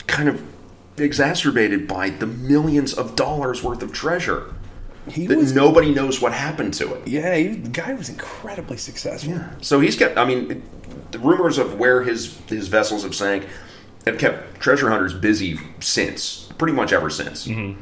kind 0.09 0.29
of 0.29 0.43
exacerbated 0.99 1.87
by 1.87 2.11
the 2.11 2.27
millions 2.27 2.93
of 2.93 3.15
dollars 3.15 3.63
worth 3.63 3.83
of 3.83 3.93
treasure 3.93 4.53
He 5.09 5.27
that 5.27 5.39
was 5.39 5.55
nobody 5.55 5.95
knows 5.95 6.21
what 6.21 6.33
happened 6.33 6.75
to 6.75 6.95
it. 6.95 7.07
yeah, 7.07 7.35
he, 7.37 7.49
the 7.49 7.69
guy 7.69 7.95
was 7.95 8.09
incredibly 8.09 8.77
successful. 8.77 9.35
Yeah. 9.35 9.51
So 9.61 9.81
he's 9.81 9.97
kept. 9.97 10.19
I 10.19 10.25
mean, 10.25 10.63
the 11.13 11.19
rumors 11.19 11.59
of 11.59 11.79
where 11.79 12.03
his 12.03 12.37
his 12.49 12.69
vessels 12.69 13.05
have 13.05 13.15
sank 13.15 13.47
have 14.05 14.19
kept 14.19 14.61
treasure 14.61 14.91
hunters 14.91 15.15
busy 15.15 15.59
since, 15.81 16.49
pretty 16.59 16.73
much 16.73 16.93
ever 16.93 17.11
since. 17.11 17.47
Mm-hmm. 17.47 17.81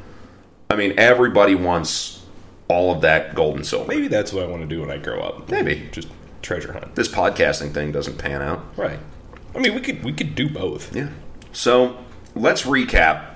I 0.69 0.75
mean, 0.75 0.93
everybody 0.97 1.55
wants 1.55 2.25
all 2.67 2.93
of 2.93 3.01
that 3.01 3.35
gold 3.35 3.55
and 3.55 3.65
silver. 3.65 3.87
Maybe 3.87 4.07
that's 4.07 4.33
what 4.33 4.43
I 4.43 4.47
want 4.47 4.61
to 4.63 4.67
do 4.67 4.81
when 4.81 4.91
I 4.91 4.97
grow 4.97 5.21
up. 5.21 5.49
Maybe. 5.49 5.87
just 5.91 6.07
treasure 6.41 6.73
hunt. 6.73 6.95
This 6.95 7.07
podcasting 7.07 7.73
thing 7.73 7.91
doesn't 7.91 8.17
pan 8.17 8.41
out. 8.41 8.63
Right. 8.77 8.99
I 9.55 9.59
mean, 9.59 9.73
we 9.73 9.81
could 9.81 10.03
we 10.03 10.13
could 10.13 10.35
do 10.35 10.49
both. 10.49 10.95
Yeah. 10.95 11.09
So 11.53 11.97
let's 12.35 12.63
recap 12.63 13.34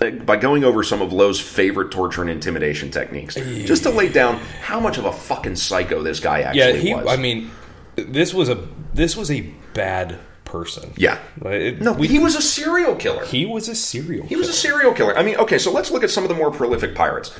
by 0.00 0.36
going 0.36 0.62
over 0.62 0.82
some 0.82 1.00
of 1.00 1.12
Lowe's 1.12 1.40
favorite 1.40 1.90
torture 1.90 2.20
and 2.20 2.28
intimidation 2.28 2.90
techniques, 2.90 3.34
just 3.34 3.82
to 3.84 3.90
lay 3.90 4.10
down 4.10 4.36
how 4.60 4.78
much 4.78 4.98
of 4.98 5.06
a 5.06 5.12
fucking 5.12 5.56
psycho 5.56 6.02
this 6.02 6.20
guy 6.20 6.40
Yeah, 6.40 6.64
actually 6.66 6.80
he. 6.80 6.94
was. 6.94 7.06
I 7.08 7.16
mean, 7.16 7.50
this 7.96 8.34
was 8.34 8.50
a 8.50 8.66
this 8.92 9.16
was 9.16 9.30
a 9.30 9.40
bad 9.72 10.18
person. 10.44 10.92
yeah. 10.96 11.18
It- 11.44 11.80
No, 11.80 11.92
we- 11.92 12.08
he 12.08 12.18
was 12.18 12.36
a 12.36 12.42
serial 12.42 12.94
killer. 12.94 13.24
he 13.24 13.46
was 13.46 13.68
a 13.68 13.74
serial. 13.74 14.26
He 14.26 14.36
was 14.36 14.48
a 14.48 14.52
serial 14.52 14.92
killer. 14.92 15.16
I 15.16 15.22
mean, 15.22 15.36
okay, 15.36 15.58
so 15.58 15.72
let's 15.72 15.90
look 15.90 16.04
at 16.04 16.10
some 16.10 16.24
of 16.24 16.28
the 16.28 16.34
more 16.36 16.50
prolific 16.50 16.94
pirates. 16.94 17.32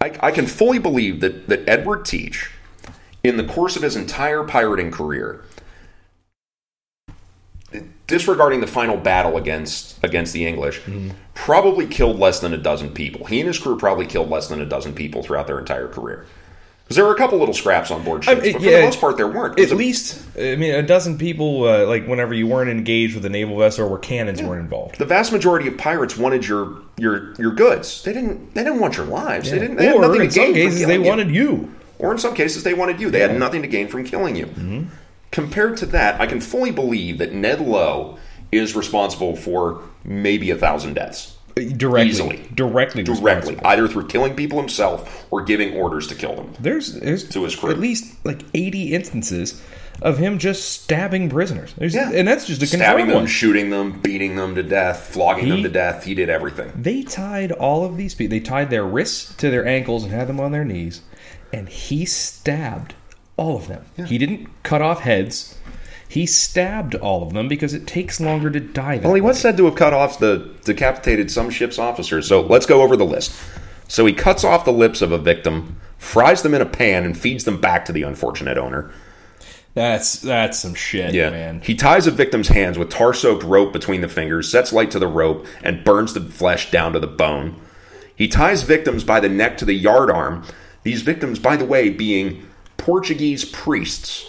I, 0.00 0.12
I 0.20 0.30
can 0.30 0.46
fully 0.46 0.78
believe 0.78 1.20
that, 1.20 1.48
that 1.48 1.68
Edward 1.68 2.04
Teach, 2.06 2.50
in 3.22 3.36
the 3.36 3.44
course 3.44 3.76
of 3.76 3.82
his 3.82 3.94
entire 3.94 4.42
pirating 4.42 4.90
career, 4.90 5.42
disregarding 8.10 8.60
the 8.60 8.66
final 8.66 8.96
battle 8.98 9.36
against 9.38 10.02
against 10.04 10.32
the 10.34 10.46
English, 10.46 10.80
probably 11.34 11.86
killed 11.86 12.18
less 12.18 12.40
than 12.40 12.52
a 12.52 12.58
dozen 12.58 12.90
people. 12.90 13.24
He 13.26 13.40
and 13.40 13.46
his 13.46 13.58
crew 13.58 13.78
probably 13.78 14.06
killed 14.06 14.28
less 14.28 14.48
than 14.48 14.60
a 14.60 14.66
dozen 14.66 14.92
people 14.94 15.22
throughout 15.22 15.46
their 15.46 15.58
entire 15.58 15.88
career. 15.88 16.26
Because 16.84 16.96
there 16.96 17.04
were 17.06 17.14
a 17.14 17.16
couple 17.16 17.38
little 17.38 17.54
scraps 17.54 17.92
on 17.92 18.02
board 18.02 18.24
ships, 18.24 18.42
mean, 18.42 18.52
but 18.52 18.62
for 18.62 18.68
yeah, 18.68 18.78
the 18.80 18.84
most 18.84 19.00
part, 19.00 19.16
there 19.16 19.28
weren't. 19.28 19.60
At 19.60 19.70
a- 19.70 19.76
least, 19.76 20.20
I 20.36 20.56
mean, 20.56 20.74
a 20.74 20.82
dozen 20.82 21.16
people. 21.18 21.62
Uh, 21.68 21.86
like 21.86 22.04
whenever 22.08 22.34
you 22.34 22.48
weren't 22.48 22.68
engaged 22.68 23.14
with 23.14 23.24
a 23.24 23.28
naval 23.28 23.56
vessel 23.56 23.86
or 23.86 23.88
where 23.88 23.98
cannons 24.00 24.42
weren't 24.42 24.60
involved. 24.62 24.98
the 24.98 25.04
vast 25.04 25.30
majority 25.32 25.68
of 25.68 25.78
pirates 25.78 26.16
wanted 26.16 26.46
your 26.48 26.78
your 26.98 27.32
your 27.34 27.52
goods. 27.52 28.02
They 28.02 28.12
didn't 28.12 28.54
they 28.54 28.64
didn't 28.64 28.80
want 28.80 28.96
your 28.96 29.06
lives. 29.06 29.52
They 29.52 29.60
didn't. 29.60 29.76
They 29.76 29.86
had 29.86 29.94
or 29.94 30.00
nothing 30.00 30.18
to 30.18 30.24
in 30.24 30.30
some 30.32 30.42
gain 30.42 30.52
from 30.54 30.62
cases, 30.62 30.80
they 30.80 30.86
killing 30.86 31.04
you. 31.04 31.08
wanted 31.08 31.30
you. 31.30 31.74
or 32.00 32.10
in 32.12 32.18
some 32.18 32.34
cases 32.34 32.64
they 32.64 32.74
wanted 32.74 33.00
you. 33.00 33.08
They 33.10 33.20
had 33.20 33.38
nothing 33.38 33.62
to 33.62 33.68
gain 33.68 33.86
from 33.86 34.02
killing 34.04 34.34
you. 34.34 34.46
Mm-hmm. 34.46 34.82
Compared 35.30 35.76
to 35.78 35.86
that, 35.86 36.20
I 36.20 36.26
can 36.26 36.40
fully 36.40 36.70
believe 36.72 37.18
that 37.18 37.32
Ned 37.32 37.60
Lowe 37.60 38.18
is 38.50 38.74
responsible 38.74 39.36
for 39.36 39.82
maybe 40.04 40.50
a 40.50 40.56
thousand 40.56 40.94
deaths 40.94 41.36
Directly, 41.56 42.08
Easily. 42.08 42.48
directly, 42.54 43.02
directly, 43.02 43.58
either 43.64 43.86
through 43.88 44.06
killing 44.06 44.34
people 44.34 44.58
himself 44.58 45.26
or 45.30 45.42
giving 45.42 45.74
orders 45.76 46.06
to 46.06 46.14
kill 46.14 46.34
them. 46.36 46.54
There's 46.60 46.94
there's 47.00 47.28
To 47.30 47.42
his 47.44 47.54
crew. 47.56 47.70
at 47.70 47.78
least 47.78 48.14
like 48.24 48.42
80 48.54 48.94
instances 48.94 49.60
of 50.00 50.16
him 50.16 50.38
just 50.38 50.70
stabbing 50.70 51.28
prisoners. 51.28 51.74
There's, 51.76 51.94
Yeah. 51.94 52.12
and 52.14 52.26
that's 52.26 52.46
just 52.46 52.62
a 52.62 52.66
Stabbing 52.66 53.08
them, 53.08 53.16
one. 53.16 53.26
shooting 53.26 53.68
them, 53.70 54.00
beating 54.00 54.36
them 54.36 54.54
to 54.54 54.62
death, 54.62 55.08
flogging 55.12 55.48
them 55.50 55.62
to 55.64 55.68
death. 55.68 56.04
He 56.04 56.14
did 56.14 56.30
everything. 56.30 56.70
They 56.74 57.02
tied 57.02 57.52
all 57.52 57.84
of 57.84 57.96
these 57.98 58.14
people. 58.14 58.30
They 58.30 58.40
tied 58.40 58.70
their 58.70 58.84
wrists 58.84 59.34
to 59.36 59.50
their 59.50 59.66
ankles 59.66 60.04
and 60.04 60.12
had 60.12 60.28
them 60.28 60.40
on 60.40 60.52
their 60.52 60.64
knees, 60.64 61.02
and 61.52 61.68
he 61.68 62.06
stabbed 62.06 62.94
all 63.40 63.56
of 63.56 63.68
them. 63.68 63.82
He 64.06 64.18
didn't 64.18 64.48
cut 64.62 64.82
off 64.82 65.00
heads. 65.00 65.56
He 66.06 66.26
stabbed 66.26 66.94
all 66.94 67.22
of 67.22 67.32
them 67.32 67.48
because 67.48 67.72
it 67.72 67.86
takes 67.86 68.20
longer 68.20 68.50
to 68.50 68.60
die. 68.60 69.00
Well, 69.02 69.14
he 69.14 69.22
way. 69.22 69.28
was 69.28 69.40
said 69.40 69.56
to 69.56 69.64
have 69.64 69.76
cut 69.76 69.94
off 69.94 70.18
the 70.18 70.54
decapitated 70.64 71.30
some 71.30 71.48
ship's 71.48 71.78
officers. 71.78 72.28
So 72.28 72.42
let's 72.42 72.66
go 72.66 72.82
over 72.82 72.96
the 72.96 73.06
list. 73.06 73.32
So 73.88 74.04
he 74.04 74.12
cuts 74.12 74.44
off 74.44 74.66
the 74.66 74.72
lips 74.72 75.00
of 75.00 75.10
a 75.10 75.18
victim, 75.18 75.80
fries 75.96 76.42
them 76.42 76.52
in 76.52 76.60
a 76.60 76.66
pan, 76.66 77.04
and 77.04 77.16
feeds 77.16 77.44
them 77.44 77.60
back 77.60 77.86
to 77.86 77.92
the 77.92 78.02
unfortunate 78.02 78.58
owner. 78.58 78.92
That's 79.72 80.20
that's 80.20 80.58
some 80.58 80.74
shit, 80.74 81.14
yeah. 81.14 81.30
man. 81.30 81.62
He 81.62 81.74
ties 81.74 82.06
a 82.06 82.10
victim's 82.10 82.48
hands 82.48 82.76
with 82.76 82.90
tar 82.90 83.14
soaked 83.14 83.44
rope 83.44 83.72
between 83.72 84.02
the 84.02 84.08
fingers, 84.08 84.50
sets 84.50 84.72
light 84.72 84.90
to 84.90 84.98
the 84.98 85.06
rope, 85.06 85.46
and 85.62 85.82
burns 85.82 86.12
the 86.12 86.20
flesh 86.20 86.70
down 86.70 86.92
to 86.92 87.00
the 87.00 87.06
bone. 87.06 87.58
He 88.14 88.28
ties 88.28 88.64
victims 88.64 89.02
by 89.02 89.20
the 89.20 89.30
neck 89.30 89.56
to 89.58 89.64
the 89.64 89.82
yardarm, 89.82 90.44
these 90.82 91.00
victims, 91.02 91.38
by 91.38 91.56
the 91.56 91.64
way, 91.64 91.88
being 91.88 92.46
Portuguese 92.80 93.44
priests, 93.44 94.26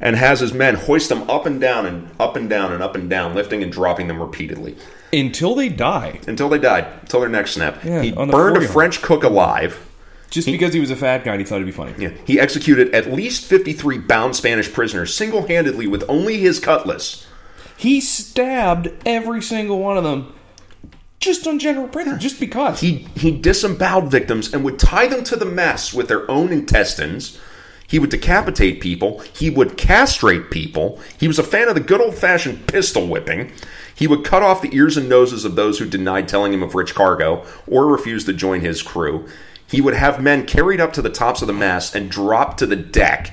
and 0.00 0.16
has 0.16 0.40
his 0.40 0.52
men 0.52 0.74
hoist 0.74 1.08
them 1.08 1.28
up 1.28 1.46
and 1.46 1.60
down 1.60 1.86
and 1.86 2.08
up 2.20 2.36
and 2.36 2.48
down 2.48 2.72
and 2.72 2.82
up 2.82 2.94
and 2.94 3.10
down, 3.10 3.34
lifting 3.34 3.62
and 3.62 3.72
dropping 3.72 4.08
them 4.08 4.20
repeatedly 4.20 4.76
Until 5.12 5.54
they 5.54 5.68
die, 5.68 6.20
until 6.26 6.48
they 6.48 6.58
died, 6.58 6.86
until 7.02 7.20
their 7.20 7.28
necks 7.28 7.52
snapped. 7.52 7.84
Yeah, 7.84 8.02
he 8.02 8.12
burned 8.12 8.56
a. 8.56 8.68
French 8.68 9.02
cook 9.02 9.24
alive. 9.24 9.78
just 10.30 10.46
because 10.46 10.74
he 10.74 10.80
was 10.80 10.90
a 10.90 10.96
fat 10.96 11.24
guy, 11.24 11.32
and 11.32 11.40
he 11.40 11.46
thought 11.46 11.56
it'd 11.56 11.66
be 11.66 11.72
funny. 11.72 11.94
Yeah. 11.98 12.10
He 12.26 12.40
executed 12.40 12.94
at 12.94 13.12
least 13.12 13.44
53 13.44 13.98
bound 13.98 14.34
Spanish 14.36 14.72
prisoners 14.72 15.14
single 15.14 15.46
handedly 15.46 15.86
with 15.86 16.02
only 16.08 16.38
his 16.38 16.58
cutlass. 16.58 17.26
He 17.76 18.00
stabbed 18.00 18.90
every 19.06 19.42
single 19.42 19.78
one 19.78 19.96
of 19.96 20.04
them, 20.04 20.34
just 21.20 21.46
on 21.46 21.58
general 21.58 21.88
principle, 21.88 22.18
just 22.18 22.40
because. 22.40 22.80
He, 22.80 23.06
he 23.16 23.30
disemboweled 23.30 24.10
victims 24.10 24.52
and 24.52 24.64
would 24.64 24.78
tie 24.78 25.06
them 25.06 25.22
to 25.24 25.36
the 25.36 25.46
mess 25.46 25.94
with 25.94 26.08
their 26.08 26.28
own 26.30 26.52
intestines. 26.52 27.38
He 27.86 27.98
would 27.98 28.10
decapitate 28.10 28.80
people. 28.80 29.20
He 29.20 29.50
would 29.50 29.76
castrate 29.76 30.50
people. 30.50 31.00
He 31.18 31.28
was 31.28 31.38
a 31.38 31.44
fan 31.44 31.68
of 31.68 31.74
the 31.74 31.80
good 31.80 32.00
old 32.00 32.14
fashioned 32.14 32.66
pistol 32.66 33.06
whipping. 33.06 33.52
He 33.94 34.06
would 34.06 34.24
cut 34.24 34.42
off 34.42 34.62
the 34.62 34.74
ears 34.74 34.96
and 34.96 35.08
noses 35.08 35.44
of 35.44 35.54
those 35.54 35.78
who 35.78 35.86
denied 35.86 36.28
telling 36.28 36.52
him 36.52 36.62
of 36.62 36.74
rich 36.74 36.94
cargo 36.94 37.44
or 37.66 37.86
refused 37.86 38.26
to 38.26 38.32
join 38.32 38.60
his 38.60 38.82
crew. 38.82 39.26
He 39.66 39.80
would 39.80 39.94
have 39.94 40.22
men 40.22 40.46
carried 40.46 40.80
up 40.80 40.92
to 40.94 41.02
the 41.02 41.10
tops 41.10 41.42
of 41.42 41.46
the 41.46 41.52
mast 41.52 41.94
and 41.94 42.10
dropped 42.10 42.58
to 42.58 42.66
the 42.66 42.76
deck. 42.76 43.32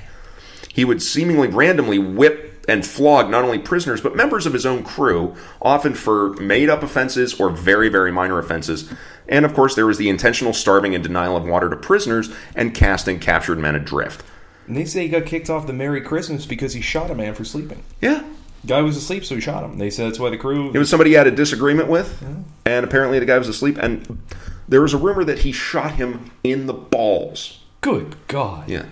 He 0.72 0.84
would 0.84 1.02
seemingly 1.02 1.48
randomly 1.48 1.98
whip 1.98 2.64
and 2.68 2.86
flog 2.86 3.28
not 3.28 3.44
only 3.44 3.58
prisoners 3.58 4.00
but 4.00 4.16
members 4.16 4.46
of 4.46 4.52
his 4.52 4.64
own 4.64 4.84
crew, 4.84 5.34
often 5.60 5.94
for 5.94 6.34
made 6.34 6.70
up 6.70 6.82
offenses 6.82 7.38
or 7.40 7.50
very, 7.50 7.88
very 7.88 8.12
minor 8.12 8.38
offenses. 8.38 8.90
And 9.28 9.44
of 9.44 9.54
course, 9.54 9.74
there 9.74 9.86
was 9.86 9.98
the 9.98 10.08
intentional 10.08 10.52
starving 10.52 10.94
and 10.94 11.02
denial 11.02 11.36
of 11.36 11.44
water 11.44 11.68
to 11.68 11.76
prisoners 11.76 12.32
and 12.54 12.74
casting 12.74 13.18
captured 13.18 13.58
men 13.58 13.74
adrift. 13.74 14.24
And 14.66 14.76
they 14.76 14.84
say 14.84 15.02
he 15.02 15.08
got 15.08 15.26
kicked 15.26 15.50
off 15.50 15.66
the 15.66 15.72
Merry 15.72 16.00
Christmas 16.00 16.46
because 16.46 16.74
he 16.74 16.80
shot 16.80 17.10
a 17.10 17.14
man 17.14 17.34
for 17.34 17.44
sleeping. 17.44 17.82
Yeah. 18.00 18.24
Guy 18.64 18.80
was 18.82 18.96
asleep, 18.96 19.24
so 19.24 19.34
he 19.34 19.40
shot 19.40 19.64
him. 19.64 19.78
They 19.78 19.90
said 19.90 20.06
that's 20.06 20.20
why 20.20 20.30
the 20.30 20.38
crew. 20.38 20.70
It 20.72 20.78
was 20.78 20.88
somebody 20.88 21.10
he 21.10 21.16
had 21.16 21.26
a 21.26 21.32
disagreement 21.32 21.88
with, 21.88 22.22
and 22.64 22.84
apparently 22.84 23.18
the 23.18 23.26
guy 23.26 23.36
was 23.36 23.48
asleep, 23.48 23.76
and 23.76 24.22
there 24.68 24.80
was 24.80 24.94
a 24.94 24.98
rumor 24.98 25.24
that 25.24 25.40
he 25.40 25.50
shot 25.50 25.96
him 25.96 26.30
in 26.44 26.66
the 26.66 26.72
balls. 26.72 27.60
good 27.80 28.14
God. 28.28 28.68
Yeah. 28.68 28.84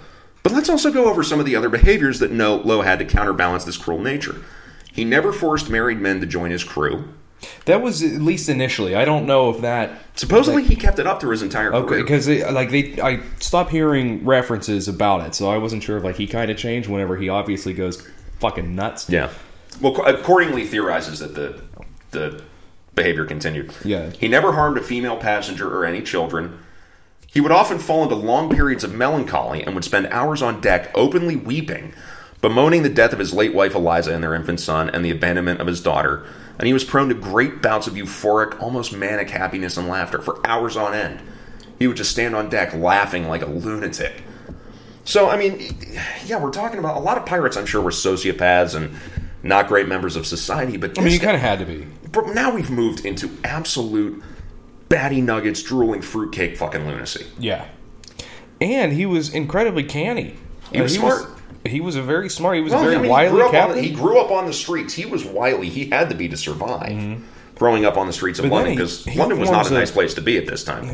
But 0.42 0.52
let's 0.52 0.68
also 0.68 0.90
go 0.90 1.08
over 1.08 1.22
some 1.22 1.38
of 1.38 1.46
the 1.46 1.54
other 1.54 1.68
behaviors 1.68 2.18
that 2.18 2.32
No 2.32 2.56
Lowe 2.56 2.82
had 2.82 2.98
to 2.98 3.04
counterbalance 3.04 3.64
this 3.64 3.76
cruel 3.76 4.00
nature. 4.00 4.42
He 4.92 5.04
never 5.04 5.32
forced 5.32 5.70
married 5.70 6.00
men 6.00 6.20
to 6.20 6.26
join 6.26 6.50
his 6.50 6.64
crew. 6.64 7.04
That 7.64 7.80
was 7.82 8.02
at 8.02 8.20
least 8.20 8.48
initially. 8.48 8.94
I 8.94 9.04
don't 9.04 9.26
know 9.26 9.50
if 9.50 9.60
that. 9.62 9.98
Supposedly, 10.14 10.62
he 10.64 10.76
kept 10.76 10.98
it 10.98 11.06
up 11.06 11.20
through 11.20 11.30
his 11.30 11.42
entire 11.42 11.72
Okay, 11.74 11.88
career. 11.88 12.02
because 12.02 12.28
like 12.28 12.70
they, 12.70 13.00
I 13.00 13.20
stopped 13.38 13.70
hearing 13.70 14.24
references 14.24 14.88
about 14.88 15.26
it, 15.26 15.34
so 15.34 15.50
I 15.50 15.56
wasn't 15.58 15.82
sure 15.82 15.96
if 15.96 16.04
like 16.04 16.16
he 16.16 16.26
kind 16.26 16.50
of 16.50 16.56
changed 16.56 16.88
whenever 16.88 17.16
he 17.16 17.28
obviously 17.28 17.72
goes 17.72 18.06
fucking 18.40 18.74
nuts. 18.74 19.08
Yeah. 19.08 19.30
Well, 19.80 19.94
Cordingly, 19.94 20.66
theorizes 20.66 21.20
that 21.20 21.34
the 21.34 21.60
the 22.10 22.42
behavior 22.94 23.24
continued. 23.24 23.72
Yeah. 23.84 24.10
He 24.10 24.28
never 24.28 24.52
harmed 24.52 24.76
a 24.76 24.82
female 24.82 25.16
passenger 25.16 25.74
or 25.74 25.84
any 25.86 26.02
children. 26.02 26.58
He 27.26 27.40
would 27.40 27.52
often 27.52 27.78
fall 27.78 28.02
into 28.02 28.16
long 28.16 28.50
periods 28.50 28.82
of 28.82 28.92
melancholy 28.92 29.62
and 29.62 29.74
would 29.76 29.84
spend 29.84 30.08
hours 30.08 30.42
on 30.42 30.60
deck 30.60 30.90
openly 30.96 31.36
weeping, 31.36 31.94
bemoaning 32.40 32.82
the 32.82 32.88
death 32.88 33.12
of 33.12 33.20
his 33.20 33.32
late 33.32 33.54
wife 33.54 33.74
Eliza 33.76 34.12
and 34.12 34.22
their 34.24 34.34
infant 34.34 34.58
son 34.58 34.90
and 34.90 35.04
the 35.04 35.10
abandonment 35.12 35.60
of 35.60 35.68
his 35.68 35.80
daughter. 35.80 36.26
And 36.60 36.66
he 36.66 36.74
was 36.74 36.84
prone 36.84 37.08
to 37.08 37.14
great 37.14 37.62
bouts 37.62 37.86
of 37.86 37.94
euphoric, 37.94 38.60
almost 38.60 38.92
manic 38.92 39.30
happiness 39.30 39.78
and 39.78 39.88
laughter 39.88 40.20
for 40.20 40.46
hours 40.46 40.76
on 40.76 40.92
end. 40.92 41.22
He 41.78 41.88
would 41.88 41.96
just 41.96 42.10
stand 42.10 42.36
on 42.36 42.50
deck 42.50 42.74
laughing 42.74 43.28
like 43.28 43.40
a 43.40 43.46
lunatic. 43.46 44.22
So, 45.06 45.30
I 45.30 45.38
mean, 45.38 45.74
yeah, 46.26 46.38
we're 46.38 46.50
talking 46.50 46.78
about 46.78 46.98
a 46.98 47.00
lot 47.00 47.16
of 47.16 47.24
pirates, 47.24 47.56
I'm 47.56 47.64
sure, 47.64 47.80
were 47.80 47.90
sociopaths 47.90 48.74
and 48.74 48.94
not 49.42 49.68
great 49.68 49.88
members 49.88 50.16
of 50.16 50.26
society, 50.26 50.76
but 50.76 50.98
I 50.98 51.02
mean, 51.02 51.14
you 51.14 51.18
kind 51.18 51.34
of 51.34 51.40
had 51.40 51.60
to 51.60 51.64
be. 51.64 51.86
but 52.12 52.26
now 52.28 52.54
we've 52.54 52.70
moved 52.70 53.06
into 53.06 53.30
absolute 53.42 54.22
batty 54.90 55.22
nuggets, 55.22 55.62
drooling 55.62 56.02
fruitcake 56.02 56.58
fucking 56.58 56.86
lunacy. 56.86 57.24
Yeah. 57.38 57.66
And 58.60 58.92
he 58.92 59.06
was 59.06 59.32
incredibly 59.32 59.84
canny. 59.84 60.34
He 60.70 60.82
was 60.82 60.94
uh, 60.98 61.00
smart. 61.00 61.39
He 61.66 61.80
was 61.80 61.96
a 61.96 62.02
very 62.02 62.28
smart. 62.28 62.56
He 62.56 62.62
was 62.62 62.72
Well, 62.72 62.82
a 62.82 62.84
very 62.84 62.96
I 62.96 62.98
mean, 62.98 63.04
he, 63.06 63.10
wily 63.10 63.42
on 63.42 63.50
captain. 63.50 63.76
the, 63.76 63.82
he 63.82 63.94
grew 63.94 64.18
up 64.18 64.30
on 64.30 64.46
the 64.46 64.52
streets. 64.52 64.94
He 64.94 65.06
was 65.06 65.24
wily. 65.24 65.68
He 65.68 65.90
had 65.90 66.08
to 66.10 66.14
be 66.14 66.28
to 66.28 66.36
survive. 66.36 67.20
Growing 67.54 67.84
up 67.84 67.96
on 67.98 68.06
the 68.06 68.12
streets 68.12 68.38
of 68.38 68.46
Mm-hmm. 68.46 68.50
But 68.50 68.56
London, 68.56 68.74
because 68.74 69.06
London 69.16 69.38
was 69.38 69.50
not 69.50 69.70
a 69.70 69.74
a- 69.74 69.78
nice 69.78 69.90
place 69.90 70.14
to 70.14 70.22
be 70.22 70.38
at 70.38 70.46
this 70.46 70.64
time. 70.64 70.88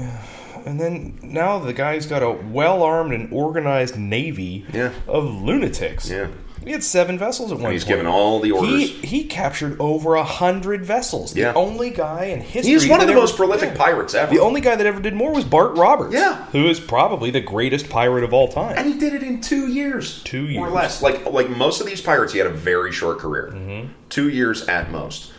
and 0.66 0.80
then 0.80 1.16
now 1.22 1.60
the 1.60 1.72
guy's 1.72 2.06
got 2.06 2.22
a 2.24 2.30
well 2.32 2.82
armed 2.82 3.12
and 3.12 3.32
organized 3.32 3.96
navy 3.96 4.66
Yeah. 4.72 4.90
of 5.06 5.24
lunatics. 5.42 6.10
Yeah. 6.10 6.26
He 6.66 6.72
had 6.72 6.82
seven 6.82 7.16
vessels 7.16 7.52
at 7.52 7.58
one 7.60 7.70
He's 7.72 7.84
point. 7.84 7.88
given 7.90 8.06
all 8.06 8.40
the 8.40 8.50
orders. 8.50 8.70
He 8.70 8.86
he 9.06 9.24
captured 9.24 9.80
over 9.80 10.16
a 10.16 10.24
hundred 10.24 10.84
vessels. 10.84 11.34
Yeah. 11.36 11.52
The 11.52 11.58
only 11.58 11.90
guy 11.90 12.24
in 12.24 12.40
history. 12.40 12.72
He's 12.72 12.88
one 12.88 13.00
of 13.00 13.06
the 13.06 13.12
ever- 13.12 13.20
most 13.20 13.36
prolific 13.36 13.70
yeah. 13.70 13.76
pirates 13.76 14.14
ever. 14.14 14.34
The 14.34 14.40
only 14.40 14.60
guy 14.60 14.74
that 14.74 14.84
ever 14.84 15.00
did 15.00 15.14
more 15.14 15.32
was 15.32 15.44
Bart 15.44 15.76
Roberts. 15.78 16.12
Yeah. 16.12 16.44
who 16.46 16.66
is 16.66 16.80
probably 16.80 17.30
the 17.30 17.40
greatest 17.40 17.88
pirate 17.88 18.24
of 18.24 18.34
all 18.34 18.48
time. 18.48 18.74
and 18.76 18.92
he 18.92 18.98
did 18.98 19.14
it 19.14 19.22
in 19.22 19.40
two 19.40 19.68
years, 19.68 20.22
Two 20.24 20.42
years 20.46 20.58
or 20.60 20.68
less. 20.70 21.00
Like 21.02 21.24
like 21.30 21.48
most 21.48 21.80
of 21.80 21.86
these 21.86 22.00
pirates, 22.00 22.32
he 22.32 22.38
had 22.38 22.48
a 22.48 22.52
very 22.54 22.90
short 22.92 23.18
career, 23.20 23.52
Mm-hmm. 23.54 23.92
two 24.08 24.28
years 24.28 24.66
at 24.66 24.90
most. 24.90 25.32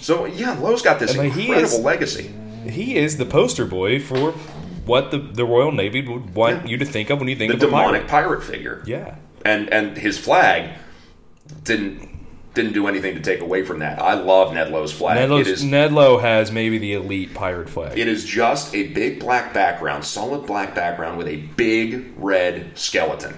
So 0.00 0.24
yeah, 0.26 0.54
Lowe's 0.58 0.82
got 0.82 0.98
this 0.98 1.16
like, 1.16 1.32
he 1.32 1.46
incredible 1.46 1.74
is- 1.78 1.80
legacy. 1.80 2.30
He 2.68 2.96
is 2.96 3.16
the 3.16 3.26
poster 3.26 3.64
boy 3.64 4.00
for 4.00 4.32
what 4.86 5.10
the, 5.12 5.18
the 5.18 5.44
Royal 5.44 5.70
Navy 5.70 6.00
would 6.06 6.34
want 6.34 6.62
Yeah. 6.64 6.70
you 6.72 6.76
to 6.78 6.84
think 6.84 7.10
of 7.10 7.20
when 7.20 7.28
you 7.28 7.36
think 7.36 7.50
The 7.52 7.56
of 7.58 7.62
a 7.62 7.66
demonic 7.66 8.08
pirate. 8.08 8.40
pirate 8.40 8.42
figure. 8.42 8.82
Yeah. 8.86 9.14
And 9.44 9.72
and 9.72 9.96
his 9.96 10.18
flag 10.18 10.70
didn't 11.62 12.14
didn't 12.54 12.72
do 12.72 12.86
anything 12.86 13.14
to 13.16 13.20
take 13.20 13.40
away 13.40 13.64
from 13.64 13.80
that. 13.80 14.00
I 14.00 14.14
love 14.14 14.54
Ned 14.54 14.70
Lowe's 14.70 14.92
flag. 14.92 15.16
Ned, 15.16 15.30
Lowe's, 15.30 15.48
it 15.48 15.52
is 15.52 15.64
Ned 15.64 15.92
Lowe 15.92 16.18
has 16.18 16.52
maybe 16.52 16.78
the 16.78 16.94
elite 16.94 17.34
pirate 17.34 17.68
flag. 17.68 17.98
it 17.98 18.08
is 18.08 18.24
just 18.24 18.74
a 18.74 18.88
big 18.88 19.20
black 19.20 19.52
background, 19.52 20.04
solid 20.04 20.46
black 20.46 20.74
background 20.74 21.18
with 21.18 21.26
a 21.26 21.36
big 21.36 22.14
red 22.16 22.78
skeleton. 22.78 23.36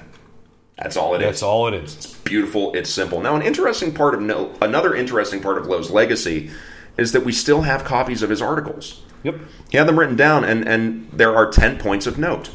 That's 0.76 0.96
all 0.96 1.14
it 1.14 1.22
is. 1.22 1.26
That's 1.26 1.42
all 1.42 1.68
it 1.68 1.74
is. 1.74 1.94
it 1.94 2.04
is. 2.04 2.14
beautiful. 2.16 2.74
It's 2.74 2.90
simple. 2.90 3.20
Now, 3.20 3.34
an 3.34 3.42
interesting 3.42 3.94
part 3.94 4.14
of 4.14 4.20
no, 4.20 4.54
another 4.60 4.94
interesting 4.94 5.40
part 5.40 5.56
of 5.56 5.66
Lowe's 5.66 5.90
legacy 5.90 6.50
is 6.98 7.12
that 7.12 7.24
we 7.24 7.32
still 7.32 7.62
have 7.62 7.84
copies 7.84 8.22
of 8.22 8.28
his 8.28 8.42
articles. 8.42 9.02
Yep. 9.22 9.36
He 9.70 9.78
had 9.78 9.88
them 9.88 9.98
written 9.98 10.16
down, 10.16 10.44
and 10.44 10.68
and 10.68 11.10
there 11.10 11.34
are 11.34 11.50
ten 11.50 11.78
points 11.78 12.06
of 12.06 12.18
note. 12.18 12.50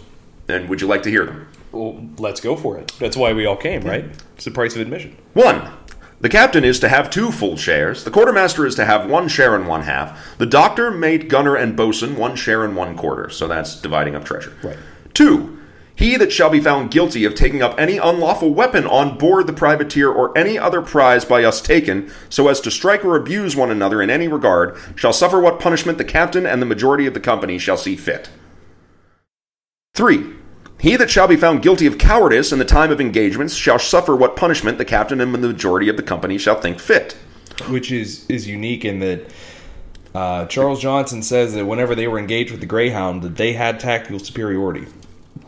And 0.47 0.69
would 0.69 0.81
you 0.81 0.87
like 0.87 1.01
to 1.03 1.09
hear 1.09 1.25
them? 1.25 1.47
Well, 1.71 2.05
let's 2.17 2.41
go 2.41 2.55
for 2.55 2.77
it. 2.77 2.91
That's 2.99 3.15
why 3.15 3.33
we 3.33 3.45
all 3.45 3.55
came, 3.55 3.81
right? 3.81 4.05
It's 4.35 4.45
the 4.45 4.51
price 4.51 4.75
of 4.75 4.81
admission. 4.81 5.17
One. 5.33 5.71
The 6.19 6.29
captain 6.29 6.63
is 6.63 6.79
to 6.81 6.89
have 6.89 7.09
two 7.09 7.31
full 7.31 7.57
shares. 7.57 8.03
The 8.03 8.11
quartermaster 8.11 8.67
is 8.67 8.75
to 8.75 8.85
have 8.85 9.09
one 9.09 9.27
share 9.27 9.55
and 9.55 9.67
one 9.67 9.83
half. 9.83 10.37
The 10.37 10.45
doctor, 10.45 10.91
mate, 10.91 11.29
gunner, 11.29 11.55
and 11.55 11.75
boatswain 11.75 12.15
one 12.15 12.35
share 12.35 12.63
and 12.63 12.75
one 12.75 12.95
quarter. 12.95 13.31
So 13.31 13.47
that's 13.47 13.81
dividing 13.81 14.15
up 14.15 14.23
treasure. 14.23 14.53
Right. 14.61 14.77
Two. 15.15 15.57
He 15.95 16.17
that 16.17 16.31
shall 16.31 16.49
be 16.49 16.59
found 16.59 16.91
guilty 16.91 17.25
of 17.25 17.35
taking 17.35 17.61
up 17.61 17.79
any 17.79 17.97
unlawful 17.97 18.53
weapon 18.53 18.85
on 18.85 19.17
board 19.17 19.45
the 19.45 19.53
privateer 19.53 20.09
or 20.11 20.35
any 20.37 20.57
other 20.57 20.81
prize 20.81 21.25
by 21.25 21.43
us 21.43 21.61
taken, 21.61 22.11
so 22.29 22.47
as 22.47 22.59
to 22.61 22.71
strike 22.71 23.03
or 23.03 23.15
abuse 23.15 23.55
one 23.55 23.69
another 23.69 24.01
in 24.01 24.09
any 24.09 24.27
regard, 24.27 24.77
shall 24.95 25.13
suffer 25.13 25.39
what 25.39 25.59
punishment 25.59 25.97
the 25.97 26.05
captain 26.05 26.45
and 26.45 26.61
the 26.61 26.65
majority 26.65 27.05
of 27.05 27.13
the 27.13 27.19
company 27.19 27.57
shall 27.57 27.77
see 27.77 27.95
fit. 27.95 28.29
3. 29.93 30.33
He 30.81 30.95
that 30.95 31.11
shall 31.11 31.27
be 31.27 31.35
found 31.35 31.61
guilty 31.61 31.85
of 31.85 31.99
cowardice 31.99 32.51
in 32.51 32.57
the 32.57 32.65
time 32.65 32.89
of 32.91 32.99
engagements 32.99 33.53
shall 33.53 33.77
suffer 33.77 34.15
what 34.15 34.35
punishment 34.35 34.79
the 34.79 34.85
captain 34.85 35.21
and 35.21 35.31
the 35.31 35.37
majority 35.37 35.89
of 35.89 35.95
the 35.95 36.01
company 36.03 36.39
shall 36.39 36.59
think 36.59 36.79
fit. 36.79 37.13
Which 37.69 37.91
is, 37.91 38.27
is 38.27 38.47
unique 38.47 38.83
in 38.83 38.99
that 38.99 39.31
uh, 40.15 40.45
Charles 40.47 40.81
Johnson 40.81 41.21
says 41.21 41.53
that 41.53 41.65
whenever 41.67 41.93
they 41.93 42.07
were 42.07 42.17
engaged 42.17 42.49
with 42.49 42.61
the 42.61 42.65
Greyhound, 42.65 43.21
that 43.21 43.35
they 43.35 43.53
had 43.53 43.79
tactical 43.79 44.17
superiority. 44.17 44.87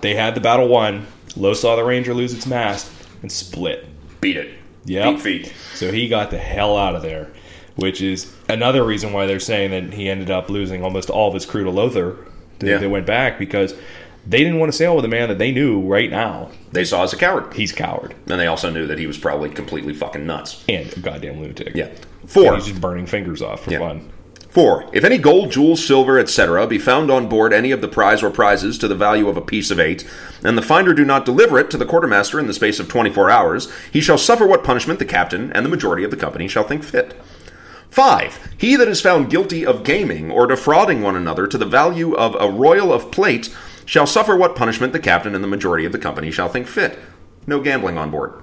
They 0.01 0.13
had 0.13 0.35
the 0.35 0.41
battle 0.41 0.67
won. 0.67 1.07
Lowe 1.35 1.55
saw 1.55 1.75
the 1.75 1.83
Ranger 1.83 2.13
lose 2.13 2.33
its 2.33 2.45
mast 2.45 2.91
and 3.23 3.31
split. 3.31 3.87
Beat 4.21 4.37
it. 4.37 4.51
Beat 4.85 5.21
feet. 5.21 5.53
So 5.73 5.91
he 5.91 6.07
got 6.07 6.29
the 6.29 6.37
hell 6.37 6.77
out 6.77 6.95
of 6.95 7.01
there, 7.01 7.31
which 7.75 8.01
is 8.01 8.31
another 8.47 8.83
reason 8.83 9.13
why 9.13 9.25
they're 9.25 9.39
saying 9.39 9.71
that 9.71 9.95
he 9.97 10.09
ended 10.09 10.29
up 10.29 10.49
losing 10.49 10.83
almost 10.83 11.09
all 11.09 11.29
of 11.29 11.33
his 11.33 11.47
crew 11.47 11.63
to 11.63 11.71
Lowther. 11.71 12.17
They, 12.59 12.69
Yeah. 12.69 12.77
they 12.77 12.87
went 12.87 13.07
back 13.07 13.39
because 13.39 13.73
they 14.25 14.39
didn't 14.43 14.59
want 14.59 14.71
to 14.71 14.77
sail 14.77 14.95
with 14.95 15.05
a 15.05 15.09
man 15.09 15.29
that 15.29 15.37
they 15.37 15.51
knew 15.51 15.81
right 15.81 16.09
now 16.09 16.49
They 16.71 16.85
saw 16.85 17.03
as 17.03 17.13
a 17.13 17.17
coward. 17.17 17.53
he's 17.53 17.71
a 17.71 17.75
coward 17.75 18.15
And 18.29 18.39
they 18.39 18.47
also 18.47 18.69
knew 18.69 18.87
that 18.87 18.99
he 18.99 19.07
was 19.07 19.17
probably 19.17 19.49
completely 19.49 19.93
fucking 19.93 20.25
nuts. 20.25 20.63
and 20.69 20.91
a 20.95 20.99
goddamn 20.99 21.41
lunatic. 21.41 21.73
Yeah. 21.75 21.87
And 21.87 22.29
Four. 22.29 22.55
he's 22.55 22.67
just 22.67 22.79
burning 22.81 23.05
fingers 23.05 23.41
off 23.41 23.65
for 23.65 23.71
Yeah. 23.71 23.79
fun. 23.79 24.09
4. 24.49 24.85
If 24.93 25.03
any 25.03 25.17
gold, 25.17 25.51
jewels, 25.51 25.83
silver, 25.83 26.19
etc., 26.19 26.67
be 26.67 26.77
found 26.77 27.09
on 27.09 27.27
board 27.27 27.51
any 27.53 27.71
of 27.71 27.81
the 27.81 27.87
prize 27.87 28.21
or 28.21 28.29
prizes 28.29 28.77
to 28.77 28.87
the 28.87 28.93
value 28.95 29.27
of 29.27 29.35
a 29.35 29.41
piece 29.41 29.71
of 29.71 29.79
eight, 29.79 30.05
and 30.43 30.55
the 30.55 30.61
finder 30.61 30.93
do 30.93 31.03
not 31.03 31.25
deliver 31.25 31.57
it 31.57 31.71
to 31.71 31.77
the 31.77 31.85
quartermaster 31.87 32.39
in 32.39 32.45
the 32.45 32.53
space 32.53 32.79
of 32.79 32.87
24 32.87 33.31
hours, 33.31 33.67
he 33.91 33.99
shall 33.99 34.17
suffer 34.19 34.45
what 34.45 34.63
punishment 34.63 34.99
the 34.99 35.05
captain 35.05 35.51
and 35.53 35.65
the 35.65 35.69
majority 35.69 36.03
of 36.03 36.11
the 36.11 36.17
company 36.17 36.47
shall 36.47 36.63
think 36.63 36.83
fit. 36.83 37.19
5. 37.89 38.39
He 38.57 38.75
that 38.75 38.87
is 38.87 39.01
found 39.01 39.29
guilty 39.31 39.65
of 39.65 39.83
gaming 39.83 40.31
or 40.31 40.45
defrauding 40.47 41.01
one 41.01 41.15
another 41.15 41.47
to 41.47 41.57
the 41.57 41.65
value 41.65 42.13
of 42.15 42.35
a 42.39 42.49
royal 42.49 42.93
of 42.93 43.11
plate 43.11 43.49
shall 43.85 44.07
suffer 44.07 44.35
what 44.35 44.55
punishment 44.55 44.93
the 44.93 44.99
captain 44.99 45.35
and 45.35 45.43
the 45.43 45.47
majority 45.47 45.85
of 45.85 45.91
the 45.91 45.99
company 45.99 46.31
shall 46.31 46.49
think 46.49 46.67
fit. 46.67 46.99
No 47.45 47.61
gambling 47.61 47.97
on 47.97 48.11
board. 48.11 48.33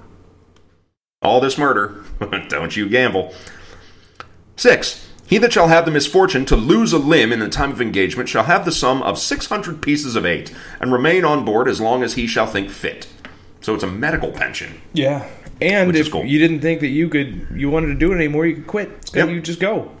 All 1.21 1.39
this 1.39 1.57
murder, 1.57 2.03
don't 2.49 2.75
you 2.75 2.89
gamble. 2.89 3.33
6. 4.55 5.07
He 5.27 5.37
that 5.37 5.53
shall 5.53 5.69
have 5.69 5.85
the 5.85 5.91
misfortune 5.91 6.45
to 6.45 6.55
lose 6.55 6.91
a 6.91 6.97
limb 6.97 7.31
in 7.31 7.39
the 7.39 7.47
time 7.47 7.71
of 7.71 7.81
engagement 7.81 8.27
shall 8.27 8.43
have 8.43 8.65
the 8.65 8.71
sum 8.71 9.01
of 9.01 9.17
600 9.17 9.81
pieces 9.81 10.15
of 10.17 10.25
eight, 10.25 10.53
and 10.79 10.91
remain 10.91 11.23
on 11.23 11.45
board 11.45 11.69
as 11.69 11.79
long 11.79 12.03
as 12.03 12.15
he 12.15 12.27
shall 12.27 12.47
think 12.47 12.69
fit. 12.69 13.07
So 13.61 13.73
it's 13.73 13.83
a 13.83 13.87
medical 13.87 14.31
pension. 14.31 14.81
Yeah. 14.91 15.29
And 15.61 15.95
if 15.95 16.11
cool. 16.11 16.25
you 16.25 16.39
didn't 16.39 16.59
think 16.59 16.81
that 16.81 16.87
you 16.87 17.07
could, 17.07 17.47
you 17.55 17.69
wanted 17.69 17.87
to 17.87 17.95
do 17.95 18.11
it 18.11 18.15
anymore, 18.15 18.45
you 18.45 18.55
could 18.55 18.67
quit. 18.67 19.11
Yep. 19.13 19.29
You 19.29 19.41
just 19.41 19.59
go. 19.59 19.91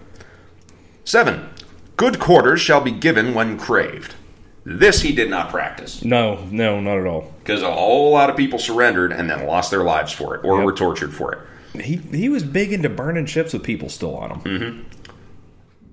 7. 1.05 1.49
Good 1.95 2.19
quarters 2.19 2.59
shall 2.59 2.81
be 2.81 2.91
given 2.91 3.33
when 3.33 3.57
craved. 3.57 4.15
This 4.63 5.01
he 5.01 5.11
did 5.13 5.29
not 5.29 5.49
practice, 5.49 6.03
No, 6.05 6.45
no, 6.51 6.79
not 6.79 6.97
at 6.99 7.07
all. 7.07 7.33
because 7.39 7.63
a 7.63 7.71
whole 7.71 8.11
lot 8.11 8.29
of 8.29 8.37
people 8.37 8.59
surrendered 8.59 9.11
and 9.11 9.29
then 9.29 9.47
lost 9.47 9.71
their 9.71 9.83
lives 9.83 10.11
for 10.11 10.35
it, 10.35 10.41
or 10.43 10.57
Yep. 10.57 10.65
were 10.65 10.73
tortured 10.73 11.13
for 11.13 11.33
it. 11.33 11.81
He 11.83 11.95
he 12.15 12.29
was 12.29 12.43
big 12.43 12.71
into 12.73 12.89
burning 12.89 13.25
ships 13.25 13.53
with 13.53 13.63
people 13.63 13.89
still 13.89 14.15
on 14.15 14.29
them. 14.29 14.41
Mm-hmm. 14.41 14.81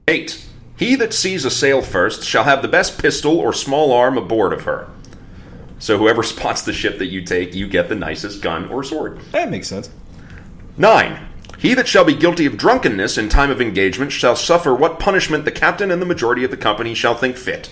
8. 0.08 0.44
He 0.76 0.94
that 0.96 1.12
sees 1.14 1.44
a 1.44 1.50
sail 1.50 1.82
first 1.82 2.24
shall 2.24 2.44
have 2.44 2.62
the 2.62 2.68
best 2.68 2.98
pistol 3.00 3.38
or 3.38 3.52
small 3.52 3.92
arm 3.92 4.16
aboard 4.18 4.52
of 4.52 4.62
her. 4.64 4.88
So 5.78 5.96
whoever 5.98 6.22
spots 6.34 6.62
the 6.62 6.72
ship 6.72 6.98
that 6.98 7.06
you 7.06 7.22
take, 7.24 7.54
you 7.54 7.66
get 7.68 7.88
the 7.88 7.94
nicest 7.94 8.42
gun 8.42 8.68
or 8.68 8.82
sword. 8.84 9.20
That 9.32 9.50
makes 9.50 9.68
sense. 9.68 9.90
9. 10.76 11.26
He 11.58 11.74
that 11.74 11.88
shall 11.88 12.04
be 12.04 12.14
guilty 12.14 12.46
of 12.46 12.56
drunkenness 12.56 13.18
in 13.18 13.28
time 13.28 13.50
of 13.50 13.60
engagement 13.60 14.12
shall 14.12 14.36
suffer 14.36 14.74
what 14.74 15.00
punishment 15.00 15.44
the 15.44 15.50
captain 15.50 15.90
and 15.90 16.00
the 16.00 16.06
majority 16.06 16.44
of 16.44 16.50
the 16.52 16.56
company 16.56 16.94
shall 16.94 17.14
think 17.16 17.36
fit. 17.36 17.70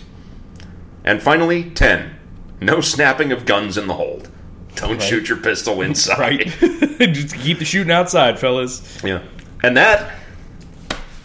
And 1.06 1.22
finally, 1.22 1.70
10. 1.70 2.14
No 2.60 2.80
snapping 2.80 3.32
of 3.32 3.46
guns 3.46 3.78
in 3.78 3.86
the 3.86 3.94
hold. 3.94 4.28
Don't 4.74 5.00
shoot 5.00 5.28
your 5.28 5.38
pistol 5.38 5.80
inside. 5.80 6.18
Right. 6.18 6.46
just 7.14 7.34
keep 7.36 7.58
the 7.58 7.64
shooting 7.64 7.90
outside, 7.92 8.38
fellas. 8.38 9.02
Yeah. 9.02 9.22
And 9.62 9.76
that 9.76 10.12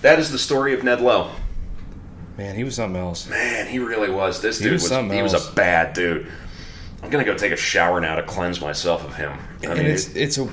that 0.01 0.19
is 0.19 0.31
the 0.31 0.37
story 0.39 0.73
of 0.73 0.83
Ned 0.83 1.01
Lowe. 1.01 1.31
Man, 2.37 2.55
he 2.55 2.63
was 2.63 2.75
something 2.75 2.99
else. 2.99 3.27
Man, 3.27 3.67
he 3.67 3.79
really 3.79 4.09
was. 4.09 4.41
This 4.41 4.59
dude 4.59 4.73
was 4.73 4.89
was, 4.89 5.11
he 5.11 5.21
was 5.21 5.33
a 5.33 5.51
bad 5.53 5.93
dude. 5.93 6.31
I'm 7.03 7.09
gonna 7.09 7.25
go 7.25 7.35
take 7.35 7.51
a 7.51 7.57
shower 7.57 7.99
now 7.99 8.15
to 8.15 8.23
cleanse 8.23 8.61
myself 8.61 9.03
of 9.03 9.15
him. 9.15 9.31
I 9.63 9.65
and 9.67 9.77
mean, 9.79 9.87
it's 9.87 10.07
it- 10.09 10.17
it's 10.17 10.37
a 10.37 10.49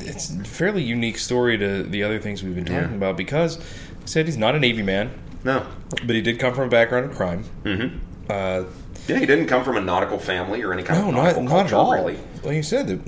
it's 0.00 0.30
a 0.30 0.44
fairly 0.44 0.82
unique 0.82 1.18
story 1.18 1.56
to 1.58 1.82
the 1.84 2.02
other 2.02 2.18
things 2.18 2.42
we've 2.42 2.54
been 2.54 2.64
talking 2.64 2.90
Yeah. 2.90 2.96
about 2.96 3.16
because 3.16 3.56
he 3.56 3.62
said 4.06 4.26
he's 4.26 4.36
not 4.36 4.54
a 4.54 4.58
Navy 4.60 4.82
man, 4.82 5.10
no. 5.44 5.66
but 6.04 6.16
he 6.16 6.20
did 6.22 6.38
come 6.38 6.54
from 6.54 6.64
a 6.64 6.70
background 6.70 7.06
of 7.10 7.16
crime. 7.16 7.44
Mm-hmm. 7.64 7.98
Uh, 8.30 8.64
Yeah, 9.08 9.18
he 9.18 9.26
didn't 9.26 9.46
come 9.46 9.64
from 9.64 9.76
a 9.76 9.80
nautical 9.80 10.18
family 10.18 10.62
or 10.62 10.72
any 10.72 10.82
kind 10.82 11.00
no, 11.00 11.08
of 11.08 11.14
not 11.14 11.22
nautical 11.24 11.44
not 11.44 11.66
at 11.66 11.72
all. 11.72 11.92
really. 11.94 12.18
Like 12.44 12.54
you 12.54 12.62
said, 12.62 12.86
the 12.86 12.98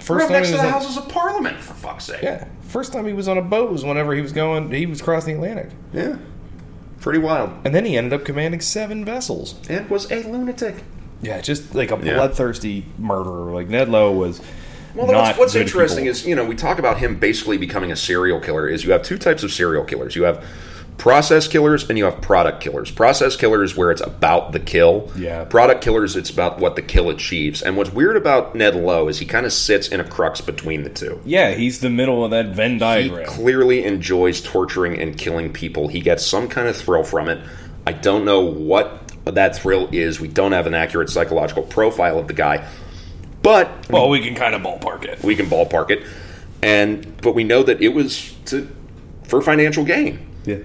first 0.00 0.24
up 0.24 0.30
time 0.30 0.32
next 0.32 0.48
he 0.48 0.54
to 0.54 0.60
the 0.60 0.66
on, 0.66 0.72
Houses 0.72 0.96
of 0.96 1.08
Parliament, 1.08 1.58
for 1.58 1.74
fuck's 1.74 2.04
sake. 2.04 2.22
yeah, 2.22 2.46
first 2.62 2.92
time 2.92 3.06
he 3.06 3.12
was 3.12 3.28
on 3.28 3.36
a 3.38 3.42
boat 3.42 3.70
was 3.70 3.84
whenever 3.84 4.14
he 4.14 4.22
was 4.22 4.32
going. 4.32 4.70
He 4.72 4.86
was 4.86 5.02
crossing 5.02 5.40
the 5.40 5.48
Atlantic, 5.48 5.70
Yeah. 5.92 6.16
Pretty 7.00 7.18
wild. 7.18 7.50
and 7.64 7.74
then 7.74 7.84
he 7.86 7.96
ended 7.96 8.12
up 8.12 8.24
commanding 8.26 8.60
seven 8.60 9.04
vessels. 9.04 9.54
And 9.70 9.88
was 9.88 10.10
a 10.12 10.22
lunatic. 10.24 10.76
Yeah, 11.22 11.40
just 11.40 11.74
like 11.74 11.90
a 11.90 11.98
Yeah. 12.02 12.14
bloodthirsty 12.14 12.84
murderer. 12.98 13.52
Like 13.52 13.68
Ned 13.68 13.88
Lowe 13.88 14.12
was. 14.12 14.40
Well, 14.94 15.06
what's, 15.06 15.38
what's 15.38 15.54
interesting 15.54 16.04
people. 16.04 16.10
is, 16.10 16.26
you 16.26 16.34
know, 16.34 16.44
we 16.44 16.54
talk 16.56 16.78
about 16.78 16.98
him 16.98 17.16
basically 17.18 17.56
becoming 17.58 17.92
a 17.92 17.96
serial 17.96 18.40
killer. 18.40 18.66
Is 18.68 18.84
you 18.84 18.92
have 18.92 19.02
two 19.02 19.18
types 19.18 19.42
of 19.42 19.52
serial 19.52 19.84
killers. 19.84 20.16
You 20.16 20.24
have 20.24 20.44
process 21.00 21.48
killers 21.48 21.88
and 21.88 21.96
you 21.96 22.04
have 22.04 22.20
product 22.20 22.60
killers. 22.60 22.90
Process 22.90 23.34
killers 23.34 23.74
where 23.74 23.90
it's 23.90 24.02
about 24.02 24.52
the 24.52 24.60
kill. 24.60 25.10
Yeah. 25.16 25.44
Product 25.46 25.82
killers, 25.82 26.14
it's 26.14 26.28
about 26.28 26.58
what 26.58 26.76
the 26.76 26.82
kill 26.82 27.08
achieves. 27.08 27.62
And 27.62 27.78
what's 27.78 27.90
weird 27.90 28.18
about 28.18 28.54
Ned 28.54 28.76
Lowe 28.76 29.08
is 29.08 29.18
he 29.18 29.24
kind 29.24 29.46
of 29.46 29.52
sits 29.54 29.88
in 29.88 29.98
a 29.98 30.04
crux 30.04 30.42
between 30.42 30.84
the 30.84 30.90
two. 30.90 31.18
yeah, 31.24 31.52
he's 31.52 31.80
the 31.80 31.88
middle 31.88 32.22
of 32.22 32.30
that 32.32 32.48
Venn 32.48 32.76
diagram. 32.76 33.20
He 33.20 33.34
clearly 33.34 33.82
enjoys 33.82 34.42
torturing 34.42 35.00
and 35.00 35.16
killing 35.16 35.50
people. 35.54 35.88
He 35.88 36.00
gets 36.00 36.24
some 36.24 36.48
kind 36.48 36.68
of 36.68 36.76
thrill 36.76 37.02
from 37.02 37.30
it. 37.30 37.42
I 37.86 37.92
don't 37.92 38.26
know 38.26 38.40
what 38.42 39.00
that 39.24 39.56
thrill 39.56 39.88
is. 39.92 40.20
We 40.20 40.28
don't 40.28 40.52
have 40.52 40.66
an 40.66 40.74
accurate 40.74 41.08
psychological 41.08 41.62
profile 41.62 42.18
of 42.18 42.28
the 42.28 42.34
guy. 42.34 42.68
But 43.42 43.88
well, 43.88 44.10
we 44.10 44.20
can 44.20 44.34
kind 44.34 44.54
of 44.54 44.60
ballpark 44.60 45.04
it. 45.06 45.22
we 45.24 45.34
can 45.34 45.46
ballpark 45.46 45.90
it. 45.90 46.04
And 46.62 47.16
but 47.22 47.34
we 47.34 47.42
know 47.42 47.62
that 47.62 47.80
it 47.80 47.94
was 47.94 48.34
to 48.46 48.68
for 49.24 49.40
financial 49.40 49.82
gain. 49.84 50.26
Yeah. 50.44 50.58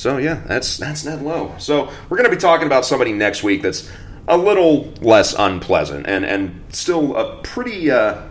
So 0.00 0.16
yeah, 0.16 0.42
that's 0.46 0.78
that's 0.78 1.04
Ned 1.04 1.20
Lowe. 1.20 1.54
So 1.58 1.90
we're 2.08 2.16
going 2.16 2.30
to 2.30 2.34
be 2.34 2.40
talking 2.40 2.66
about 2.66 2.86
somebody 2.86 3.12
next 3.12 3.42
week 3.42 3.60
that's 3.60 3.90
a 4.26 4.38
little 4.38 4.94
less 5.02 5.34
unpleasant 5.38 6.06
and 6.06 6.24
and 6.24 6.64
still 6.70 7.14
a 7.16 7.36
pretty 7.42 7.90
uh, 7.90 8.22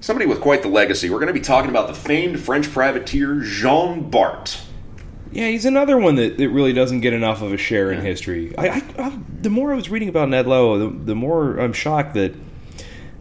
somebody 0.00 0.26
with 0.26 0.42
quite 0.42 0.60
the 0.60 0.68
legacy. 0.68 1.08
We're 1.08 1.18
going 1.18 1.28
to 1.28 1.32
be 1.32 1.40
talking 1.40 1.70
about 1.70 1.88
the 1.88 1.94
famed 1.94 2.40
French 2.40 2.70
privateer 2.70 3.40
Jean 3.40 4.10
Bart. 4.10 4.60
Yeah, 5.32 5.48
he's 5.48 5.64
another 5.64 5.96
one 5.96 6.16
that, 6.16 6.36
that 6.36 6.50
really 6.50 6.74
doesn't 6.74 7.00
get 7.00 7.14
enough 7.14 7.40
of 7.40 7.54
a 7.54 7.56
share 7.56 7.90
in 7.90 8.02
history. 8.02 8.56
I, 8.58 8.68
I, 8.68 8.82
I, 8.98 9.18
the 9.40 9.50
more 9.50 9.72
I 9.72 9.76
was 9.76 9.88
reading 9.88 10.10
about 10.10 10.28
Ned 10.28 10.46
Lowe, 10.46 10.78
the, 10.78 10.90
the 10.90 11.14
more 11.14 11.56
I'm 11.56 11.72
shocked 11.72 12.14
that 12.14 12.34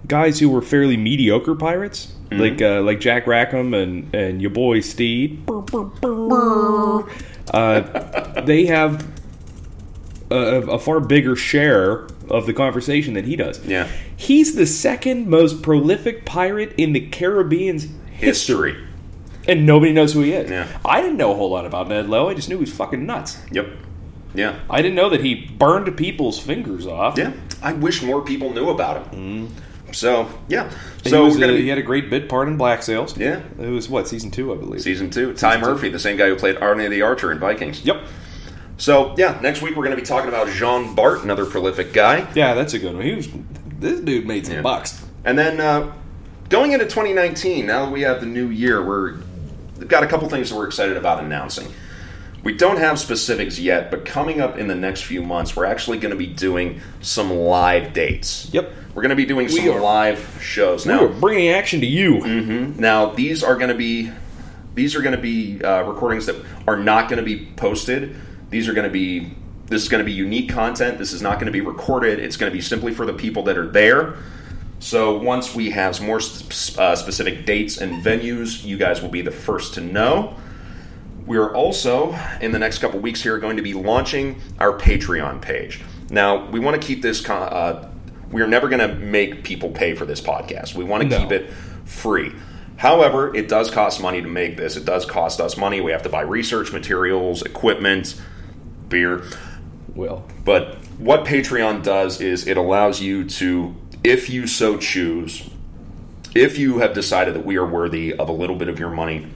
guys 0.07 0.39
who 0.39 0.49
were 0.49 0.61
fairly 0.61 0.97
mediocre 0.97 1.55
pirates 1.55 2.13
like 2.39 2.61
uh, 2.61 2.81
like 2.81 2.99
Jack 2.99 3.27
Rackham 3.27 3.73
and 3.73 4.13
and 4.15 4.41
your 4.41 4.51
boy 4.51 4.79
Stede. 4.81 5.43
Uh, 7.53 8.41
they 8.41 8.65
have 8.65 9.05
a, 10.31 10.35
a 10.35 10.79
far 10.79 10.99
bigger 10.99 11.35
share 11.35 12.07
of 12.29 12.45
the 12.45 12.53
conversation 12.53 13.13
than 13.15 13.25
he 13.25 13.35
does. 13.35 13.63
Yeah. 13.65 13.87
he's 14.15 14.55
the 14.55 14.65
second 14.65 15.27
most 15.27 15.61
prolific 15.61 16.25
pirate 16.25 16.73
in 16.77 16.93
the 16.93 17.01
Caribbean's 17.09 17.83
history, 18.13 18.71
History. 18.75 18.87
and 19.47 19.65
nobody 19.65 19.91
knows 19.91 20.13
who 20.13 20.21
he 20.21 20.31
is. 20.31 20.49
Yeah. 20.49 20.67
I 20.85 21.01
didn't 21.01 21.17
know 21.17 21.31
a 21.31 21.35
whole 21.35 21.49
lot 21.51 21.65
about 21.65 21.89
Ned 21.89 22.07
Lowe. 22.09 22.29
I 22.29 22.33
just 22.33 22.47
knew 22.47 22.55
he 22.55 22.61
was 22.61 22.71
fucking 22.73 23.05
nuts. 23.05 23.41
Yep. 23.51 23.67
Yeah. 24.33 24.59
I 24.69 24.81
didn't 24.81 24.95
know 24.95 25.09
that 25.09 25.21
he 25.21 25.35
burned 25.35 25.95
people's 25.97 26.39
fingers 26.39 26.87
off. 26.87 27.17
Yeah. 27.17 27.33
I 27.61 27.73
wish 27.73 28.01
more 28.01 28.21
people 28.21 28.53
knew 28.53 28.69
about 28.69 29.13
him. 29.13 29.53
So 29.93 30.29
yeah. 30.47 30.69
He, 31.03 31.09
So 31.09 31.29
gonna 31.31 31.47
a- 31.47 31.55
be 31.55 31.61
he 31.63 31.69
had 31.69 31.77
a 31.77 31.83
great 31.83 32.09
bit 32.09 32.27
part 32.29 32.47
in 32.47 32.57
Black 32.57 32.83
Sails. 32.83 33.17
Yeah. 33.17 33.41
It 33.59 33.69
was 33.69 33.87
what 33.89 34.07
season 34.07 34.31
two, 34.31 34.51
I 34.53 34.57
believe. 34.57 34.81
season 34.81 35.09
two. 35.09 35.33
Tadhg 35.33 35.61
Murphy, 35.61 35.89
the 35.89 35.99
same 35.99 36.17
guy 36.17 36.27
who 36.27 36.35
played 36.35 36.57
Arne 36.57 36.89
the 36.89 37.01
Archer 37.01 37.31
in 37.31 37.39
Vikings. 37.39 37.83
Yep. 37.85 38.01
So 38.77 39.13
yeah, 39.17 39.39
next 39.41 39.61
week 39.61 39.75
we're 39.75 39.83
going 39.85 39.95
to 39.95 40.01
be 40.01 40.05
talking 40.05 40.29
about 40.29 40.47
Jean 40.49 40.95
Bart, 40.95 41.23
another 41.23 41.45
prolific 41.45 41.93
guy, 41.93 42.27
Yeah, 42.33 42.53
that's 42.55 42.73
a 42.73 42.79
good 42.79 42.95
one. 42.95 43.03
He 43.03 43.15
was. 43.15 43.27
This 43.79 43.99
dude 43.99 44.25
made 44.25 44.45
some 44.45 44.55
Yeah. 44.55 44.61
bucks. 44.61 45.03
and 45.25 45.37
then 45.37 45.59
uh, 45.59 45.91
going 46.49 46.71
into 46.71 46.85
2019. 46.85 47.65
Now 47.65 47.85
that 47.85 47.91
we 47.91 48.01
have 48.01 48.19
the 48.21 48.25
new 48.25 48.47
year, 48.47 48.83
we're 48.83 49.15
we've 49.77 49.87
got 49.87 50.03
a 50.03 50.07
couple 50.07 50.27
things 50.29 50.49
that 50.49 50.55
we're 50.55 50.67
excited 50.67 50.97
about 50.97 51.23
announcing. 51.23 51.67
We 52.43 52.53
don't 52.53 52.77
have 52.77 52.99
specifics 52.99 53.57
yet, 53.57 53.89
but 53.89 54.03
coming 54.05 54.41
up 54.41 54.57
in 54.57 54.67
the 54.67 54.75
next 54.75 55.03
few 55.03 55.21
months, 55.23 55.55
we're 55.55 55.65
actually 55.65 55.97
going 55.97 56.11
to 56.11 56.17
be 56.17 56.27
doing 56.27 56.81
some 57.01 57.31
live 57.31 57.93
dates. 57.93 58.49
Yep. 58.53 58.73
We're 58.93 59.01
going 59.01 59.11
to 59.11 59.15
be 59.15 59.25
doing 59.25 59.47
some 59.49 59.67
are- 59.69 59.79
live 59.79 60.39
shows 60.41 60.85
now. 60.85 61.01
We're 61.03 61.19
bringing 61.19 61.49
action 61.49 61.79
to 61.79 61.85
you. 61.87 62.19
Now 62.77 63.07
these 63.07 63.43
are 63.43 63.55
going 63.55 63.69
to 63.69 63.75
be 63.75 64.11
these 64.75 64.95
are 64.95 65.01
going 65.01 65.15
to 65.15 65.21
be 65.21 65.63
uh, 65.63 65.83
recordings 65.83 66.25
that 66.25 66.35
are 66.67 66.77
not 66.77 67.07
going 67.09 67.17
to 67.17 67.23
be 67.25 67.45
posted. 67.55 68.15
These 68.49 68.67
are 68.67 68.73
going 68.73 68.87
to 68.87 68.93
be 68.93 69.33
this 69.67 69.81
is 69.81 69.89
going 69.89 69.99
to 70.03 70.05
be 70.05 70.11
unique 70.11 70.49
content. 70.49 70.97
This 70.99 71.13
is 71.13 71.21
not 71.21 71.35
going 71.35 71.45
to 71.45 71.51
be 71.51 71.61
recorded. 71.61 72.19
It's 72.19 72.35
going 72.37 72.51
to 72.51 72.55
be 72.55 72.61
simply 72.61 72.93
for 72.93 73.05
the 73.05 73.13
people 73.13 73.43
that 73.43 73.57
are 73.57 73.67
there. 73.67 74.15
So 74.79 75.17
once 75.17 75.55
we 75.55 75.69
have 75.71 75.99
more 76.01 76.17
s- 76.17 76.77
uh, 76.77 76.95
specific 76.97 77.45
dates 77.45 77.77
and 77.79 78.03
venues, 78.03 78.65
you 78.65 78.77
guys 78.77 79.01
will 79.01 79.09
be 79.09 79.21
the 79.21 79.31
first 79.31 79.73
to 79.75 79.81
know. 79.81 80.35
We 81.25 81.37
are 81.37 81.53
also 81.53 82.13
in 82.41 82.51
the 82.51 82.59
next 82.59 82.79
couple 82.79 82.99
weeks 82.99 83.21
here 83.21 83.37
going 83.37 83.57
to 83.57 83.63
be 83.63 83.73
launching 83.73 84.41
our 84.59 84.77
Patreon 84.77 85.41
page. 85.41 85.81
Now 86.09 86.49
we 86.49 86.59
want 86.59 86.79
to 86.79 86.85
keep 86.85 87.01
this, 87.01 87.27
uh, 87.29 87.89
we're 88.29 88.47
never 88.47 88.67
going 88.67 88.87
to 88.87 88.95
make 88.95 89.43
people 89.43 89.69
pay 89.69 89.95
for 89.95 90.05
this 90.05 90.19
podcast. 90.19 90.75
We 90.75 90.83
want 90.83 91.03
to 91.03 91.09
No. 91.09 91.19
keep 91.19 91.31
it 91.31 91.49
free. 91.85 92.33
However, 92.77 93.33
it 93.35 93.47
does 93.47 93.71
cost 93.71 94.01
money 94.01 94.21
to 94.21 94.27
make 94.27 94.57
this. 94.57 94.75
It 94.75 94.83
does 94.83 95.05
cost 95.05 95.39
us 95.39 95.55
money. 95.55 95.79
We 95.79 95.91
have 95.91 96.03
to 96.03 96.09
buy 96.09 96.21
research 96.21 96.73
materials, 96.73 97.41
equipment, 97.43 98.19
beer. 98.89 99.23
Well, 99.95 100.25
But 100.43 100.77
what 100.97 101.23
Patreon 101.23 101.83
does 101.83 102.19
is 102.19 102.47
it 102.47 102.57
allows 102.57 102.99
you 102.99 103.23
to, 103.25 103.75
if 104.03 104.29
you 104.29 104.47
so 104.47 104.77
choose, 104.77 105.49
if 106.35 106.57
you 106.57 106.79
have 106.79 106.93
decided 106.93 107.35
that 107.35 107.45
we 107.45 107.57
are 107.57 107.65
worthy 107.65 108.13
of 108.13 108.27
a 108.27 108.31
little 108.33 108.55
bit 108.55 108.67
of 108.67 108.79
your 108.79 108.89
money, 108.89 109.27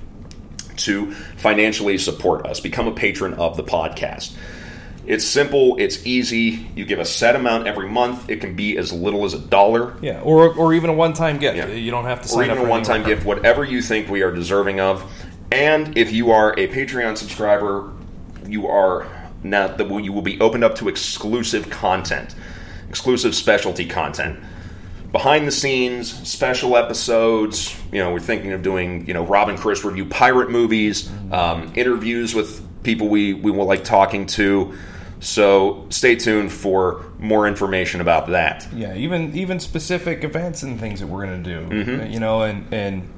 to 0.78 1.12
financially 1.38 1.98
support 1.98 2.46
us, 2.46 2.60
become 2.60 2.88
a 2.88 2.92
patron 2.92 3.34
of 3.36 3.58
the 3.58 3.64
podcast. 3.64 4.36
It's 5.06 5.24
simple, 5.26 5.78
it's 5.80 6.06
easy. 6.06 6.70
You 6.76 6.84
give 6.84 7.00
a 7.00 7.06
set 7.06 7.38
amount 7.38 7.66
every 7.66 7.90
month. 7.90 8.30
It 8.30 8.42
can 8.42 8.58
be 8.58 8.78
as 8.78 8.92
little 8.92 9.24
as 9.24 9.34
a 9.34 9.40
dollar. 9.40 9.96
yeah, 10.02 10.20
or 10.22 10.54
or 10.54 10.74
even 10.74 10.90
a 10.90 10.94
one-time 10.94 11.38
gift. 11.38 11.56
Yeah. 11.56 11.68
You 11.68 11.92
don't 11.92 12.04
have 12.04 12.22
to 12.24 12.26
or 12.26 12.30
sign 12.30 12.46
even 12.46 12.58
up 12.58 12.66
a 12.66 12.70
one-time 12.70 13.04
gift, 13.04 13.26
whatever 13.26 13.64
you 13.64 13.82
think 13.82 14.10
we 14.10 14.22
are 14.22 14.32
deserving 14.32 14.82
of. 14.82 15.10
And 15.50 15.98
if 15.98 16.12
you 16.12 16.32
are 16.32 16.52
a 16.60 16.68
Patreon 16.68 17.18
subscriber, 17.18 17.94
you 18.46 18.68
are 18.68 19.08
now 19.44 19.68
that 19.68 20.04
you 20.04 20.12
will 20.12 20.22
be 20.22 20.40
opened 20.42 20.66
up 20.66 20.76
to 20.76 20.90
exclusive 20.90 21.70
content, 21.70 22.36
exclusive 22.90 23.34
specialty 23.34 23.86
content, 23.86 24.40
behind 25.12 25.48
the 25.48 25.52
scenes, 25.52 26.12
special 26.28 26.76
episodes. 26.78 27.76
You 27.92 28.00
know, 28.00 28.12
we're 28.12 28.20
thinking 28.20 28.52
of 28.52 28.62
doing 28.62 29.08
you 29.08 29.14
know 29.14 29.26
Rob 29.26 29.50
and 29.50 29.58
Chris 29.58 29.84
review 29.84 30.06
pirate 30.06 30.50
movies, 30.50 31.10
um, 31.32 31.72
interviews 31.76 32.34
with 32.34 32.66
people 32.84 33.08
we 33.08 33.34
we 33.34 33.52
will 33.52 33.66
like 33.66 33.84
talking 33.84 34.26
to. 34.28 34.74
So 35.20 35.88
stay 35.90 36.16
tuned 36.16 36.52
for 36.52 37.06
more 37.18 37.48
information 37.48 38.02
about 38.02 38.28
that. 38.28 38.68
Yeah, 38.74 38.96
even 38.96 39.36
even 39.36 39.60
specific 39.60 40.24
events 40.24 40.64
and 40.64 40.80
things 40.80 41.00
that 41.00 41.08
we're 41.08 41.26
going 41.26 41.44
to 41.44 41.50
do. 41.50 41.68
Mm-hmm. 41.68 42.12
You 42.12 42.20
know, 42.20 42.44
and 42.44 42.72
and 42.74 43.14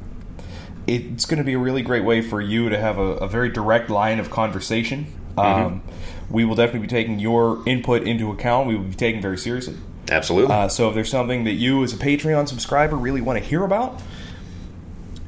it's 0.87 1.25
going 1.25 1.39
to 1.39 1.43
be 1.43 1.53
a 1.53 1.59
really 1.59 1.81
great 1.81 2.03
way 2.03 2.21
for 2.21 2.41
you 2.41 2.69
to 2.69 2.77
have 2.77 2.97
a, 2.97 3.17
a 3.17 3.27
very 3.27 3.49
direct 3.49 3.89
line 3.89 4.19
of 4.19 4.29
conversation. 4.29 5.07
Mm-hmm. 5.35 5.65
Um, 5.65 5.83
we 6.29 6.45
will 6.45 6.55
definitely 6.55 6.81
be 6.81 6.87
taking 6.87 7.19
your 7.19 7.61
input 7.65 8.03
into 8.03 8.31
account. 8.31 8.67
We 8.67 8.75
will 8.75 8.85
be 8.85 8.95
taking 8.95 9.21
very 9.21 9.37
seriously. 9.37 9.75
Absolutely. 10.09 10.53
Uh, 10.53 10.67
so 10.67 10.89
if 10.89 10.95
there's 10.95 11.09
something 11.09 11.43
that 11.45 11.53
you, 11.53 11.83
as 11.83 11.93
a 11.93 11.97
Patreon 11.97 12.47
subscriber, 12.47 12.95
really 12.95 13.21
want 13.21 13.37
to 13.39 13.43
hear 13.45 13.63
about, 13.63 14.01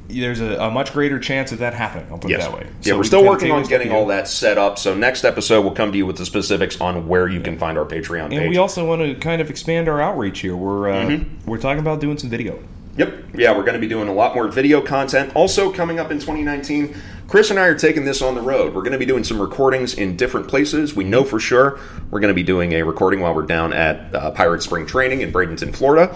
there's 0.07 0.41
a, 0.41 0.57
a 0.57 0.69
much 0.69 0.91
greater 0.91 1.19
chance 1.19 1.51
of 1.53 1.59
that 1.59 1.73
happening. 1.73 2.05
I'll 2.11 2.17
put 2.17 2.31
Yes. 2.31 2.45
it 2.45 2.51
that 2.51 2.57
way. 2.57 2.67
Yeah, 2.81 2.95
we're 2.95 3.03
still 3.05 3.23
working 3.23 3.51
on 3.51 3.63
getting 3.63 3.91
all 3.93 4.07
that 4.07 4.27
set 4.27 4.57
up. 4.57 4.77
So 4.77 4.93
next 4.93 5.23
episode 5.23 5.61
we'll 5.61 5.73
come 5.73 5.91
to 5.93 5.97
you 5.97 6.05
with 6.05 6.17
the 6.17 6.25
specifics 6.25 6.81
on 6.81 7.07
where 7.07 7.29
you 7.29 7.39
can 7.39 7.57
find 7.57 7.77
our 7.77 7.85
Patreon 7.85 8.23
And 8.25 8.31
page. 8.33 8.49
we 8.49 8.57
also 8.57 8.85
want 8.85 9.01
to 9.01 9.15
kind 9.15 9.41
of 9.41 9.49
expand 9.49 9.87
our 9.87 10.01
outreach 10.01 10.39
here. 10.41 10.55
We're 10.55 10.89
uh, 10.89 11.05
Mm-hmm. 11.05 11.49
we're 11.49 11.59
talking 11.59 11.79
about 11.79 12.01
doing 12.01 12.17
some 12.17 12.29
video. 12.29 12.61
yep. 12.97 13.23
Yeah, 13.33 13.51
we're 13.55 13.63
going 13.63 13.75
to 13.75 13.79
be 13.79 13.87
doing 13.87 14.09
a 14.09 14.13
lot 14.13 14.35
more 14.35 14.49
video 14.49 14.81
content. 14.81 15.33
Also 15.33 15.71
coming 15.71 15.97
up 15.97 16.11
in 16.11 16.17
2019, 16.19 16.93
Chris 17.31 17.49
and 17.49 17.57
I 17.57 17.67
are 17.67 17.75
taking 17.75 18.03
this 18.03 18.21
on 18.21 18.35
the 18.35 18.41
road. 18.41 18.75
We're 18.75 18.81
going 18.81 18.91
to 18.91 18.97
be 18.97 19.05
doing 19.05 19.23
some 19.23 19.41
recordings 19.41 19.93
in 19.93 20.17
different 20.17 20.49
places. 20.49 20.93
We 20.93 21.05
know 21.05 21.23
for 21.23 21.39
sure 21.39 21.79
we're 22.09 22.19
going 22.19 22.27
to 22.27 22.35
be 22.35 22.43
doing 22.43 22.73
a 22.73 22.83
recording 22.83 23.21
while 23.21 23.33
we're 23.33 23.45
down 23.45 23.71
at 23.71 24.13
uh, 24.13 24.31
Pirate 24.31 24.61
Spring 24.61 24.85
Training 24.85 25.21
in 25.21 25.31
Bradenton, 25.31 25.73
Florida. 25.73 26.13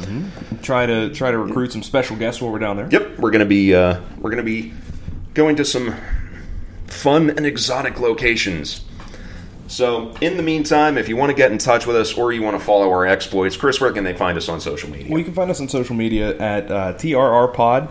Try 0.61 0.85
to 0.85 1.09
try 1.13 1.31
to 1.31 1.37
recruit 1.37 1.71
some 1.71 1.83
special 1.83 2.17
guests 2.17 2.41
while 2.41 2.51
we're 2.51 2.59
down 2.59 2.75
there. 2.75 2.89
Yep, 2.91 3.19
we're 3.19 3.31
going 3.31 3.39
to 3.39 3.45
be 3.45 3.73
uh, 3.73 4.01
we're 4.17 4.29
going 4.29 4.39
to 4.39 4.43
be 4.43 4.73
going 5.33 5.55
to 5.55 5.63
some 5.63 5.95
fun 6.87 7.29
and 7.29 7.45
exotic 7.45 7.97
locations. 8.01 8.83
So, 9.67 10.13
in 10.19 10.35
the 10.35 10.43
meantime, 10.43 10.97
if 10.97 11.07
you 11.07 11.15
want 11.15 11.29
to 11.29 11.33
get 11.33 11.49
in 11.49 11.59
touch 11.59 11.87
with 11.87 11.95
us 11.95 12.17
or 12.17 12.33
you 12.33 12.41
want 12.41 12.59
to 12.59 12.63
follow 12.63 12.89
our 12.91 13.05
exploits, 13.05 13.55
Chris, 13.55 13.79
where 13.79 13.93
can 13.93 14.03
they 14.03 14.13
find 14.13 14.37
us 14.37 14.49
on 14.49 14.59
social 14.59 14.89
media? 14.89 15.09
Well, 15.09 15.19
you 15.19 15.25
can 15.25 15.33
find 15.33 15.49
us 15.49 15.61
on 15.61 15.69
social 15.69 15.95
media 15.95 16.37
at 16.37 16.69
uh, 16.69 16.93
TRR 16.95 17.53
Pod 17.53 17.87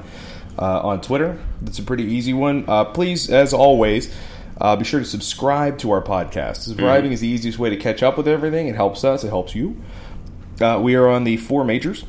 uh, 0.59 0.81
on 0.81 1.01
Twitter. 1.01 1.39
That's 1.63 1.79
a 1.79 1.83
pretty 1.83 2.05
easy 2.05 2.33
one. 2.33 2.65
Uh, 2.69 2.85
please, 2.85 3.31
as 3.31 3.53
always, 3.53 4.15
uh, 4.61 4.77
be 4.77 4.85
sure 4.85 5.01
to 5.01 5.07
subscribe 5.07 5.79
to 5.79 5.91
our 5.91 6.03
podcast. 6.03 6.57
Subscribing 6.59 7.13
is 7.13 7.21
the 7.21 7.29
easiest 7.29 7.59
way 7.59 7.71
to 7.71 7.77
catch 7.77 8.03
up 8.03 8.17
with 8.17 8.29
everything. 8.29 8.69
It 8.69 8.75
helps 8.75 9.05
us. 9.05 9.25
It 9.25 9.29
helps 9.29 9.55
you. 9.55 9.77
Uh, 10.61 10.81
we 10.83 10.95
are 10.95 11.09
on 11.09 11.25
the 11.25 11.37
four 11.37 11.65
majors. 11.65 12.05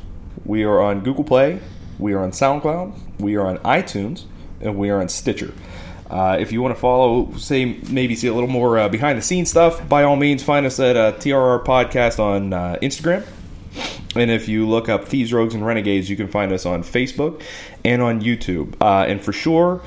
We 0.45 0.63
are 0.63 0.81
on 0.81 1.01
Google 1.01 1.23
Play. 1.23 1.59
We 1.97 2.13
are 2.13 2.19
on 2.19 2.31
SoundCloud. 2.31 3.19
We 3.19 3.35
are 3.35 3.47
on 3.47 3.57
iTunes, 3.59 4.25
and 4.61 4.77
we 4.77 4.89
are 4.89 5.01
on 5.01 5.09
Stitcher. 5.09 5.53
Uh, 6.09 6.37
if 6.39 6.51
you 6.51 6.61
want 6.61 6.75
to 6.75 6.79
follow, 6.79 7.33
say 7.37 7.79
maybe 7.89 8.15
see 8.15 8.27
a 8.27 8.33
little 8.33 8.49
more 8.49 8.77
uh, 8.77 8.89
behind 8.89 9.17
the 9.17 9.23
scenes 9.23 9.49
stuff, 9.49 9.87
by 9.89 10.03
all 10.03 10.15
means, 10.15 10.43
find 10.43 10.65
us 10.65 10.79
at 10.79 10.95
uh, 10.95 11.13
TRR 11.13 11.65
Podcast 11.65 12.19
on 12.19 12.53
uh, 12.53 12.77
Instagram. 12.81 13.25
And 14.15 14.31
if 14.31 14.47
you 14.47 14.67
look 14.67 14.87
up 14.89 15.05
Thieves, 15.05 15.33
Rogues, 15.33 15.53
and 15.53 15.65
Renegades, 15.65 16.09
you 16.09 16.15
can 16.15 16.27
find 16.27 16.51
us 16.51 16.65
on 16.65 16.83
Facebook 16.83 17.41
and 17.83 18.01
on 18.01 18.21
YouTube. 18.21 18.75
Uh, 18.81 19.05
and 19.07 19.21
for 19.21 19.33
sure, 19.33 19.81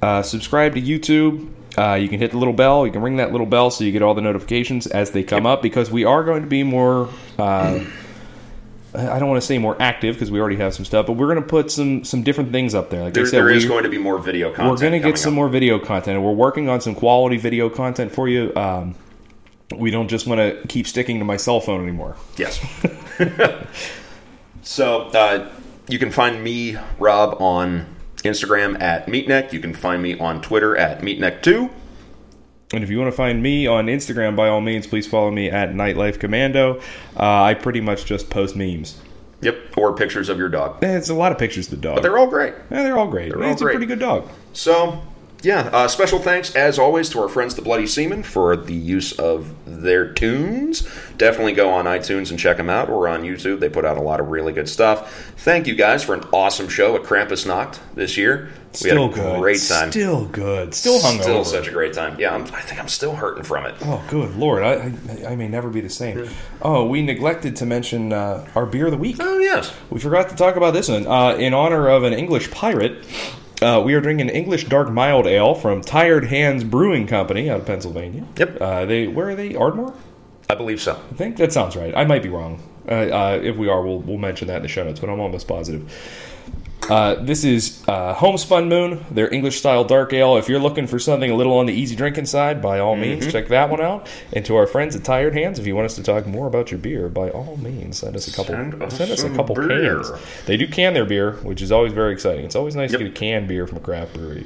uh, 0.00 0.22
subscribe 0.22 0.74
to 0.74 0.80
YouTube. 0.82 1.48
Uh, 1.76 1.94
you 1.94 2.08
can 2.08 2.18
hit 2.18 2.30
the 2.32 2.36
little 2.38 2.52
bell. 2.52 2.86
You 2.86 2.92
can 2.92 3.02
ring 3.02 3.16
that 3.16 3.32
little 3.32 3.46
bell 3.46 3.70
so 3.70 3.82
you 3.84 3.92
get 3.92 4.02
all 4.02 4.14
the 4.14 4.20
notifications 4.20 4.86
as 4.86 5.10
they 5.12 5.22
come 5.22 5.46
up 5.46 5.62
because 5.62 5.90
we 5.90 6.04
are 6.04 6.22
going 6.22 6.42
to 6.42 6.48
be 6.48 6.62
more. 6.62 7.08
Uh, 7.38 7.84
I 8.94 9.18
don't 9.18 9.30
want 9.30 9.40
to 9.40 9.46
say 9.46 9.56
more 9.56 9.74
active 9.80 10.14
because 10.16 10.30
we 10.30 10.38
already 10.38 10.56
have 10.56 10.74
some 10.74 10.84
stuff, 10.84 11.06
but 11.06 11.14
we're 11.14 11.28
going 11.32 11.40
to 11.42 11.48
put 11.48 11.70
some 11.70 12.04
some 12.04 12.22
different 12.22 12.52
things 12.52 12.74
up 12.74 12.90
there. 12.90 13.04
Like 13.04 13.14
there, 13.14 13.22
I 13.22 13.26
said, 13.26 13.38
there 13.38 13.48
is 13.48 13.62
we- 13.64 13.68
going 13.70 13.84
to 13.84 13.88
be 13.88 13.96
more 13.96 14.18
video 14.18 14.50
content. 14.50 14.70
we're 14.70 14.76
going 14.90 15.00
to 15.00 15.08
get 15.08 15.16
some 15.16 15.32
up. 15.32 15.36
more 15.36 15.48
video 15.48 15.78
content, 15.78 16.16
and 16.18 16.24
we're 16.26 16.32
working 16.32 16.68
on 16.68 16.82
some 16.82 16.94
quality 16.94 17.38
video 17.38 17.70
content 17.70 18.12
for 18.12 18.28
you. 18.28 18.54
Um, 18.54 18.94
we 19.74 19.90
don't 19.90 20.08
just 20.08 20.26
want 20.26 20.40
to 20.40 20.68
keep 20.68 20.86
sticking 20.86 21.18
to 21.20 21.24
my 21.24 21.38
cell 21.38 21.58
phone 21.58 21.82
anymore. 21.82 22.16
Yes. 22.36 22.60
so 24.62 25.02
uh, 25.08 25.50
you 25.88 25.98
can 25.98 26.10
find 26.10 26.42
me, 26.42 26.76
Rob, 26.98 27.40
on 27.40 27.86
Instagram 28.18 28.80
at 28.80 29.06
Meatneck. 29.06 29.52
You 29.52 29.60
can 29.60 29.74
find 29.74 30.02
me 30.02 30.18
on 30.18 30.40
Twitter 30.40 30.76
at 30.76 31.00
Meatneck2. 31.00 31.70
And 32.74 32.82
if 32.82 32.88
you 32.88 32.98
want 32.98 33.10
to 33.10 33.16
find 33.16 33.42
me 33.42 33.66
on 33.66 33.86
Instagram, 33.86 34.34
by 34.34 34.48
all 34.48 34.62
means, 34.62 34.86
please 34.86 35.06
follow 35.06 35.30
me 35.30 35.50
at 35.50 35.70
Nightlife 35.70 36.18
Commando. 36.18 36.78
Uh, 37.16 37.42
I 37.42 37.54
pretty 37.54 37.82
much 37.82 38.06
just 38.06 38.30
post 38.30 38.56
memes. 38.56 38.98
Yep. 39.42 39.76
Or 39.76 39.94
pictures 39.94 40.28
of 40.28 40.38
your 40.38 40.48
dog. 40.48 40.82
It's 40.82 41.10
a 41.10 41.14
lot 41.14 41.32
of 41.32 41.38
pictures 41.38 41.66
of 41.66 41.72
the 41.72 41.76
dog. 41.88 41.96
But 41.96 42.02
they're 42.02 42.16
all 42.16 42.28
great. 42.28 42.54
yeah, 42.70 42.82
they're 42.82 42.96
all 42.96 43.08
great. 43.08 43.34
all 43.34 43.42
it's 43.42 43.60
great. 43.60 43.74
a 43.74 43.78
pretty 43.78 43.86
good 43.86 43.98
dog. 43.98 44.28
So 44.52 45.02
yeah, 45.42 45.68
uh, 45.72 45.88
special 45.88 46.18
thanks 46.18 46.54
as 46.54 46.78
always 46.78 47.08
to 47.10 47.20
our 47.20 47.28
friends 47.28 47.54
the 47.54 47.62
Bloody 47.62 47.86
Seamen 47.86 48.22
for 48.22 48.56
the 48.56 48.74
use 48.74 49.12
of 49.12 49.54
their 49.66 50.06
tunes. 50.12 50.88
Definitely 51.18 51.52
go 51.52 51.70
on 51.70 51.84
iTunes 51.84 52.30
and 52.30 52.38
check 52.38 52.56
them 52.56 52.70
out, 52.70 52.88
or 52.88 53.08
on 53.08 53.22
YouTube. 53.22 53.60
They 53.60 53.68
put 53.68 53.84
out 53.84 53.96
a 53.96 54.02
lot 54.02 54.20
of 54.20 54.28
really 54.28 54.52
good 54.52 54.68
stuff. 54.68 55.32
Thank 55.38 55.66
you 55.66 55.74
guys 55.74 56.02
for 56.04 56.14
an 56.14 56.24
awesome 56.32 56.68
show 56.68 56.96
at 56.96 57.02
Krampus 57.02 57.46
Nacht 57.46 57.80
this 57.94 58.16
year. 58.16 58.50
We 58.72 58.78
Still 58.78 59.10
had 59.10 59.18
a 59.18 59.22
good. 59.22 59.40
great 59.40 59.60
time. 59.68 59.90
Still 59.90 60.24
good. 60.26 60.72
Still 60.74 60.98
hungover. 60.98 61.22
Still 61.22 61.44
such 61.44 61.68
a 61.68 61.72
great 61.72 61.92
time. 61.92 62.18
Yeah, 62.18 62.34
I'm, 62.34 62.42
I 62.44 62.60
think 62.62 62.80
I'm 62.80 62.88
still 62.88 63.14
hurting 63.14 63.44
from 63.44 63.66
it. 63.66 63.74
Oh, 63.82 64.02
good 64.08 64.34
lord! 64.36 64.62
I, 64.62 64.94
I, 65.26 65.32
I 65.32 65.36
may 65.36 65.46
never 65.48 65.68
be 65.68 65.82
the 65.82 65.90
same. 65.90 66.26
Oh, 66.62 66.86
we 66.86 67.02
neglected 67.02 67.56
to 67.56 67.66
mention 67.66 68.12
uh, 68.14 68.48
our 68.54 68.64
beer 68.64 68.86
of 68.86 68.92
the 68.92 68.96
week. 68.98 69.16
Oh 69.20 69.38
yes, 69.38 69.74
We 69.90 70.00
forgot 70.00 70.30
to 70.30 70.36
talk 70.36 70.56
about 70.56 70.72
this 70.72 70.88
one. 70.88 71.06
Uh, 71.06 71.34
in 71.36 71.52
honor 71.52 71.88
of 71.88 72.04
an 72.04 72.14
English 72.14 72.50
pirate, 72.50 73.04
uh, 73.62 73.80
we 73.80 73.94
are 73.94 74.00
drinking 74.00 74.28
English 74.28 74.64
Dark 74.64 74.90
Mild 74.90 75.26
Ale 75.26 75.54
from 75.54 75.80
Tired 75.80 76.24
Hands 76.24 76.62
Brewing 76.64 77.06
Company 77.06 77.48
out 77.48 77.60
of 77.60 77.66
Pennsylvania. 77.66 78.26
Yep. 78.36 78.60
Uh, 78.60 78.84
they 78.84 79.06
where 79.06 79.30
are 79.30 79.34
they? 79.34 79.54
Ardmore. 79.54 79.94
I 80.50 80.54
believe 80.54 80.82
so. 80.82 81.00
I 81.10 81.14
think 81.14 81.36
that 81.38 81.52
sounds 81.52 81.76
right. 81.76 81.96
I 81.96 82.04
might 82.04 82.22
be 82.22 82.28
wrong. 82.28 82.62
Uh, 82.88 82.92
uh, 82.92 83.40
if 83.42 83.56
we 83.56 83.68
are, 83.68 83.82
we'll, 83.82 84.00
we'll 84.00 84.18
mention 84.18 84.48
that 84.48 84.56
in 84.56 84.62
the 84.62 84.68
show 84.68 84.84
notes, 84.84 85.00
but 85.00 85.08
I'm 85.08 85.20
almost 85.20 85.46
positive. 85.46 85.90
Uh, 86.92 87.14
this 87.24 87.42
is 87.42 87.82
uh, 87.88 88.12
Homespun 88.12 88.68
Moon, 88.68 89.02
their 89.10 89.32
English 89.32 89.56
style 89.58 89.82
dark 89.82 90.12
ale. 90.12 90.36
If 90.36 90.50
you're 90.50 90.60
looking 90.60 90.86
for 90.86 90.98
something 90.98 91.30
a 91.30 91.34
little 91.34 91.56
on 91.56 91.64
the 91.64 91.72
easy 91.72 91.96
drinking 91.96 92.26
side, 92.26 92.60
by 92.60 92.80
all 92.80 92.96
means, 92.96 93.32
check 93.32 93.48
that 93.48 93.70
one 93.70 93.80
out. 93.80 94.10
And 94.34 94.44
to 94.44 94.56
our 94.56 94.66
friends 94.66 94.94
at 94.94 95.02
Tired 95.02 95.32
Hands, 95.32 95.58
if 95.58 95.66
you 95.66 95.74
want 95.74 95.86
us 95.86 95.94
to 95.94 96.02
talk 96.02 96.26
more 96.26 96.46
about 96.46 96.70
your 96.70 96.76
beer, 96.76 97.08
by 97.08 97.30
all 97.30 97.56
means, 97.56 97.96
send 97.96 98.14
us 98.14 98.28
a 98.28 98.32
couple. 98.36 98.54
Send 98.56 98.82
us 98.82 98.94
send 98.98 99.10
us 99.10 99.22
a 99.24 99.30
couple 99.34 99.54
beer. 99.54 99.68
cans. 100.02 100.12
They 100.44 100.58
do 100.58 100.68
can 100.68 100.92
their 100.92 101.06
beer, 101.06 101.32
which 101.36 101.62
is 101.62 101.72
always 101.72 101.94
very 101.94 102.12
exciting. 102.12 102.44
It's 102.44 102.56
always 102.56 102.76
nice 102.76 102.90
Yep. 102.92 102.98
to 102.98 103.04
get 103.06 103.16
a 103.16 103.18
canned 103.18 103.48
beer 103.48 103.66
from 103.66 103.78
a 103.78 103.80
craft 103.80 104.12
brewery. 104.12 104.44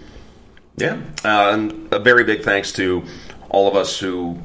Yeah, 0.76 0.99
uh, 1.24 1.51
and 1.53 1.88
a 1.92 1.99
very 1.99 2.22
big 2.22 2.42
thanks 2.44 2.70
to 2.74 3.03
all 3.51 3.66
of 3.66 3.74
us 3.74 3.99
who, 3.99 4.38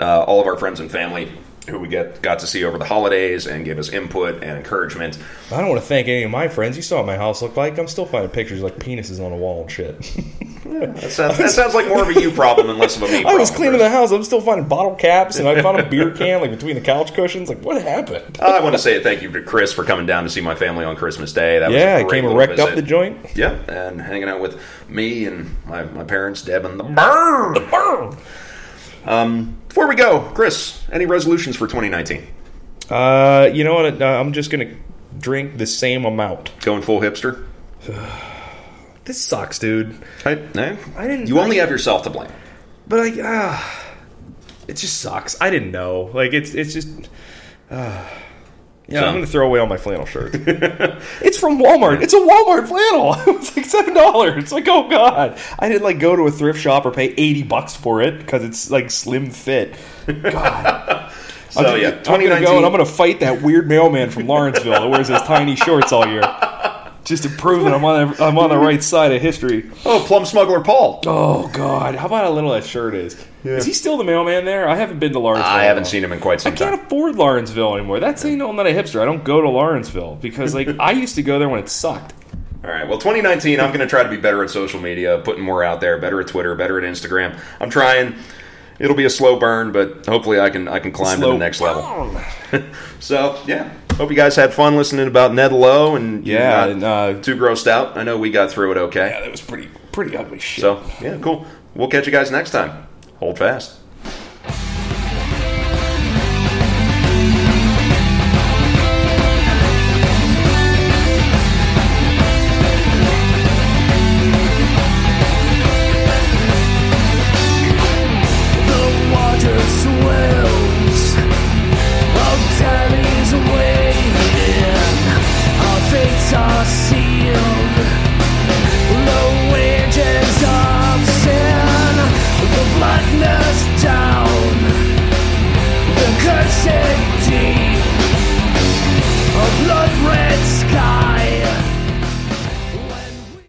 uh, 0.00 0.22
all 0.22 0.40
of 0.40 0.48
our 0.48 0.56
friends 0.56 0.80
and 0.80 0.90
family 0.90 1.30
who 1.68 1.78
we 1.78 1.88
get 1.88 2.20
got 2.22 2.38
to 2.40 2.46
see 2.46 2.64
over 2.64 2.78
the 2.78 2.84
holidays 2.84 3.46
and 3.46 3.64
gave 3.64 3.78
us 3.78 3.88
input 3.90 4.42
and 4.42 4.56
encouragement. 4.58 5.18
I 5.52 5.58
don't 5.60 5.68
want 5.68 5.80
to 5.80 5.86
thank 5.86 6.08
any 6.08 6.22
of 6.24 6.30
my 6.30 6.48
friends. 6.48 6.76
You 6.76 6.82
saw 6.82 6.96
what 6.98 7.06
my 7.06 7.16
house 7.16 7.42
looked 7.42 7.56
like. 7.56 7.78
I'm 7.78 7.88
still 7.88 8.06
finding 8.06 8.30
pictures 8.30 8.60
like 8.62 8.76
penises 8.76 9.24
on 9.24 9.32
a 9.32 9.36
wall 9.36 9.62
and 9.62 9.70
shit. 9.70 10.00
That 10.68 11.10
sounds, 11.10 11.38
that 11.38 11.50
sounds 11.50 11.74
like 11.74 11.88
more 11.88 12.02
of 12.02 12.14
a 12.14 12.20
you 12.20 12.30
problem 12.30 12.68
and 12.68 12.78
less 12.78 12.96
of 12.96 13.02
a 13.02 13.06
me 13.08 13.24
I 13.26 13.34
was 13.34 13.50
cleaning 13.50 13.78
the 13.78 13.88
house. 13.88 14.12
I'm 14.12 14.22
still 14.22 14.40
finding 14.40 14.68
bottle 14.68 14.94
caps, 14.94 15.38
and 15.38 15.48
I 15.48 15.62
found 15.62 15.80
a 15.80 15.88
beer 15.88 16.10
can 16.10 16.40
like 16.42 16.50
between 16.50 16.74
the 16.74 16.80
couch 16.80 17.14
cushions. 17.14 17.48
Like, 17.48 17.62
what 17.62 17.80
happened? 17.80 18.38
I 18.40 18.60
want 18.60 18.74
to 18.74 18.78
say 18.78 19.02
thank 19.02 19.22
you 19.22 19.30
to 19.32 19.42
Chris 19.42 19.72
for 19.72 19.82
coming 19.82 20.04
down 20.06 20.24
to 20.24 20.30
see 20.30 20.40
my 20.42 20.54
family 20.54 20.84
on 20.84 20.94
Christmas 20.94 21.32
Day. 21.32 21.58
That 21.58 21.70
was 21.70 21.76
Yeah, 21.76 21.96
a 21.96 22.00
I 22.00 22.02
great 22.02 22.20
came 22.20 22.28
and 22.28 22.36
wrecked 22.36 22.58
up 22.58 22.74
the 22.74 22.82
joint. 22.82 23.18
Yeah, 23.34 23.52
and 23.68 24.00
hanging 24.00 24.28
out 24.28 24.40
with 24.40 24.60
me 24.88 25.24
and 25.24 25.56
my, 25.66 25.84
my 25.84 26.04
parents, 26.04 26.42
Deb 26.42 26.64
and 26.66 26.78
the 26.78 26.84
bird. 26.84 28.16
Um, 29.08 29.56
before 29.68 29.88
we 29.88 29.94
go, 29.96 30.20
Chris, 30.34 30.80
any 30.92 31.06
resolutions 31.06 31.56
for 31.56 31.66
2019? 31.66 32.26
Uh, 32.90 33.48
you 33.52 33.64
know 33.64 33.74
what? 33.74 34.00
Uh, 34.00 34.04
I'm 34.06 34.32
just 34.32 34.50
gonna 34.50 34.74
drink 35.18 35.56
the 35.58 35.66
same 35.66 36.04
amount. 36.04 36.52
Going 36.60 36.82
full 36.82 37.00
hipster? 37.00 37.44
This 39.04 39.18
sucks, 39.24 39.58
dude. 39.58 39.96
Hey, 40.22 40.46
no? 40.54 40.76
I 40.94 41.06
didn't- 41.08 41.28
You 41.28 41.40
only 41.40 41.56
I- 41.56 41.60
have 41.62 41.70
yourself 41.70 42.02
to 42.02 42.10
blame. 42.10 42.30
But 42.86 43.00
I, 43.00 43.12
ah, 43.24 43.84
it 44.68 44.76
just 44.76 45.00
sucks. 45.00 45.34
I 45.40 45.48
didn't 45.48 45.70
know. 45.70 46.10
Like 46.12 46.34
it's 46.34 46.52
it's 46.52 46.74
just. 46.74 46.88
Uh, 47.70 48.06
yeah, 48.88 49.00
So- 49.00 49.06
I'm 49.06 49.14
gonna 49.14 49.26
throw 49.26 49.46
away 49.46 49.60
all 49.60 49.66
my 49.66 49.76
flannel 49.76 50.06
shirts. 50.06 50.34
it's 51.22 51.38
from 51.38 51.58
Walmart. 51.58 52.02
It's 52.02 52.14
a 52.14 52.16
Walmart 52.16 52.66
flannel. 52.68 53.14
It 53.28 53.38
was 53.38 53.56
like 53.56 53.66
seven 53.66 53.94
dollars. 53.94 54.42
It's 54.42 54.52
like, 54.52 54.66
oh 54.68 54.88
god, 54.88 55.38
I 55.58 55.68
didn't 55.68 55.82
like 55.82 55.98
go 55.98 56.16
to 56.16 56.22
a 56.22 56.30
thrift 56.30 56.60
shop 56.60 56.86
or 56.86 56.90
pay 56.90 57.06
eighty 57.08 57.42
bucks 57.42 57.76
for 57.76 58.00
it 58.02 58.18
because 58.18 58.42
it's 58.44 58.70
like 58.70 58.90
slim 58.90 59.30
fit. 59.30 59.76
God. 60.06 61.12
So, 61.50 61.62
I'm, 61.62 61.80
yeah, 61.80 61.88
I'm 62.06 62.20
gonna 62.22 62.40
go 62.42 62.58
and 62.58 62.66
I'm 62.66 62.70
gonna 62.70 62.84
fight 62.84 63.20
that 63.20 63.40
weird 63.40 63.68
mailman 63.68 64.10
from 64.10 64.26
Lawrenceville 64.26 64.70
that 64.82 64.86
wears 64.90 65.08
his 65.08 65.22
tiny 65.22 65.56
shorts 65.56 65.92
all 65.92 66.06
year, 66.06 66.20
just 67.04 67.22
to 67.22 67.30
prove 67.30 67.64
that 67.64 67.72
I'm 67.72 67.82
on 67.86 68.10
the, 68.12 68.22
I'm 68.22 68.38
on 68.38 68.50
the 68.50 68.58
right 68.58 68.82
side 68.84 69.12
of 69.12 69.22
history. 69.22 69.68
Oh, 69.86 70.04
Plum 70.06 70.26
Smuggler 70.26 70.60
Paul. 70.60 71.00
Oh 71.06 71.48
God, 71.48 71.94
how 71.94 72.04
about 72.06 72.24
how 72.26 72.32
little 72.32 72.50
that 72.50 72.64
shirt 72.66 72.94
is? 72.94 73.16
Is 73.44 73.64
he 73.64 73.72
still 73.72 73.96
the 73.96 74.04
mailman 74.04 74.44
there? 74.44 74.68
I 74.68 74.74
haven't 74.76 74.98
been 74.98 75.12
to 75.12 75.18
Lawrenceville. 75.18 75.50
I 75.52 75.64
haven't 75.64 75.86
seen 75.86 76.02
him 76.02 76.12
in 76.12 76.20
quite 76.20 76.40
some 76.40 76.52
I 76.52 76.56
some 76.56 76.68
can't 76.68 76.78
time. 76.80 76.86
afford 76.86 77.16
Lawrenceville 77.16 77.74
anymore. 77.76 78.00
That's 78.00 78.22
how 78.22 78.28
you 78.28 78.36
know 78.36 78.48
I'm 78.50 78.56
not 78.56 78.66
a 78.66 78.70
hipster. 78.70 79.00
I 79.00 79.04
don't 79.04 79.22
go 79.24 79.40
to 79.40 79.48
Lawrenceville 79.48 80.16
because 80.16 80.54
like 80.54 80.68
I 80.80 80.90
used 80.92 81.14
to 81.16 81.22
go 81.22 81.38
there 81.38 81.48
when 81.48 81.60
it 81.60 81.68
sucked. 81.68 82.14
All 82.64 82.70
right. 82.70 82.88
Well, 82.88 82.98
2019, 82.98 83.60
I'm 83.60 83.68
going 83.68 83.78
to 83.80 83.86
try 83.86 84.02
to 84.02 84.08
be 84.08 84.16
better 84.16 84.42
at 84.42 84.50
social 84.50 84.80
media, 84.80 85.20
putting 85.24 85.44
more 85.44 85.62
out 85.62 85.80
there, 85.80 85.98
better 85.98 86.20
at 86.20 86.26
Twitter, 86.26 86.54
better 86.56 86.76
at 86.78 86.84
Instagram. 86.84 87.38
I'm 87.60 87.70
trying. 87.70 88.16
It'll 88.80 88.96
be 88.96 89.04
a 89.04 89.10
slow 89.10 89.38
burn, 89.38 89.70
but 89.72 90.06
hopefully 90.06 90.40
I 90.40 90.50
can 90.50 90.66
I 90.68 90.80
can 90.80 90.90
climb 90.92 91.20
to 91.20 91.26
the 91.26 91.38
next 91.38 91.60
level. 91.60 92.20
So 93.00 93.40
yeah, 93.46 93.70
hope 93.92 94.10
you 94.10 94.16
guys 94.16 94.34
had 94.34 94.52
fun 94.52 94.76
listening 94.76 95.06
about 95.06 95.32
Ned 95.32 95.52
Lowe 95.52 95.94
and 95.94 96.26
Yeah, 96.26 96.66
and, 96.66 96.82
uh, 96.82 97.20
too 97.20 97.36
grossed 97.36 97.68
out. 97.68 97.96
I 97.96 98.02
know 98.02 98.18
we 98.18 98.30
got 98.30 98.50
through 98.50 98.72
it 98.72 98.76
okay. 98.78 99.10
Yeah, 99.10 99.20
that 99.20 99.30
was 99.30 99.40
pretty 99.40 99.68
pretty 99.92 100.16
ugly 100.16 100.40
shit. 100.40 100.62
So 100.62 100.82
yeah, 101.00 101.18
cool. 101.20 101.46
We'll 101.74 101.88
catch 101.88 102.06
you 102.06 102.12
guys 102.12 102.32
next 102.32 102.50
time. 102.50 102.87
Hold 103.18 103.38
fast. 103.38 103.76